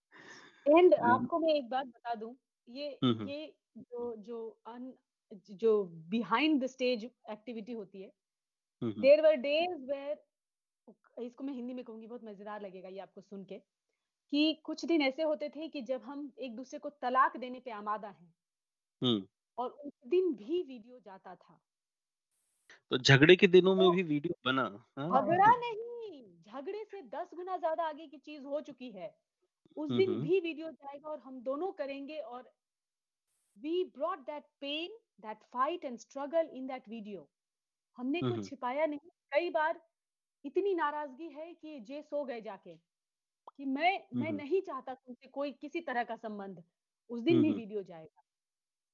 [0.66, 2.35] एंड आपको मैं एक बात बता दूँ,
[2.71, 2.89] ये।
[3.23, 3.47] ये
[3.79, 4.93] जो जो अन
[5.53, 8.12] जो बिहाइंड द स्टेज एक्टिविटी होती है,
[8.83, 10.18] हुँ। वर डेज़ वेयर
[11.21, 13.59] इसको मैं हिंदी में कहूँगी बहुत मज़ेदार लगेगा ये आपको सुन के,
[14.33, 18.09] कि कुछ दिन ऐसे होते थे कि जब हम एक-दूसरे को तलाक देने पे आमादा
[18.11, 18.33] हैं
[19.59, 21.61] और उस दिन भी वीडियो जाता था।
[22.91, 24.62] तो झगड़े के दिनों में तो भी वीडियो बना,
[24.99, 25.11] हाँ?
[25.11, 29.14] झगड़ा नहीं, झगड़े से 10 गुना ज़्यादा आगे की चीज़ हो चुकी है।
[29.77, 32.51] उस दिन भी वीडियो जाएगा और हम दोनों करेंगे और
[33.57, 37.29] we brought that pain, that fight and struggle in that video.
[37.99, 39.81] हमने कुछ। छिपाया नहीं। कई बार
[40.45, 45.53] इतनी नाराज़गी है कि जे सो गए जाके, कि मैं मैं। नहीं चाहता तुमसे कोई
[45.53, 46.63] किसी तरह का संबंध।
[47.11, 48.23] उस दिन भी वीडियो जाएगा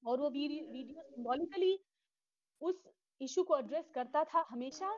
[0.03, 1.79] और वो वीडियो सिम्बॉलिकली
[2.63, 2.83] उस
[3.21, 4.91] इश्यू को एड्रेस करता था हमेशा,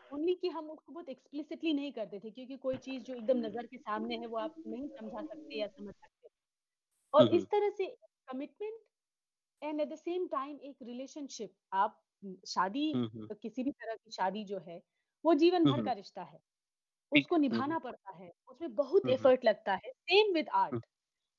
[0.00, 3.66] ओनली कि हम उसको बहुत एक्सप्लिसिटली नहीं करते थे क्योंकि कोई चीज़ जो एकदम नज़र
[3.66, 6.28] के सामने है, वो आप नहीं समझा सकते या समझ सकते।
[7.14, 7.86] और इस तरह से
[8.28, 8.80] commitment
[9.64, 12.00] and at the same time एक रिलेशनशिप आप
[12.48, 14.80] शादी हुँ। किसी भी तरह की शादी जो है,
[15.24, 16.38] वो जीवन भर का रिश्ता है।
[17.12, 20.86] उसको। निभाना पड़ता है, उसमें बहुत। एफर्ट लगता है। सेम विद आर्ट,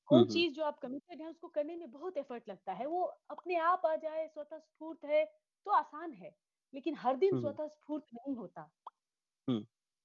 [0.08, 3.56] कोई चीज़ जो आप कमिटेड हैं, उसको करने में बहुत एफर्ट लगता है। वो अपने
[3.64, 6.34] आप आ जाए, स्वतः स्फूर्त है, तो आसान है,
[6.74, 8.70] लेकिन हर दिन। स्वतः स्फूर्त नहीं होता।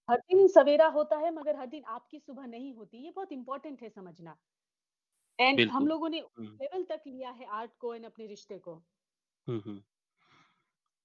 [0.09, 3.81] हर दिन सवेरा होता है, मगर हर दिन आपकी सुबह नहीं होती। ये बहुत इम्पोर्टेंट
[3.81, 4.37] है समझना।
[5.41, 8.81] एंड हम लोगों ने लेवल तक लिया है आर्ट को एंड अपने रिश्ते को।
[9.47, 9.81] हुँ, हुँ।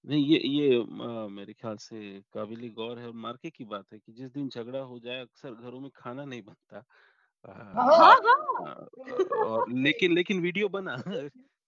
[0.04, 1.98] नहीं, ये ये अ, मेरे ख़्याल से
[2.32, 5.90] काबिल-ए-गौर है मार्के की बात है कि जिस दिन झगड़ा हो जाए, अक्सर घरों में
[5.94, 6.78] खाना नहीं बनता।
[7.44, 8.88] अ, हाँ, हाँ, हाँ। हाँ।
[9.40, 10.96] और लेकिन लेकिन वीडियो बना।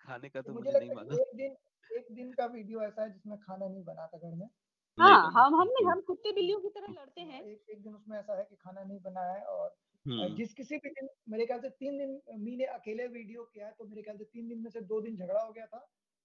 [0.08, 1.54] खाने का तो मुझे मुझे नहीं मालूम। एक दिन
[1.90, 4.48] एक दिन का वीडियो ऐसा है जिसमें खाना नहीं बना था घर में।
[4.98, 8.18] हाँ, हम हम नहीं हम कुत्ते-बिल्लियों की तरह लड़ते हाँ, हैं। एक एक दिन उसमें
[8.18, 9.87] ऐसा है कि खाना नहीं बना है और हुँ।
[10.32, 13.84] जिस किसी भी दिन मेरे ख्याल से 3 दिन मी ने अकेले वीडियो किया तो
[13.86, 15.78] मेरे ख्याल से 3 दिन में से 2 दिन झगड़ा हो गया था।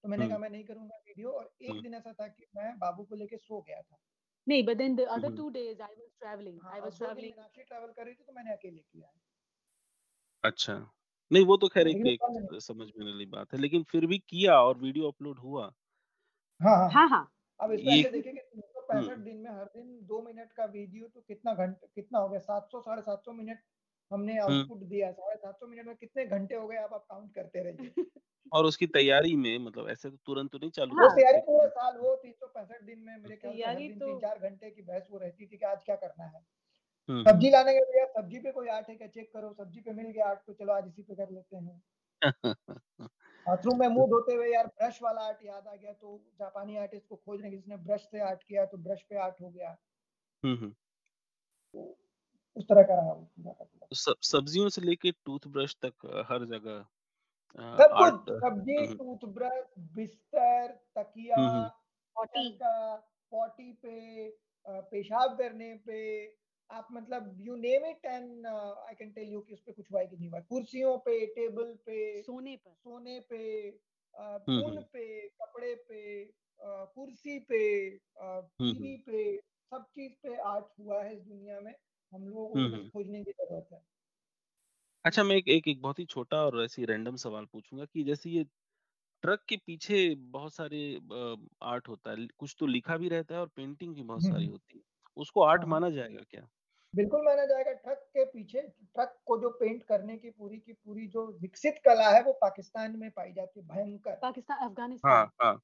[0.04, 3.04] तो मैंने कहा मैं नहीं करूँगा वीडियो और एक दिन ऐसा था कि मैं बाबू
[3.04, 3.96] को लेके सो गया था।
[4.46, 5.30] नहीं, but then the other.
[5.32, 8.52] 2 days I was travelling I was travelling Meenakshi travel कर रही थी, तो मैंने
[8.52, 9.20] अकेले किया है।
[10.44, 10.74] अच्छा।
[11.30, 14.18] नहीं वो तो ख़ैर एक लेकिन एक समझ में वाली बात है, लेकिन फिर भी
[14.20, 15.70] किया और वीडियो अपलोड हुआ।
[16.60, 17.28] हाँ, हाँ, हाँ, हाँ।
[17.60, 18.02] अब इसमें ये
[18.90, 21.54] ऐसे देखिए कि 365 हुँ। दिन में हर दिन 2 मिनट का वीडियो तो कितना
[21.54, 23.60] घंट कितना हो गया 700 साढ़े 700 मिनट
[24.10, 27.34] हमने आउटपुट दिया है। साढ़े 700 मिनट में कितने घंटे हो गए अब आप काउंट
[27.34, 27.94] करते रहिए।
[28.52, 31.68] और उसकी तैयारी में मतलब ऐसे तो तुरंत तो नहीं चालू हाँ। तैयारी सकते पूरे
[31.68, 35.18] साल वो 365 दिन में मेरे ख्याल से तैयारी तो 3-4 घंटे की बहस वो
[35.18, 36.40] रहती थी कि आज क्या करना है।
[37.24, 40.10] सब्ज़ी लाने के भैया सब्ज़ी पे कोई आर्ट है क्या चेक करो, सब्ज़ी पे मिल
[40.10, 41.82] गया आर्ट तो चलो आज इसी पे कर लेते हैं।
[43.46, 47.08] बाथरूम में मुँह धोते हुए यार ब्रश वाला आर्ट याद आ गया तो जापानी आर्टिस्ट
[47.08, 49.76] को खोज रहे जिसने ब्रश से आर्ट किया तो ब्रश पे आर्ट हो गया।
[50.42, 50.70] हुँ, हुँ।
[51.74, 51.96] तो
[52.56, 56.44] उस तरह का रहा वो पूरा का पूरा। स सब्जियों से लेके टूथब्रश तक हर
[56.46, 56.84] जगह
[57.78, 59.64] सब कुछ सब्ज़ी। टूथब्रश,
[59.94, 60.66] बिस्तर,
[60.96, 61.36] तकिया।
[62.16, 62.96] पॉटी चरखा,
[63.32, 64.28] पॉटी पे
[64.66, 66.00] पेशाब करने पे
[66.70, 70.06] आप मतलब you name it and I can tell you कि उसपे कुछ हुआ है
[70.06, 73.70] कि नहीं हुआ कुर्सियों पे, टेबल पे, सोने पर। सोने पे
[74.56, 76.24] ऊन पे, कपड़े पे
[76.60, 77.60] कुर्सी पे
[78.20, 79.36] टीवी पे,
[79.72, 81.74] सब चीज़ पे आर्ट हुआ है इस दुनिया में।
[82.12, 83.80] हम लोगों को खोजने की ज़रूरत है।
[85.04, 88.30] अच्छा मैं एक एक एक बहुत ही छोटा और ऐसी रैंडम सवाल पूछूँगा कि जैसे
[88.30, 88.44] ये
[89.22, 90.80] ट्रक के पीछे बहुत सारे
[91.64, 94.78] आर्ट होता है, कुछ तो लिखा भी रहता है और पेंटिंग भी बहुत सारी होती
[94.78, 94.84] है।
[95.16, 96.48] उसको आर्ट हाँ। माना जाएगा क्या?
[96.94, 101.06] बिल्कुल माना जाएगा ट्रक के पीछे ट्रक को जो पेंट करने की पूरी की पूरी
[101.08, 104.58] जो विकसित कला है वो पाकिस्तान में पाई जाती है भयंकर। पाकिस्तान
[105.04, 105.58] हाँ, अफ़गानिस्तान, हाँ।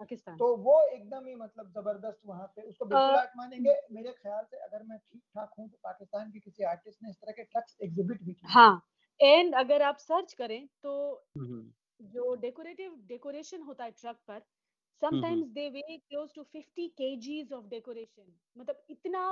[0.00, 4.44] पाकिस्तान। तो वो एकदम ही मतलब ज़बरदस्त वहाँ पे उसको बिल्कुल अ, मानेंगे। मेरे ख़्याल
[4.46, 7.76] से अगर मैं ठीक-ठाक हूँ तो पाकिस्तान के किसी आर्टिस्ट ने इस तरह के ट्रक्स
[7.82, 8.82] एग्ज़िबिट भी किए हैं। हाँ,
[9.20, 14.38] एंड अगर आप सर्च करें तो हुँ, हुँ। जो डेकोरेटिव डेकोरेशन होता है ट्रक पर,
[14.38, 14.57] hmm, hmm.
[15.02, 19.30] Sometimes they weigh close to 50 KGs of decoration मतलब इतना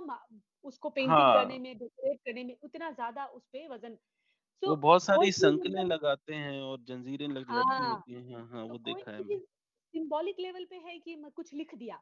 [0.64, 3.97] उसको पेंटिंग करने हाँ। में, डेकोरेट करने में उतना ज़्यादा उसपे वज़न।
[4.62, 8.64] सो वो बहुत सारी संकलें लगाते हैं और जंजीरें लग हाँ, होती हैं। हाँ, हाँ,
[8.64, 9.41] तो वो देखा है
[9.95, 12.01] सिंबॉलिक लेवल पे है कि म कुछ लिख दिया।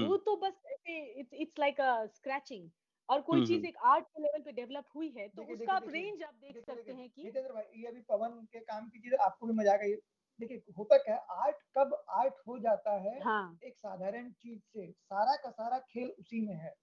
[0.00, 2.70] वो तो बस ऐसे it's it's like a scratching
[3.08, 6.22] और कोई चीज़ एक आर्ट के लेवल पे डेवलप हुई है, तो उसका आप रेंज
[6.24, 9.46] आप देख सकते हैं कि जितेंद्र भाई ये अभी पवन के काम की चीज़ आपको
[9.46, 9.96] भी मज़ा आएगा
[10.40, 14.92] देखिए होता क्या है आर्ट कब आर्ट हो जाता है हाँ, एक साधारण चीज़ से,
[14.92, 16.74] सारा का सारा खेल उसी में है।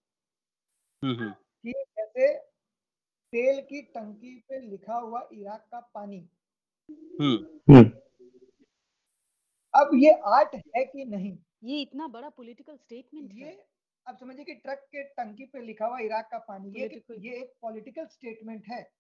[1.04, 1.32] हुँ, हुँ।
[1.64, 2.38] कि जैसे
[3.34, 6.30] तेल की टंकी पे लिखा हुआ इराक का पानी।
[7.22, 7.84] हुँ। हुँ।
[9.74, 11.38] अब ये आर्ट है कि नहीं?
[11.64, 13.64] ये इतना बड़ा पॉलिटिकल स्टेटमेंट ये।
[14.08, 17.54] अब समझिए कि ट्रक के टंकी पे लिखा हुआ इराक का पानी ये ये एक
[17.62, 18.92] पॉलिटिकल स्टेटमेंट है।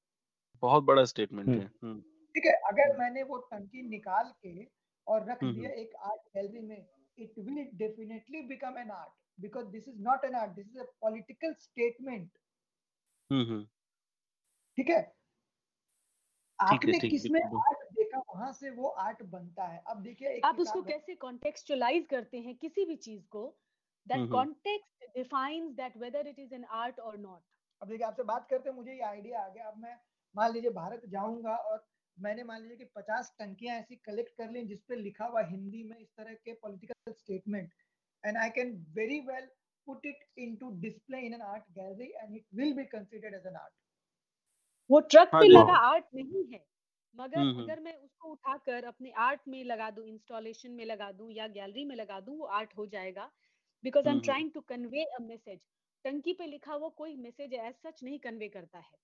[0.64, 2.04] बहुत बड़ा स्टेटमेंट हुँ।
[2.36, 4.67] है। हुँ। ठीक है, अगर मैंने वो टंकी निकाल के
[5.07, 6.86] और रख दिया एक आर्ट गैलरी में,
[7.17, 10.84] it will definitely become an art because this is not an art, this is a
[11.01, 12.38] political statement.
[13.29, 13.67] Hmm, hmm.
[14.77, 15.13] ठीक है?
[16.59, 21.15] आपने किसमें। आर्ट देखा वहाँ से वो आर्ट बनता है। अब देखिए आप उसको कैसे
[21.15, 23.57] कॉन्टेक्सचुअलाइज़ करते हैं किसी भी चीज़ को,
[24.07, 27.41] that context defines that whether it is an art और नॉट।
[27.82, 29.99] अब देखिए आपसे बात करते मुझे ये आइडिया आ गया अब मैं
[30.36, 31.86] मान लीजिए भारत जाऊँगा और
[32.18, 35.97] मैंने मान लीजिए कि 50 टंकियाँ ऐसी कलेक्ट कर ली जिसपे लिखा हुआ हिंदी में
[35.97, 37.74] इस तरह के political statement
[38.24, 39.47] and I can very well
[39.88, 43.55] put it into display in an art gallery and it will be considered as an
[43.55, 43.74] art.
[44.90, 46.64] वो ट्रक हाँ, पे लगा आर्ट नहीं है,
[47.15, 51.11] मगर हुँ, हुँ। अगर मैं उसको उठाकर अपने आर्ट में लगा दूँ, इंस्टॉलेशन में लगा
[51.11, 53.30] दूँ या गैलरी में लगा दूँ, वो आर्ट हो जाएगा
[53.84, 55.60] because I am trying to convey a message.
[56.06, 58.95] टंकी पे लिखा हुआ कोई मैसेज एज़ सच नहीं कन्वे करता है।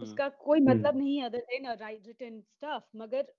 [0.00, 3.32] उसका कोई मतलब नहीं है other than right written stuff मगर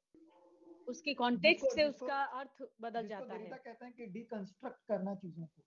[0.88, 5.64] उसके कॉन्टेक्स्ट से उसका अर्थ बदल जाता है। कहते हैं कि डिकंस्ट्रक्ट करना चीज़ों को।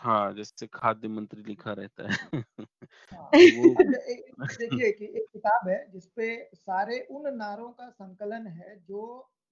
[0.00, 2.42] हाँ, जैसे खाद्य मंत्री लिखा रहता है।
[3.12, 3.34] हाँ,
[4.08, 9.02] ए ए देखिए कि एक किताब है जिसपे सारे उन नारों का संकलन है जो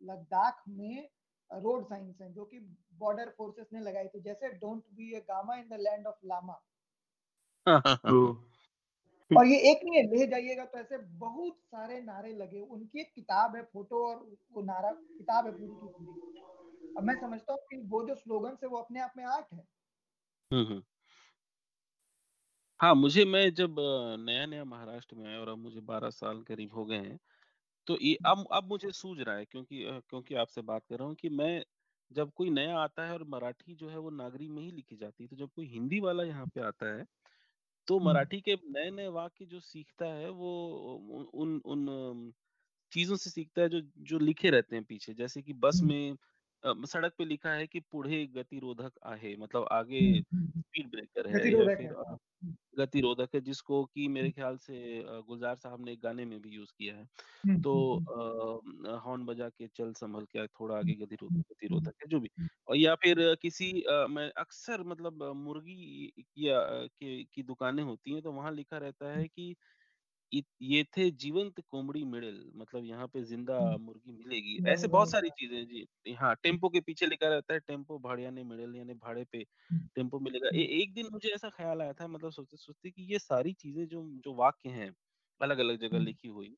[0.03, 1.09] लद्दाख में
[1.51, 2.59] रोड साइंस हैं, जो कि
[2.99, 6.61] बॉर्डर फोर्सेस ने लगाई थी। जैसे don't be a gama in the land of lama.
[9.31, 13.13] और ये एक नहीं है, ले जाइएगा तो ऐसे बहुत सारे नारे लगे। उनकी एक
[13.15, 14.17] किताब है, फ़ोटो और
[14.53, 16.19] वो नारा किताब है पूरी की पूरी।
[16.97, 19.65] अब मैं समझता हूँ कि वो जो स्लोगन्स है वो अपने आप में आर्ट है।
[20.51, 20.83] हुँ, हुँ।
[22.81, 23.77] हाँ, मुझे मैं जब
[24.21, 27.19] नया-नया महाराष्ट्र में आया और अब मुझे 12 साल करीब हो गए हैं,
[27.87, 31.17] तो ये अब अब मुझे सूझ रहा है क्योंकि क्योंकि आपसे बात कर रहा हूँ
[31.17, 31.65] कि मैं
[32.11, 35.25] जब कोई नया आता है और मराठी जो है वो नागरी में ही लिखी जाती
[35.25, 37.07] है, तो जब कोई हिंदी वाला यहाँ पे आता है,
[37.89, 40.53] तो मराठी के नए-नए वाक्य जो सीखता है वो
[41.35, 41.87] उन उन
[42.93, 46.17] चीज़ों से सीखता है जो जो लिखे रहते हैं पीछे। जैसे कि बस में
[46.65, 51.27] अ, सड़क पे लिखा है कि पुढे गतिरोधक आहे मतलब आगे हम्म, हम्म, स्पीड ब्रेकर
[51.31, 52.17] है या गतिरोधक है फिर अ,
[52.77, 56.41] गतिरोधक है जिसको कि मेरे हम्म, ख्याल से अ, गुलज़ार साहब ने एक गाने में
[56.41, 57.07] भी यूज़ किया है।
[57.59, 62.31] तो अ, हॉर्न बजा के चल संभल के थोड़ा आगे गतिरोधक गतिरोधक है जो भी।
[62.69, 68.23] और या फिर किसी अ, मैं अक्सर मतलब मुर्गी या की की दुकानें होती हैं
[68.23, 69.55] तो वहाँ लिखा रहता है कि
[70.33, 75.65] इ येथे जीवंत कोमड़ी मिळेल मतलब यहाँ पे ज़िंदा मुर्गी मिलेगी। ऐसे बहुत सारी चीज़ें
[75.67, 79.45] जी। हाँ, टेंपो के पीछे लिखा रहता है टेंपो भाड्याने मिळेल यानी भाड़े पे
[79.97, 83.53] टेंपो मिलेगा। ए एक दिन मुझे ऐसा ख़्याल आया था मतलब सोचते-सोचते कि ये सारी
[83.55, 84.91] चीज़ें जो जो वाक्य हैं,
[85.41, 86.57] अलग-अलग जगह हम्म, लिखी हुई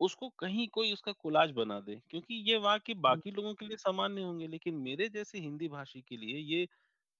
[0.00, 4.22] उसको कहीं कोई उसका कोलाज बना दे क्योंकि ये वाक्य बाकी लोगों के लिए सामान्य
[4.22, 6.66] होंगे लेकिन मेरे जैसे हिंदी भाषी के लिए ये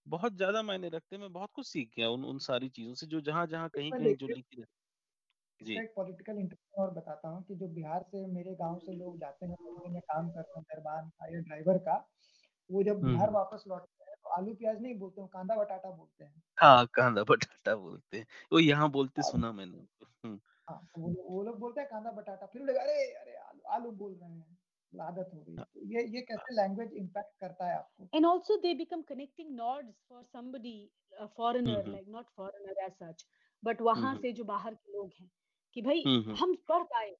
[0.07, 3.07] बहुत ज़्यादा मायने रखते हैं। मैं बहुत कुछ सीख गया उन उन सारी चीज़ों से
[3.09, 4.80] जो जहाँ जहाँ कहीं कहीं जो लिखी रहती
[5.63, 9.19] इसका एक पॉलिटिकल इंटरेस्ट और बताता हूँ कि जो बिहार से मेरे गाँव से लोग
[9.21, 11.97] जाते हैं दिल्ली में काम करते हैं दरबान का या ड्राइवर का
[12.71, 15.91] वो जब हम्म। बिहार। वापस लौटते हैं तो आलू प्याज नहीं बोलते हैं कांदा बटाटा
[15.91, 19.87] बोलते हैं। हाँ कांदा बटाटा बोलते हैं। वो यहाँ बोलते सुना मैंने।
[20.25, 20.39] हम्म।
[20.69, 23.91] हाँ तो वो वो लोग बोलते हैं कांदा बटाटा फिर लोग अरे अरे आलू आलू
[24.03, 24.59] बोल रहे हैं
[24.93, 28.09] आदत हो गई। तो ये ये कैसे लैंग्वेज इम्पैक्ट करता है आपको?
[28.19, 30.77] And also they become connecting nods for somebody
[31.13, 33.27] a foreigner hmm like not foreigner as such
[33.63, 35.31] but हम्म वहाँ हम्म। से जो बाहर के लोग हैं।
[35.77, 37.17] कि भाई हम पढ़ पाए।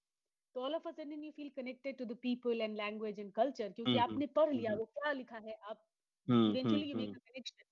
[0.55, 3.73] तो all of a sudden you feel connected to the people and language and culture
[3.73, 5.85] क्योंकि आपने पढ़ लिया वो क्या लिखा है आप
[6.45, 7.65] eventually you make a connection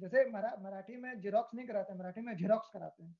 [0.00, 3.16] जैसे मरा, मराठी में जेरोक्स नहीं कराते मराठी में जेरोक्स कराते हैं।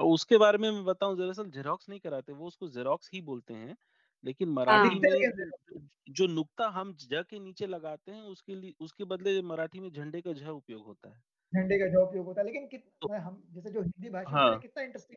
[0.00, 3.76] उसके बारे में मैं बताऊँ दरअसल जेरोक्स नहीं कराते वो उसको जेरोक्स ही बोलते हैं
[4.24, 8.22] लेकिन हाँ। मराठी में जो जेरोक्स जो, जो नुक्ता हम ज के नीचे लगाते हैं
[8.22, 12.04] उसके लिए उसके बदले मराठी में झंडे का झ उपयोग होता है। झंडे का जो
[12.06, 15.16] उपयोग होता है लेकिन कित, तो हम जैसे जो हिंदी भाषी हैं हाँ। कितना इंटरेस्टिंग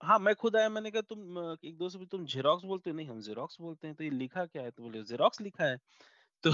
[0.00, 2.96] हाँ मैं खुद आया मैंने कहा तुम एक दोस्त से तुम जेरोक्स बोलते हो?
[2.96, 4.70] नहीं हम जेरोक्स बोलते हैं। तो ये लिखा क्या है?
[4.70, 5.76] तो बोले जेरोक्स लिखा है।
[6.44, 6.50] तो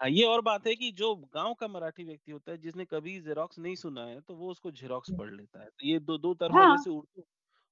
[0.00, 3.20] हाँ, ये और बात है कि जो गाँव का मराठी व्यक्ति होता है जिसने कभी
[3.20, 6.34] जेरोक्स नहीं सुना है तो वो उसको जेरोक्स पढ़ लेता है। तो ये दो दो
[6.34, 7.24] तरफा हाँ। जैसे उर्दू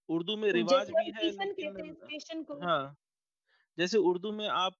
[0.08, 2.96] उर्दू में रिवाज भी है स्टेशन हैं को। हाँ
[3.78, 4.74] जैसे उर्दू में आप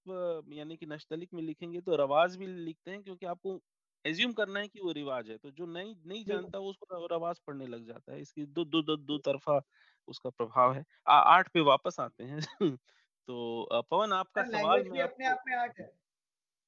[0.53, 3.59] यानी कि नस्तलिक में लिखेंगे तो रवाज भी लिखते हैं क्योंकि आपको
[4.05, 7.39] एज्यूम करना है कि वो रिवाज है तो जो नहीं नहीं जानता वो उसको रवाज
[7.39, 9.61] पढ़ने लग जाता है इसकी दो दो दो, दो तरफा
[10.07, 12.39] उसका प्रभाव है। आ, आर्ट पे वापस आते हैं।
[13.27, 15.91] तो पवन आपका सवाल लैंग्वेज मैं अपने आप में आर्ट है।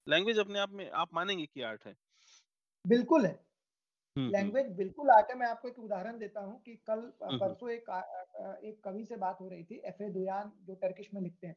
[0.08, 1.96] लैंग्वेज अपने आप में आप मानेंगे कि आर्ट है?
[2.88, 3.46] बिल्कुल है।
[4.16, 7.26] हम्म हम्म। लैंग्वेज बिल्कुल आर्ट है। मैं आपको एक उदाहरण देता हूँ कि कल हम्म
[7.26, 7.90] हम्म। परसों एक
[8.64, 11.56] एक कवि से बात हो रही थी एफ़ ए दुयान जो टर्किश में लिखते हैं।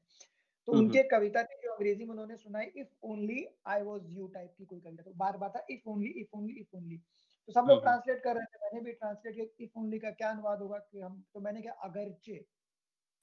[0.69, 4.09] तो हम्म उनकी एक कविता थी जो अंग्रेज़ी में उन्होंने सुनाई if only I was
[4.09, 6.97] you type की कोई कविता। तो बार बार था if only if only if only
[6.97, 10.11] तो सब लोग हम्म ट्रांसलेट कर रहे थे। मैंने भी ट्रांसलेट किया इफ़ ओनली का
[10.11, 12.33] क्या अनुवाद होगा कि हम तो मैंने क्या अगरचे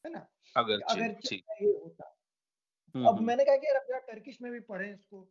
[0.06, 0.28] है ना?
[0.56, 2.18] अगरचे अगरचे ये होता।
[2.96, 5.22] हम्म अब हम्म। मैंने कहा कि यार अब टर्किश में भी पढ़े इसको।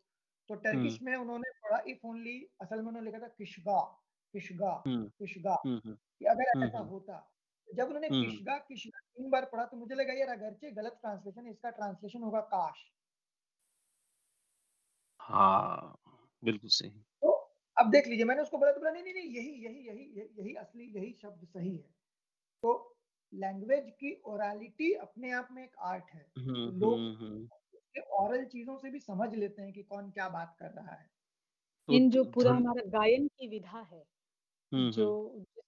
[0.49, 3.81] तो हम्म। टर्किश में उन्होंने पढ़ा इफ़ ओनली असल में उन्होंने लिखा था किशगा
[4.35, 7.34] किशगा हम्म। किशगा हम्म हम्म। कि अगर हम्म ऐसा हम्म। होता तो
[7.69, 10.99] जब उन्होंने हम्म, हम्म। किशगा किशगा तीन बार पढ़ा तो मुझे लगा यार अगरचे गलत
[11.01, 12.85] ट्रांसलेशन इसका ट्रांसलेशन होगा काश।
[15.21, 15.99] हाँ
[16.43, 17.31] बिल्कुल सही। तो
[17.77, 20.43] अब देख लीजिए मैंने उसको बोला तो बोला नहीं नहीं नहीं यही यही यही यही
[20.43, 21.95] यही असली यही शब्द सही है।
[22.63, 22.97] तो
[23.33, 27.43] लैंग्वेज की ओरालिटी अपने आप में एक आर्ट है। हम्म लोग हम्म।
[27.75, 31.11] उसके ओरल चीज़ों से भी समझ लेते हैं कि कौन क्या बात कर रहा है।
[31.89, 34.05] तो इन जो पूरा हमारा गायन की विधा है
[34.73, 35.07] हम्म जो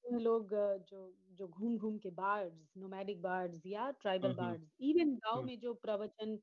[0.07, 0.51] लोग
[0.91, 5.47] जो जो घूम घूम के बार्ड्स नोमैडिक बार्ड्स या ट्राइबल हम्म बार्ड्स इवन गाँव हम्म।
[5.47, 6.39] में जो प्रवचन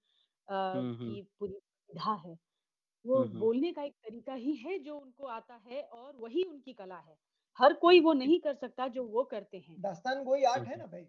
[0.48, 2.38] हम्म हम्म की पूरी विधा है
[3.06, 6.74] वो हम्म बोलने का एक तरीका ही है जो उनको आता है और वही उनकी
[6.74, 7.16] कला है।
[7.60, 10.80] हर कोई वो नहीं कर सकता जो वो करते हैं। दास्तान गोई आर्ट है हम्म।
[10.80, 11.04] ना भाई?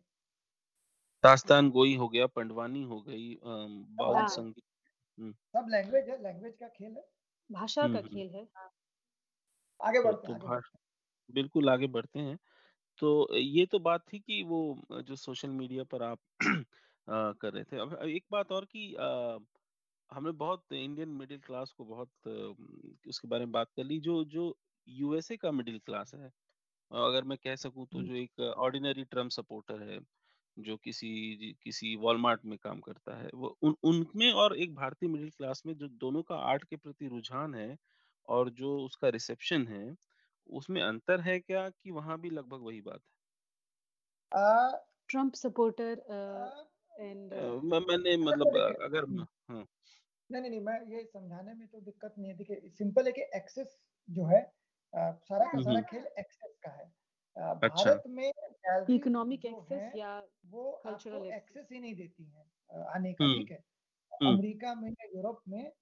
[1.24, 4.64] दास्तान गोई हो गया पंडवानी हो गई बाउल हाँ। संगीत
[5.18, 7.04] हम्म। सब लैंग्वेज है लैंग्वेज का खेल है।
[7.50, 8.70] भाषा हम्म का हम्म, खेल है हाँ।
[9.80, 10.78] आगे तो बढ़ते तो हैं बढ़ते
[11.30, 12.38] बिल्कुल आगे बढ़ते हैं।
[13.02, 16.20] तो ये तो बात थी कि वो जो सोशल मीडिया पर आप
[17.08, 18.86] अ, कर रहे थे। अब एक बात और कि
[20.10, 22.28] हमने बहुत इंडियन मिडिल क्लास को बहुत
[23.06, 24.56] उसके बारे में बात कर ली जो जो
[24.88, 26.30] यूएसए का मिडिल क्लास है।
[26.90, 29.98] अगर मैं कह सकूँ तो जो एक ऑर्डिनरी ट्रंप सपोर्टर है
[30.56, 31.10] जो किसी
[31.62, 35.74] किसी वॉलमार्ट में काम करता है वो उन उनमें और एक भारतीय मिडिल क्लास में
[35.76, 37.76] जो दोनों का आर्ट के प्रति रुझान है
[38.28, 39.84] और जो उसका रिसेप्शन है
[40.50, 43.00] उसमें अंतर है क्या कि वहाँ भी लगभग वही बात
[44.32, 44.70] आ,
[45.08, 46.02] ट्रंप सपोर्टर
[47.00, 49.64] एंड है मैं मैंने मतलब अगर हम्म, हाँ
[50.30, 53.22] नहीं नहीं नहीं मैं ये समझाने में तो दिक्कत नहीं है। देखिए सिंपल है कि
[53.36, 54.40] एक्सेस जो है
[54.92, 56.92] आ, सारा का सारा खेल एक्सेस का है।
[57.36, 58.32] आ, अच्छा। भारत में
[58.96, 63.58] इकोनॉमिक एक्सेस या वो कल्चरल एक्सेस ही नहीं देती है आने का हम्म ठीक है?
[64.12, 65.72] हम्म। अमेरिका में या यूरोप में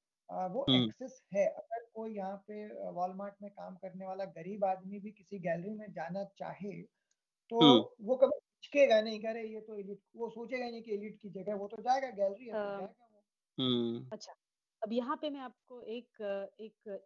[0.49, 5.11] वो एक्सेस है। अगर कोई यहाँ पे वॉलमार्ट में काम करने वाला गरीब आदमी भी
[5.13, 6.73] किसी गैलरी में जाना चाहे
[7.53, 7.61] तो
[8.03, 11.57] वो कभी हिचकेगा नहीं करे ये तो एलिट वो सोचेगा नहीं कि एलिट की जगह
[11.57, 13.23] वो तो जाएगा गैलरी है तो जाएगा वो।
[13.59, 14.35] हम्म अच्छा
[14.83, 16.23] अब यहाँ पे मैं आपको एक
[16.61, 17.01] एक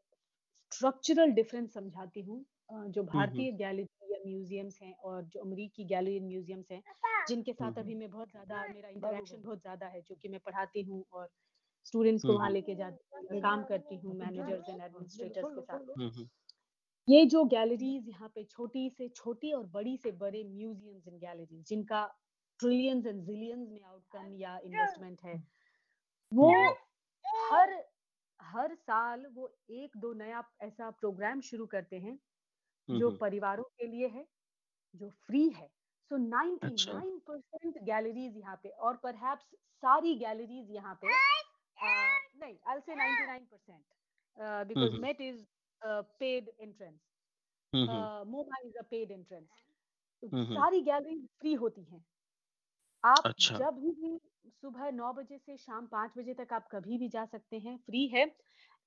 [0.72, 2.44] स्ट्रक्चरल डिफरेंस समझाती हूँ
[2.90, 6.82] जो भारतीय गैलरी या म्यूजियम्स हैं और जो अमेरिकी गैलरी म्यूजियम्स हैं
[7.26, 11.04] जिनके साथ अभी मैं बहुत ज़्यादा मेरा इंटरेक्शन बहुत ज़्यादा है क्योंकि मैं पढ़ाती हूँ
[11.12, 11.28] और
[11.86, 16.24] स्टूडेंट्स को वहाँ लेके जाती हूँ काम करती हूँ मैनेजर्स एंड एडमिनिस्ट्रेटर्स के साथ।
[17.08, 21.64] ये जो गैलरीज यहाँ पे छोटी से छोटी और बड़ी से बड़े म्यूजियम्स एंड गैलरीज
[21.68, 22.06] जिनका
[22.60, 25.34] ट्रिलियंस एंड जिलियंस में आउटकम या इन्वेस्टमेंट है
[26.32, 26.50] वो
[27.24, 27.74] हर
[28.40, 32.18] हर साल वो एक दो नया ऐसा प्रोग्राम शुरू करते हैं
[32.88, 34.26] जो परिवारों के लिए है
[34.94, 35.68] जो फ्री है।
[36.10, 36.16] सो
[36.62, 39.44] अच्छा। 99 परसेंट गैलरीज यहाँ पे और परहैप्स
[39.82, 41.08] सारी गैलरीज यहाँ पे
[41.78, 45.44] uh, नहीं I say 99 percent because hmm Met is
[46.20, 46.98] paid entrance
[47.72, 49.48] hmm MoMA is a paid entrance
[50.22, 52.04] hmm सारी गैलरी फ्री होती हैं।
[53.04, 54.18] आप अच्छा। जब भी
[54.50, 58.06] सुबह नौ बजे से शाम पाँच बजे तक आप कभी भी जा सकते हैं फ्री
[58.06, 58.24] है।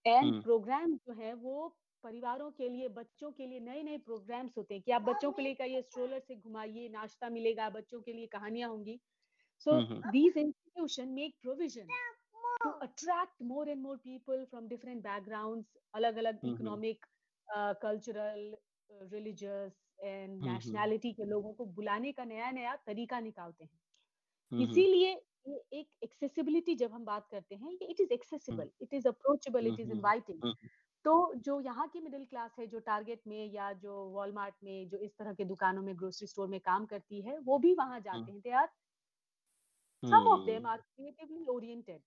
[0.06, 1.68] एंड प्रोग्राम जो है वो
[2.04, 5.42] परिवारों के लिए बच्चों के लिए नए नए प्रोग्राम्स होते हैं कि आप बच्चों के
[5.42, 9.00] लिए कहिए स्ट्रोलर से घुमाइए नाश्ता मिलेगा बच्चों के लिए कहानियाँ होंगी।
[9.66, 9.80] So
[10.12, 11.88] these institution make provision
[12.62, 17.06] to attract more and more people from different backgrounds अलग अलग हम्म economic
[17.48, 18.42] uh, cultural
[18.90, 23.80] uh, religious and hmm nationality के लोगों को बुलाने का नया नया तरीका निकालते हैं।
[24.52, 25.12] हम्म इसीलिए
[25.48, 29.68] ये एक एक्सेसिबिलिटी जब हम बात करते हैं ये it is accessible it is approachable
[29.68, 30.54] it is inviting
[31.06, 31.14] तो
[31.46, 35.12] जो यहाँ की मिडिल क्लास है जो टारगेट में या जो वॉलमार्ट में जो इस
[35.20, 38.40] तरह के दुकानों में ग्रोसरी स्टोर में काम करती है वो भी वहाँ जाते हैं।
[38.40, 38.68] They are
[40.04, 42.02] some of them are creatively oriented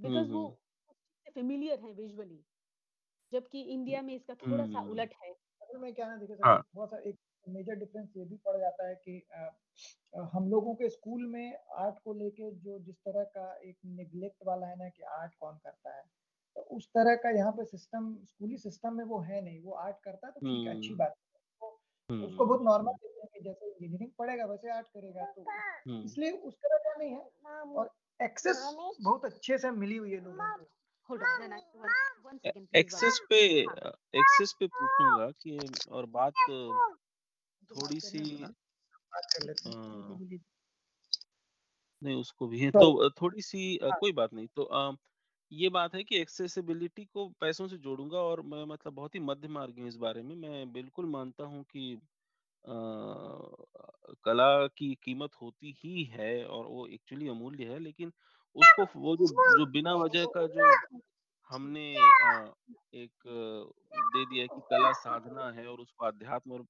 [0.00, 0.48] because वो
[1.26, 2.40] फेमिलियर हैं विजुअली
[3.32, 6.36] जबकि इंडिया में इसका थोड़ा सा हम्म उलट है। असल में क्या है ना देखिए
[6.44, 9.22] हाँ। सर थोड़ा सा एक मेजर डिफरेंस ये भी पड़ जाता है कि
[10.32, 14.66] हम लोगों के स्कूल में आर्ट को लेके जो जिस तरह का एक निग्लेक्ट वाला
[14.66, 16.02] है ना कि आर्ट कौन करता है
[16.56, 19.96] तो उस तरह का यहाँ पे सिस्टम स्कूली सिस्टम में वो है नहीं। वो आर्ट
[20.04, 21.70] करता है तो ठीक है अच्छी हम्म। बात है।
[22.10, 26.30] तो उसको बहुत नॉर्मल हैं कि जैसे इंजीनियरिंग पढ़ेगा वैसे आर्ट करेगा तो हम्म। इसलिए
[26.42, 28.62] उस तरह का नहीं है। और एक्सेस
[29.00, 30.68] बहुत अच्छे से मिली हुई है लोगों को।
[32.74, 33.38] एक्सेस पे
[34.14, 35.58] एक्सेस पे पूछूँगा कि
[35.90, 36.38] और बात
[37.70, 38.22] थोड़ी सी
[39.38, 40.20] लेते हैं
[42.02, 44.96] नहीं उसको भी है। तो थोड़ी सी अ, कोई बात नहीं। तो अ,
[45.52, 49.48] ये बात है कि एक्सेसिबिलिटी को पैसों से जोड़ूँगा और मैं मतलब बहुत ही मध्य
[49.50, 51.96] मार्ग हूँ इस बारे में मैं बिल्कुल मानता हूँ कि
[54.24, 58.12] कला की कीमत होती ही है और वो एक्चुअली अमूल्य है लेकिन
[58.56, 60.76] उसको वो जो जो बिना वजह का जो
[61.50, 61.86] हमने
[62.94, 63.24] एक
[64.06, 66.66] दे दिया कि कला साधना है और उसको अध्यात्म और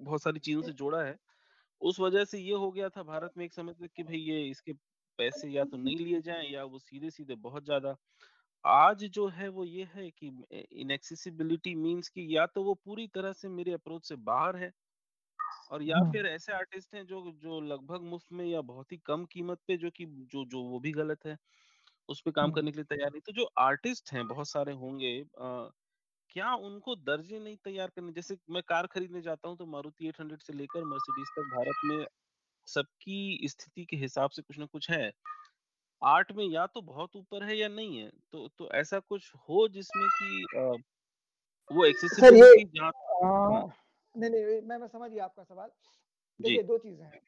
[0.00, 1.16] बहुत सारी चीज़ों से जोड़ा है
[1.80, 4.42] उस वजह से ये हो गया था भारत में एक समय तक कि भाई ये
[4.50, 4.72] इसके
[5.18, 7.96] पैसे या तो नहीं लिए जाएँ या वो सीधे सीधे बहुत ज़्यादा।
[8.64, 10.28] आज जो है वो ये है कि
[10.74, 14.72] इनएक्सेसिबिलिटी मींस कि या तो वो पूरी तरह से मेरे अप्रोच से बाहर है
[15.70, 18.96] और या हाँ। फिर ऐसे आर्टिस्ट हैं जो जो लगभग मुफ़्त में या बहुत ही
[19.06, 21.36] कम कीमत पे जो कि जो जो वो भी गलत है
[22.08, 24.72] उस पे काम हम्म। करने के लिए तैयार नहीं तो जो आर्टिस्ट हैं बहुत सारे
[24.76, 25.70] होंगे अ,
[26.30, 30.42] क्या उनको दर्जे नहीं तैयार करने जैसे मैं कार खरीदने जाता हूँ तो मारुति 800
[30.42, 32.06] से लेकर मर्सिडीज तक भारत में
[32.68, 35.12] सबकी स्थिति के हिसाब से कुछ ना कुछ है
[36.02, 39.66] आर्ट में या तो बहुत ऊपर है या नहीं है तो तो ऐसा कुछ हो
[39.70, 40.44] जिसमें कि
[41.70, 43.66] वो एक्सेसिबिलिटी आ,
[44.14, 45.70] नहीं नहीं मैं मैं समझ गया आपका सवाल।
[46.40, 47.20] देखिए दो चीज़ें हैं।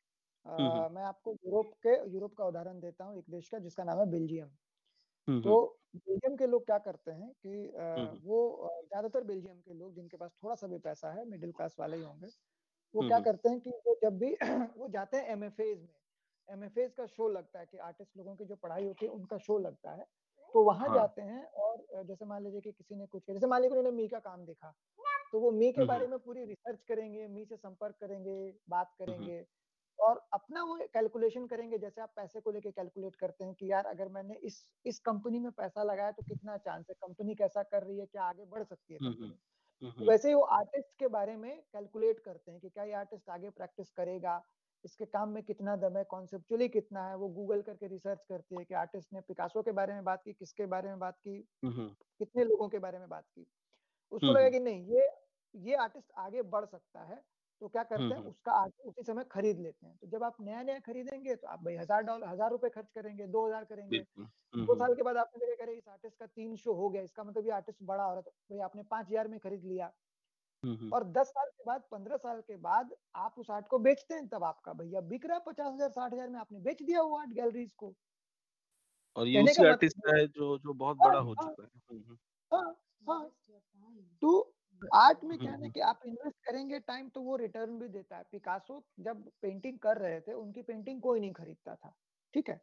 [0.47, 3.59] हम्म हम्म। आ, मैं आपको यूरोप के यूरोप का उदाहरण देता हूँ एक देश का
[3.61, 4.49] जिसका नाम है बेल्जियम।
[5.29, 5.57] हम्म तो
[5.97, 10.33] बेल्जियम के लोग क्या करते हैं कि आ, वो ज़्यादातर बेल्जियम के लोग जिनके पास
[10.43, 12.29] थोड़ा सा भी पैसा है मिडिल क्लास वाले ही होंगे
[12.95, 14.35] वो क्या करते हैं कि वो जब भी
[14.79, 15.95] वो जाते हैं एमएफएज में
[16.49, 19.59] एमएफएज का शो लगता है कि आर्टिस्ट लोगों की जो पढ़ाई होती है उनका शो
[19.61, 20.05] लगता है।
[20.55, 23.63] तो वहाँ हाँ। जाते हैं और जैसे मान लीजिए कि किसी ने कुछ जैसे मान
[23.63, 24.75] लीजिए उन्होंने मी का काम देखा
[25.37, 28.35] तो वो मी के हम्म बारे में पूरी रिसर्च करेंगे मी से संपर्क करेंगे
[28.69, 29.45] बात हम्म करेंगे
[29.99, 33.87] और अपना वो कैलकुलेशन करेंगे जैसे आप पैसे को लेके कैलकुलेट करते हैं कि यार
[33.87, 34.57] अगर मैंने इस
[34.87, 36.95] इस कंपनी में पैसा लगाया तो कितना चांस है?
[36.97, 38.07] कंपनी कैसा कर रही है?
[38.07, 39.31] क्या आगे बढ़ सकती है हम्म हम्म
[39.99, 43.31] तो वैसे ही वो आर्टिस्ट के बारे में कैलकुलेट करते हैं कि क्या ये आर्टिस्ट
[43.31, 44.43] आगे प्रैक्टिस करेगा?
[44.85, 46.05] इसके काम में कितना दम है?
[46.07, 47.17] कॉन्सेप्चुअली कितना है?
[47.17, 50.33] वो गूगल करके रिसर्च करती है कि आर्टिस्ट ने पिकासो के बारे में बात की
[50.35, 51.39] किसके बारे में बात की
[52.21, 53.47] कितने लोगों के बारे में बात की।
[54.13, 55.09] उसको लगा कि नहीं ये
[55.59, 57.23] ये आर्टिस्ट आगे बढ़ सकता है
[57.63, 60.63] तो क्या करते हैं उसका आगे उसी समय खरीद लेते हैं। तो जब आप नया
[60.63, 63.99] नया खरीदेंगे तो आप भाई हज़ार डॉलर हज़ार रुपए खर्च करेंगे दो हज़ार करेंगे।
[64.57, 67.47] दो साल के बाद आपने देखा इस आर्टिस्ट का तीन शो हो गया इसका मतलब
[67.47, 69.93] ये आर्टिस्ट बड़ा हो रहा था तो भाई आपने पाँच हज़ार में खरीद लिया।
[70.93, 74.27] और दस साल के बाद पंद्रह साल के बाद आप उस आर्ट को बेचते हैं
[74.29, 77.17] तब आपका भैया बिक रहा है पचास हज़ार साठ हज़ार में आपने बेच दिया वो
[77.19, 77.93] आर्ट गैलरीज को।
[79.17, 82.17] और ये उसी आर्टिस्ट मतलब है जो जो बहुत बड़ा हो हाँ, चुका है।
[82.53, 82.77] हाँ
[83.07, 83.31] हाँ।
[84.23, 84.53] तो
[84.97, 88.25] आर्ट में क्या है कि आप इन्वेस्ट करेंगे टाइम तो वो रिटर्न भी देता है।
[88.33, 91.95] पिकासो जब पेंटिंग कर रहे थे उनकी पेंटिंग कोई नहीं खरीदता था
[92.35, 92.61] ठीक है?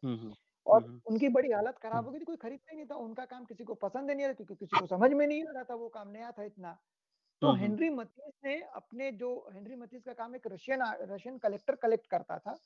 [0.65, 3.45] और उनकी बड़ी हालत खराब हो गई थी कोई खरीदता ही नहीं था उनका काम
[3.45, 5.76] किसी को पसंद नहीं आ रहा क्योंकि किसी को समझ में नहीं आ रहा था
[5.76, 6.77] वो काम नया था इतना।
[7.41, 12.07] तो हेनरी मतीस ने अपने जो हेनरी मतीस का काम एक रशियन रशियन कलेक्टर कलेक्ट
[12.07, 12.57] करता था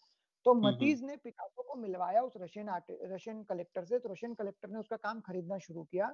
[0.46, 2.70] तो मतीज ने पिकासो को मिलवाया उस रशियन
[3.06, 6.14] रशियन कलेक्टर से तो रशियन कलेक्टर ने उसका काम खरीदना शुरू किया।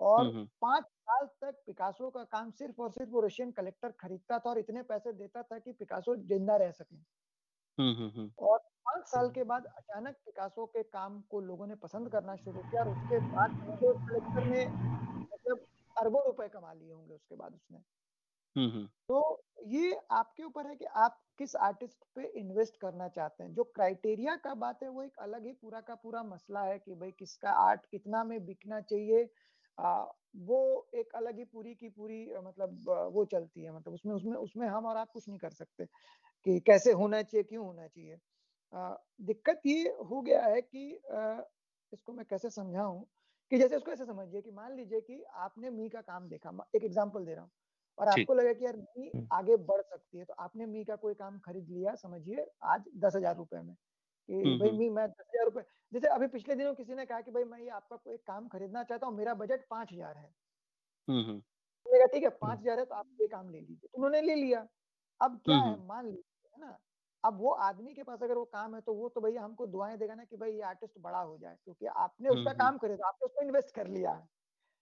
[0.00, 0.28] और
[0.62, 4.58] पाँच साल तक पिकासो का काम सिर्फ़ और सिर्फ़ वो रशियन कलेक्टर खरीदता था और
[4.58, 6.96] इतने पैसे देता था कि पिकासो ज़िंदा रह सके।
[8.38, 12.62] और पाँच साल के बाद अचानक पिकासो के काम को लोगों ने पसंद करना शुरू
[12.62, 13.50] किया और उसके बाद
[14.02, 14.64] कलेक्टर ने
[15.32, 15.66] मतलब
[15.96, 17.82] अरबों रुपए कमा लिए होंगे उसके बाद उसने।
[19.08, 23.52] तो ये आपके ऊपर है कि आप किस आर्टिस्ट पे इन्वेस्ट करना चाहते हैं?
[23.52, 26.94] जो क्राइटेरिया का बात है वो एक अलग ही पूरा का पूरा मसला है कि
[26.94, 29.24] भाई किसका आर्ट कितना में बिकना चाहिए
[29.78, 30.04] आ,
[30.38, 32.78] वो एक अलग ही पूरी की पूरी मतलब
[33.14, 35.86] वो चलती है मतलब उसमें उसमें उसमें हम और आप कुछ नहीं कर सकते
[36.46, 38.18] कि कैसे होना चाहिए क्यों होना चाहिए।
[39.22, 41.42] दिक्कत ये हो गया है कि आ,
[41.92, 43.00] इसको मैं कैसे समझाऊं
[43.52, 46.84] कि जैसे उसको ऐसे समझिए कि मान लीजिए कि आपने मी का काम देखा एक
[46.84, 47.50] एग्जांपल दे रहा हूँ
[47.98, 51.14] और आपको लगा कि यार मी आगे बढ़ सकती है तो आपने मी का कोई
[51.16, 53.74] काम खरीद लिया समझिए आज दस हज़ार रुपए में।
[54.30, 55.62] कि भाई मी मैं दस हज़ार रुपए
[55.92, 58.82] जैसे अभी पिछले दिनों किसी ने कहा कि भाई मैं ये आपका कोई काम खरीदना
[58.84, 60.30] चाहता हूँ मेरा बजट पाँच हज़ार है।
[61.86, 64.34] मेरा ठीक है पाँच हज़ार है तो आप ये काम ले लीजिए। तो उन्होंने ले
[64.34, 64.66] लिया।
[65.20, 66.78] अब क्या है मान लीजिए है ना?
[67.24, 69.96] अब वो आदमी के पास अगर वो काम है तो वो तो भैया हमको दुआएँ
[69.98, 73.26] देगा ना कि भाई ये आर्टिस्ट बड़ा हो जाए क्योंकि आपने उसका काम खरीदा आपने
[73.26, 74.28] उसको इन्वेस्ट कर लिया। है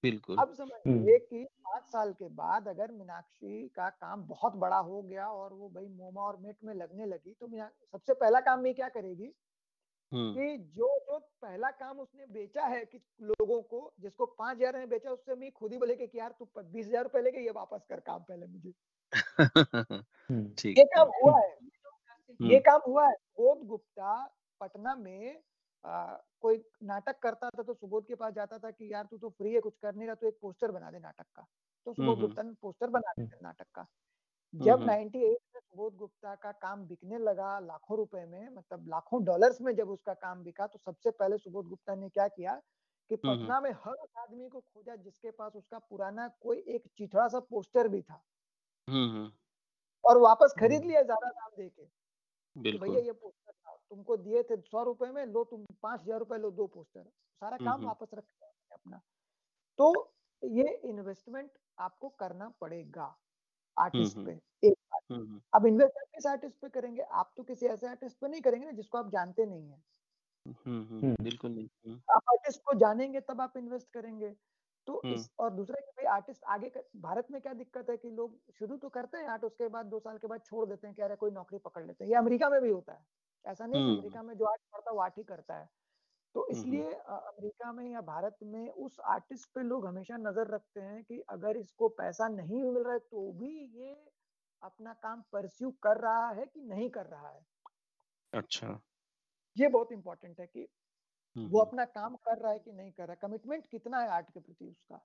[0.04, 5.02] बिल्कुल। अब समझिए कि पाँच साल के बाद अगर मीनाक्षी का काम बहुत बड़ा हो
[5.02, 8.74] गया और वो भाई मोमा और मेट में लगने लगी तो सबसे पहला काम में
[8.74, 9.32] क्या करेगी
[10.12, 14.88] कि जो जो पहला काम उसने बेचा है कि लोगों को जिसको पाँच हज़ार में
[14.88, 17.84] बेचा उससे मैं खुद ही बोले कि यार तू बीस हज़ार रुपए लेके ये वापस
[17.88, 18.72] कर काम पहले मुझे।
[20.70, 21.56] ये काम हुआ है।
[22.40, 24.14] ये काम हुआ है। बोध गुप्ता
[24.60, 25.40] पटना में
[25.88, 29.28] आ, कोई नाटक करता था तो सुबोध के पास जाता था कि यार तू तो
[29.30, 31.46] फ्री है कुछ कर नहीं रहा तो एक पोस्टर बना दे नाटक का।
[31.86, 33.86] तो सुबोध गुप्ता ने पोस्टर बना दिया नाटक का।
[34.54, 39.60] जब 98 में सुबोध गुप्ता का काम बिकने लगा लाखों रुपए में मतलब लाखों डॉलर्स
[39.60, 42.54] में जब उसका काम बिका तो सबसे पहले सुबोध गुप्ता ने क्या किया
[43.10, 47.28] कि पटना में हर उस आदमी को खोजा जिसके पास उसका पुराना कोई एक चिथड़ा
[47.28, 48.22] सा पोस्टर भी था।
[50.04, 53.47] और वापस खरीद लिया ज़्यादा दाम दे के भैया ये पोस्टर
[53.90, 57.04] तुमको दिए थे सौ रुपए में लो तुम पाँच हज़ार रुपए लो दो पोस्टर।
[57.42, 58.24] सारा काम वापस रख
[58.72, 59.00] अपना।
[59.78, 60.12] तो
[60.42, 63.14] ये इन्वेस्टमेंट आपको करना पड़ेगा
[63.76, 64.32] आर्टिस्ट पे
[64.62, 67.02] एक बार अब इन्वेस्ट किस आर्टिस्ट पे करेंगे?
[67.02, 71.50] आप तो किसी ऐसे आर्टिस्ट पे नहीं करेंगे ना जिसको आप जानते नहीं है। बिल्कुल
[71.50, 74.34] नहीं। आप आर्टिस्ट को जानेंगे तब आप इन्वेस्ट करेंगे।
[74.86, 78.10] तो इस और दूसरा कि भाई आर्टिस्ट आगे कर, भारत में क्या दिक्कत है कि
[78.10, 80.96] लोग शुरू तो करते हैं आर्ट उसके बाद दो साल के बाद छोड़ देते हैं
[80.96, 83.04] कह रहे कोई नौकरी पकड़ लेते हैं। ये अमेरिका में भी होता है।
[83.48, 85.68] ऐसा नहीं अमेरिका में जो आर्ट करता है वो आर्ट ही करता है।
[86.34, 91.02] तो इसलिए अमेरिका में या भारत में उस आर्टिस्ट पे लोग हमेशा नज़र रखते हैं
[91.04, 93.94] कि अगर इसको पैसा नहीं मिल रहा है तो भी ये
[94.62, 97.40] अपना काम परस्यू कर रहा है कि नहीं कर रहा है।
[98.32, 98.78] अच्छा।
[99.56, 100.66] ये बहुत इंपॉर्टेंट है कि
[101.36, 104.30] वो अपना काम कर रहा है कि नहीं कर रहा है। कमिटमेंट कितना है आर्ट
[104.30, 105.00] के प्रति उसका?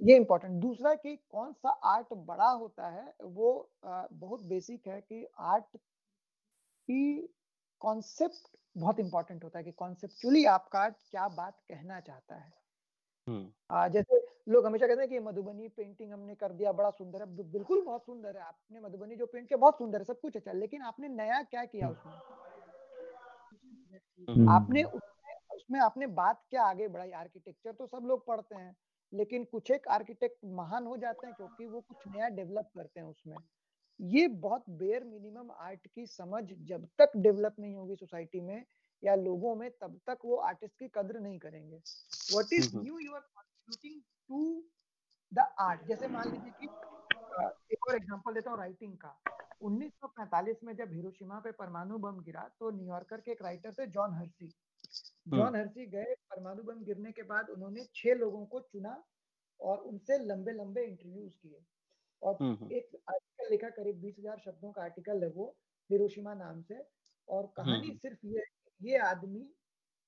[0.00, 3.50] ये इम्पोर्टेंट दूसरा कि कौन सा आर्ट बड़ा होता है वो
[3.84, 5.76] बहुत बेसिक है कि आर्ट
[6.90, 7.34] की
[7.80, 12.52] कॉन्सेप्ट बहुत इंपॉर्टेंट होता है कि कॉन्सेप्चुअली आपका क्या बात कहना चाहता है।
[13.70, 17.26] आ, जैसे लोग हमेशा कहते हैं कि मधुबनी पेंटिंग हमने कर दिया बड़ा सुंदर है
[17.52, 20.52] बिल्कुल बहुत सुंदर है। आपने मधुबनी जो पेंट किया बहुत सुंदर है सब कुछ अच्छा
[20.52, 22.14] लेकिन आपने नया क्या किया उसमें?
[24.48, 27.10] आपने उसमें उसमें आपने बात क्या आगे बढ़ाई?
[27.10, 28.76] आर्किटेक्चर तो सब लोग पढ़ते हैं
[29.12, 33.06] लेकिन कुछ एक आर्किटेक्ट महान हो जाते हैं क्योंकि वो कुछ नया डेवलप करते हैं
[33.06, 33.36] उसमें।
[34.00, 38.64] ये बहुत बेयर मिनिमम आर्ट की समझ जब तक डेवलप नहीं होगी सोसाइटी में
[39.02, 43.12] या लोगों में तब तक वो आर्टिस्ट की कद्र नहीं करेंगे। What is new you
[43.14, 44.62] are contributing to
[45.32, 46.66] the art जैसे मान लीजिए कि
[47.74, 49.14] एक और एग्जांपल देता हूँ राइटिंग का।
[49.62, 54.14] 1945 में जब हिरोशिमा पे परमाणु बम गिरा तो न्यूयॉर्कर के एक राइटर थे जॉन
[54.14, 54.48] हर्सी
[55.28, 59.02] जॉन हर्सी गए परमाणु बम गिरने के बाद उन्होंने छह लोगों को चुना
[59.60, 61.60] और उनसे लंबे लंबे इंटरव्यूज़ किए।
[62.22, 62.42] और
[62.72, 65.54] एक आर्टिकल लिखा करीब बीस हज़ार शब्दों का आर्टिकल है वो
[65.90, 66.82] हिरोशिमा नाम से।
[67.28, 68.44] और कहानी सिर्फ़ ये
[68.80, 69.48] ये आदमी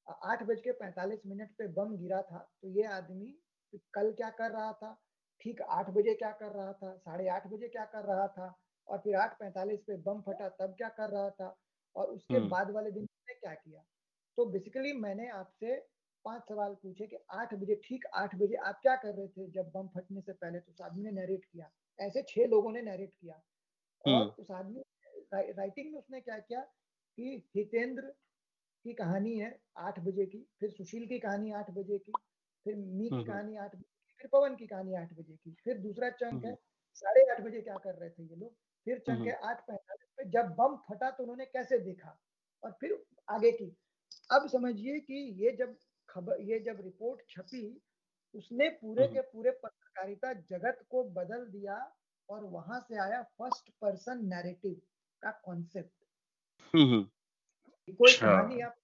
[0.07, 3.35] आठ बज के पैंतालीस मिनट पे बम गिरा था। तो ये आदमी
[3.95, 4.93] कल क्या कर रहा था?
[5.41, 6.97] ठीक आठ बजे क्या कर रहा था?
[6.97, 8.55] साढ़े आठ बजे क्या कर रहा था?
[8.89, 11.57] और फिर आठ पैंतालीस पे बम फटा तब क्या कर रहा था?
[11.97, 13.85] और उसके हम्म। बाद वाले दिन ने क्या किया?
[14.39, 15.77] तो बेसिकली मैंने आपसे
[16.25, 19.51] पाँच सवाल पूछे कि आठ बजे ठीक आठ बजे आप क्या कर रहे थे?
[19.51, 22.82] जब बम फटने से पहले तो उस आदमी ने नरेट किया। ऐसे छह लोगों ने
[22.82, 23.35] नरेट किया।
[24.05, 24.82] और हम्म। उस आदमी
[25.35, 26.60] राइटिंग में उसने क्या किया
[27.19, 28.02] कि हितेंद्र
[28.85, 32.12] की कहानी है आठ बजे की फिर सुशील की कहानी आठ बजे की
[32.66, 33.85] फिर मी की हम्म, कहानी आठ बजे
[34.16, 36.55] फिर पवन की कहानी आठ बजे की फिर दूसरा चंक है
[36.94, 38.55] साढ़े आठ बजे क्या कर रहे थे ये लोग
[38.86, 42.19] फिर चंक है आठ पैंतालीस पे जब बम फटा तो उन्होंने कैसे देखा
[42.62, 43.77] और फिर आगे की।
[44.31, 45.14] अब समझिए कि
[45.44, 45.77] ये जब
[46.09, 47.62] खबर ये जब रिपोर्ट छपी
[48.35, 51.77] उसने पूरे के पूरे पत्रकारिता जगत को बदल दिया
[52.29, 54.81] और वहाँ से आया फ़र्स्ट पर्सन नैरेटिव
[55.23, 56.03] का कॉन्सेप्ट
[56.75, 58.77] कोई अच्छा। कहानी आप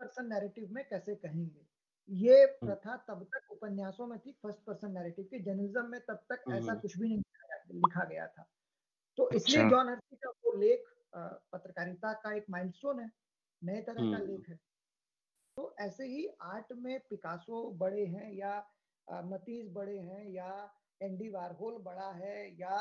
[0.00, 1.66] पर्सन नैरेटिव में कैसे कहेंगे
[2.10, 6.24] ये हम्म। प्रथा तब तक उपन्यासों में थी फ़र्स्ट पर्सन नैरेटिव की जर्नलिज्म में तब
[6.28, 7.22] तक ऐसा हम्म। कुछ भी नहीं
[7.72, 8.46] लिखा गया था
[9.18, 13.10] तो इसलिए अच्छा। जॉन हर्सी का वो लेख पत्रकारिता का एक माइलस्टोन है
[13.62, 14.58] नए तरह का हम्म। लेख है
[15.56, 18.58] तो ऐसे ही आर्ट में पिकासो बड़े हैं या
[19.08, 20.50] मतीज बड़े हैं या
[21.00, 22.78] एंडी वारहोल बड़ा है या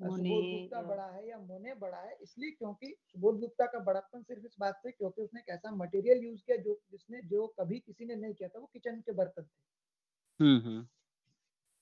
[0.00, 4.46] सुबोध गुप्ता बड़ा है या मोने बड़ा है इसलिए क्योंकि सुबोध गुप्ता का बड़ापन सिर्फ़
[4.46, 8.04] इस बात से क्योंकि उसने एक ऐसा मटेरियल यूज़ किया जो जिसने जो कभी किसी
[8.04, 10.86] ने नहीं किया था वो किचन के बर्तन थे हम्म, हम्म।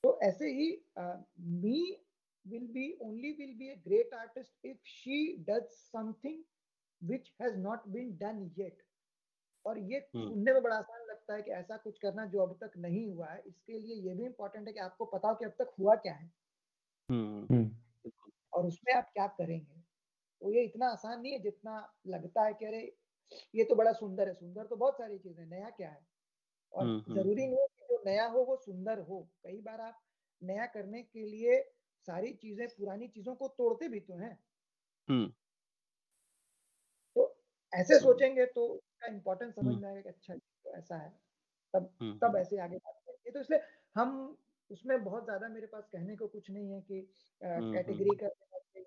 [0.04, 0.68] तो ऐसे ही
[1.58, 1.80] me
[2.44, 6.42] will be only will be a great artist if she does something
[7.02, 8.82] which has not been done yet
[9.66, 12.54] और ये हम्म। सुनने में बड़ा आसान लगता है कि ऐसा कुछ करना जो अभी
[12.60, 15.44] तक नहीं हुआ है इसके लिए ये भी इम्पोर्टेंट है कि आपको पता हो कि
[15.44, 16.30] अब तक हुआ क्या है।
[18.52, 19.80] और उसमें आप क्या करेंगे?
[20.42, 21.74] तो ये इतना आसान नहीं है जितना
[22.06, 22.80] लगता है कि अरे
[23.54, 26.06] ये तो बड़ा सुंदर है सुंदर तो बहुत सारी चीज़ें नया क्या है?
[26.72, 29.60] और हम्म, हम्म, ज़रूरी हम्म। नहीं है कि जो नया हो वो सुंदर हो। कई
[29.60, 30.00] बार आप
[30.42, 31.60] नया करने के लिए
[32.08, 34.34] सारी चीज़ें पुरानी चीज़ों को तोड़ते भी तो हैं।
[37.16, 37.34] तो
[37.72, 38.64] ऐसे सोचेंगे तो
[38.98, 41.10] उसका इम्पोर्टेंस समझ में आएगा कि अच्छा तो ऐसा है।
[41.74, 41.90] तब
[42.22, 43.60] तब ऐसे आगे बात करेंगे तो इसलिए
[43.96, 44.36] हम
[44.70, 47.00] उसमें बहुत ज़्यादा मेरे पास कहने को कुछ नहीं है कि
[47.40, 48.28] कैटेगरी का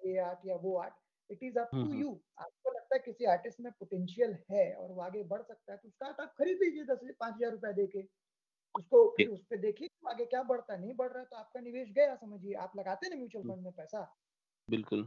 [0.06, 0.94] ये आर्ट या वो art
[1.30, 2.10] it is up to you
[2.40, 5.88] आपको लगता है किसी आर्टिस्ट में पोटेंशियल है और वो आगे बढ़ सकता है तो
[5.88, 8.04] उसका आप खरीद लीजिए दस पाँच हज़ार रुपया देके।
[8.76, 11.60] उसको फिर उस पर देखिए तो आगे क्या बढ़ता है नहीं बढ़ रहा तो आपका
[11.62, 14.02] निवेश गया समझिए। आप लगाते ना म्यूचुअल फंड में पैसा।
[14.68, 15.02] बिल्कुल।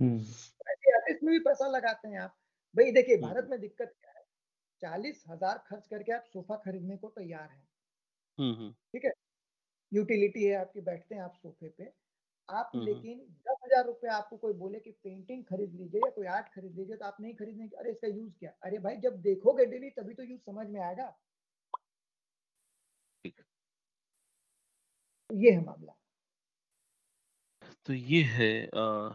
[0.00, 2.36] आर्टिस्ट में भी पैसा लगाते हैं आप।
[2.74, 4.15] भाई देखिए भारत में दिक्कत क्या है?
[4.82, 7.62] चालीस हज़ार खर्च करके आप सोफा खरीदने को तैयार है।
[8.94, 9.12] ठीक है?
[9.92, 11.92] यूटिलिटी है आपकी बैठते हैं आप सोफे पे।
[12.48, 16.48] आप लेकिन दस हज़ार रुपए आपको कोई बोले कि पेंटिंग खरीद लीजिए या कोई आर्ट
[16.54, 18.52] खरीद लीजिए तो आप नहीं खरीदने अरे इसका यूज़ क्या?
[18.64, 21.14] अरे भाई जब देखोगे डेली तभी तो यूज़ समझ में आएगा।
[25.30, 25.92] ये है मामला।
[27.86, 29.08] तो ये है आ,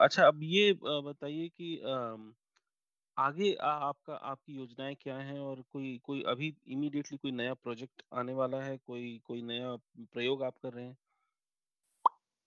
[0.00, 2.16] अच्छा अब ये बताइए कि आ,
[3.16, 5.38] आगे आ, आपका आपकी योजनाएँ क्या हैं?
[5.40, 8.76] और कोई कोई अभी इमीडिएटली कोई नया प्रोजेक्ट आने वाला है?
[8.78, 9.74] कोई कोई नया
[10.12, 10.96] प्रयोग आप कर रहे हैं?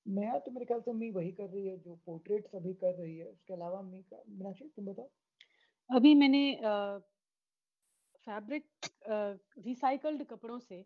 [0.06, 3.18] नया तो मेरे ख्याल से मी वही कर रही है जो पोर्ट्रेट्स अभी कर रही
[3.18, 5.10] है। उसके अलावा मी का मीनाक्षी तुम बताओ।
[5.90, 6.44] अभी मैंने
[8.28, 8.68] फैब्रिक
[9.60, 10.84] रिसाइकल्ड कपड़ों से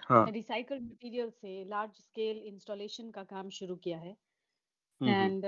[0.00, 4.16] हाँ। रिसाइकल्ड मटेरियल से लार्ज स्केल इंस्टॉलेशन का काम शुरू किया है।
[5.00, 5.44] एंड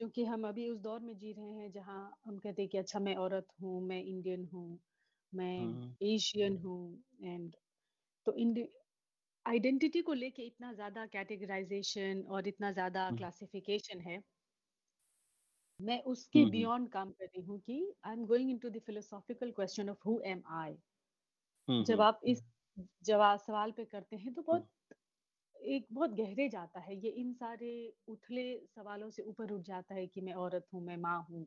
[0.00, 2.98] क्योंकि हम अभी उस दौर में जी रहे हैं जहाँ हम कहते हैं कि अच्छा
[2.98, 4.78] मैं औरत हूँ मैं इंडियन हूँ
[5.32, 7.54] मैं एशियन हूँ एंड
[8.26, 8.32] तो
[9.46, 14.22] आइडेंटिटी को लेके इतना ज़्यादा कैटेगराइजेशन और इतना ज़्यादा क्लासिफिकेशन है।
[15.80, 19.90] मैं उसके बियॉन्ड काम कर रही हूँ कि I am going into the philosophical question
[19.90, 20.76] of who am I
[21.68, 22.42] जब आप इस
[23.04, 24.68] जवाब सवाल पे करते हैं तो बहुत
[25.66, 27.70] एक बहुत गहरे जाता है। ये इन सारे
[28.08, 31.46] उथले सवालों से ऊपर उठ जाता है कि मैं औरत हूँ मैं माँ हूँ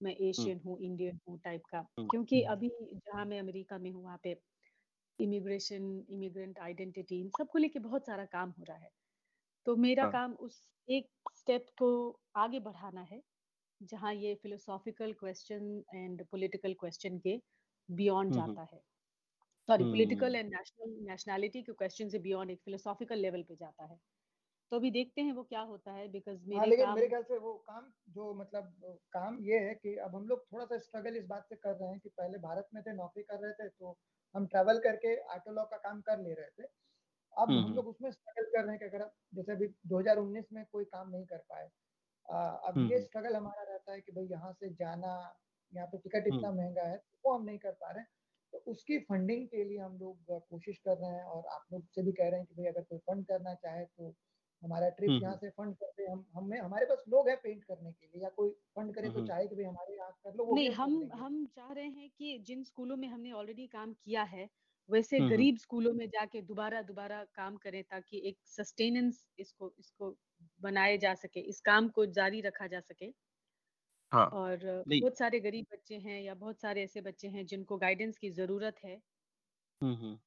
[0.00, 4.18] मैं एशियन हूँ इंडियन हूँ टाइप का। क्योंकि अभी जहाँ मैं अमेरिका में हूँ वहाँ
[4.24, 4.36] पे
[5.18, 8.90] इमिग्रेशन इमिग्रेंट आइडेंटिटी इन सबको लेके बहुत सारा काम हो रहा है।
[9.66, 10.08] तो मेरा हाँ.
[10.08, 11.90] काम उस एक स्टेप को
[12.36, 13.22] आगे बढ़ाना है
[13.80, 17.40] जहाँ ये philosophical question and political question के
[17.88, 18.80] बियॉन्ड जाता है।
[19.68, 23.98] Sorry political and national nationality के क्वेश्चन से बियॉन्ड एक फिलोसॉफिकल लेवल पे जाता है।
[24.72, 27.22] तो अभी देखते हैं वो क्या होता है बिकॉज़ हाँ मेरे लेकिन काम मेरे ख्याल
[27.22, 28.72] से वो काम जो मतलब
[29.12, 31.90] काम ये है कि अब हम लोग थोड़ा सा स्ट्रगल इस बात से कर रहे
[31.90, 33.96] हैं कि पहले भारत में थे नौकरी कर रहे थे तो
[34.34, 37.74] हम ट्रैवल करके ऑटो लॉ का काम कर ले रहे थे। अब हम्म हम हम्म।
[37.74, 41.24] लोग उसमें स्ट्रगल कर रहे हैं कि अगर जैसे अभी 2019 में कोई काम नहीं
[41.26, 41.64] कर पाए
[42.28, 45.14] अब हम्म ये हम्म। स्ट्रगल हमारा रहता है कि भाई यहाँ से जाना
[45.72, 48.08] यहाँ पे टिकट हम्म। इतना महँगा है तो वो हम नहीं कर पा रहे हैं।
[48.66, 52.12] उसकी फंडिंग के लिए हम लोग कोशिश कर रहे हैं और आप लोग से भी
[52.12, 54.14] कह रहे हैं कि भाई अगर कोई फंड करना चाहे तो
[54.62, 57.64] हमारा ट्रिप हम्म। यहाँ से फंड कर दे। हम हमें हमारे पास लोग हैं पेंट
[57.64, 60.34] करने के लिए या कोई फंड करे तो हम्म। चाहे कि भाई हमारे यहाँ कर
[60.34, 64.22] लो नहीं हम हम चाह रहे हैं कि जिन स्कूलों में हमने ऑलरेडी काम किया
[64.22, 64.48] है
[64.88, 70.14] वैसे हम्म। गरीब स्कूलों में जाके दोबारा दोबारा काम करें ताकि एक सस्टेनेंस इसको इसको
[70.60, 73.12] बनाए जा सके इस काम को जारी रखा जा सके।
[74.14, 77.78] हाँ और नहीं बहुत सारे गरीब बच्चे हैं या बहुत सारे ऐसे बच्चे हैं जिनको
[77.78, 79.00] गाइडेंस की ज़रूरत है।
[79.80, 80.18] हम्म हम्म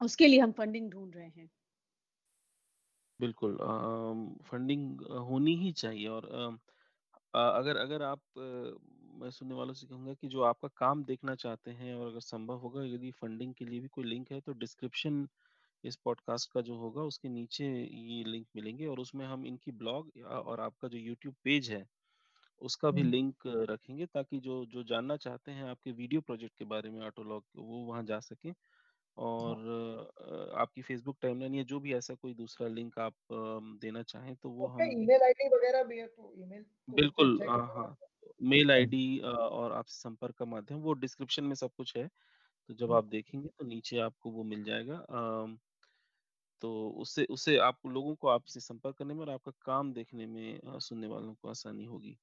[0.00, 1.50] उसके लिए हम फंडिंग ढूंढ रहे हैं।
[3.20, 3.56] बिल्कुल
[4.44, 6.58] फंडिंग होनी ही चाहिए और अम,
[7.34, 8.78] अ, अगर अगर आप अ,
[9.18, 12.58] मैं सुनने वालों से कहूँगा कि जो आपका काम देखना चाहते हैं और अगर संभव
[12.58, 15.26] होगा यदि फंडिंग के लिए भी कोई लिंक है तो डिस्क्रिप्शन
[15.84, 20.12] इस पॉडकास्ट का जो होगा उसके नीचे ये लिंक मिलेंगे और उसमें हम इनकी ब्लॉग
[20.26, 21.86] और आपका जो यूट्यूब पेज है
[22.64, 26.90] उसका भी लिंक रखेंगे ताकि जो जो जानना चाहते हैं आपके वीडियो प्रोजेक्ट के बारे
[26.90, 28.52] में ऑटोलॉग वो वहाँ जा सकें।
[29.16, 33.14] और आपकी फेसबुक टाइमलाइन या जो भी ऐसा कोई दूसरा लिंक आप
[33.82, 37.48] देना चाहें तो वो हम ईमेल आईडी वगैरह भी है तो ईमेल तो बिल्कुल है
[37.48, 37.96] हाँ।
[38.44, 42.06] मेल आईडी और आपसे संपर्क का माध्यम वो डिस्क्रिप्शन में सब कुछ है।
[42.68, 45.04] तो जब आप देखेंगे तो नीचे आपको वो मिल जाएगा।
[46.62, 50.78] तो उससे उससे आप लोगों को आपसे संपर्क करने में और आपका काम देखने में
[50.80, 52.16] सुनने वालों को आसानी होगी।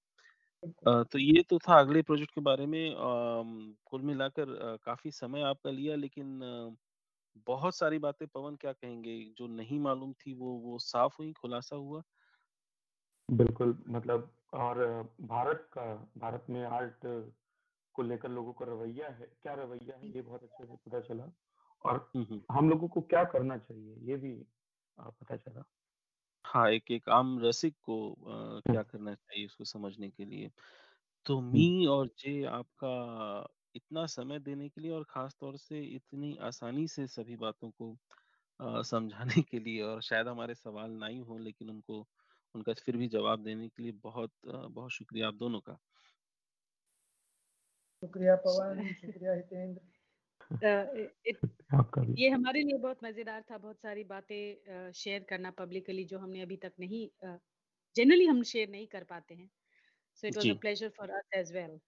[0.64, 5.12] अ, तो ये तो था अगले प्रोजेक्ट के बारे में। अम, कुल मिलाकर अ, काफ़ी
[5.14, 6.76] समय आपका लिया लेकिन अ,
[7.48, 11.76] बहुत सारी बातें पवन क्या कहेंगे जो नहीं मालूम थी वो वो साफ़ हुई खुलासा
[11.76, 12.04] हुआ?
[13.30, 14.78] बिल्कुल मतलब और
[15.24, 15.84] भारत का
[16.18, 17.06] भारत में आर्ट
[17.96, 21.32] को लेकर लोगों का रवैया है क्या रवैया है ये बहुत अच्छे से पता चला।
[21.86, 22.12] और।
[22.50, 24.34] हम लोगों को क्या करना चाहिए ये भी
[24.98, 25.64] पता चला।
[26.46, 30.50] हाँ एक एक आम रसिक को अ, हम्म, क्या करना चाहिए उसको समझने के लिए।
[31.26, 32.92] तो मी और जे आपका
[33.76, 37.94] इतना समय देने के लिए और खास तौर से इतनी आसानी से सभी बातों को
[38.60, 42.08] अ, समझाने के लिए और शायद हमारे सवाल ना ही हो लेकिन उनको
[42.56, 45.78] उनका फिर भी जवाब देने के लिए बहुत अ, बहुत शुक्रिया आप दोनों का।
[48.04, 49.82] शुक्रिया पवन शुक्रिया हितेंद्र।
[51.26, 51.40] It-
[52.18, 56.58] ये हमारे लिए बहुत मज़ेदार था बहुत सारी बातें शेयर करना पब्लिकली जो हमने अभी
[56.58, 57.08] तक नहीं
[57.96, 59.50] जनरली हम शेयर नहीं कर पाते हैं।
[60.18, 61.80] So it was a pleasure for us as well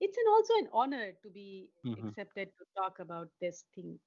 [0.00, 4.00] it's an also an honor to be hmm accepted to talk about this thing.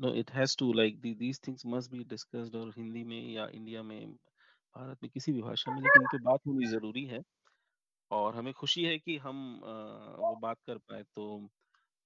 [0.00, 3.82] No it has to like these things must be discussed और हिंदी में या India
[3.82, 4.12] में
[4.74, 7.20] भारत में किसी भी भाषा में लेकिन पे बात होनी ज़रूरी है।
[8.10, 9.38] और हमें खुशी है कि हम
[10.20, 11.26] वो बात कर पाए तो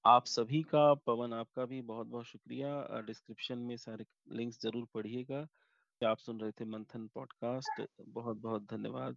[0.07, 5.47] आप सभी का पवन आपका भी बहुत बहुत शुक्रिया डिस्क्रिप्शन में सारे लिंक्स ज़रूर पढ़िएगा।
[6.01, 9.17] आप सुन रहे थे मंथन पॉडकास्ट। बहुत बहुत धन्यवाद।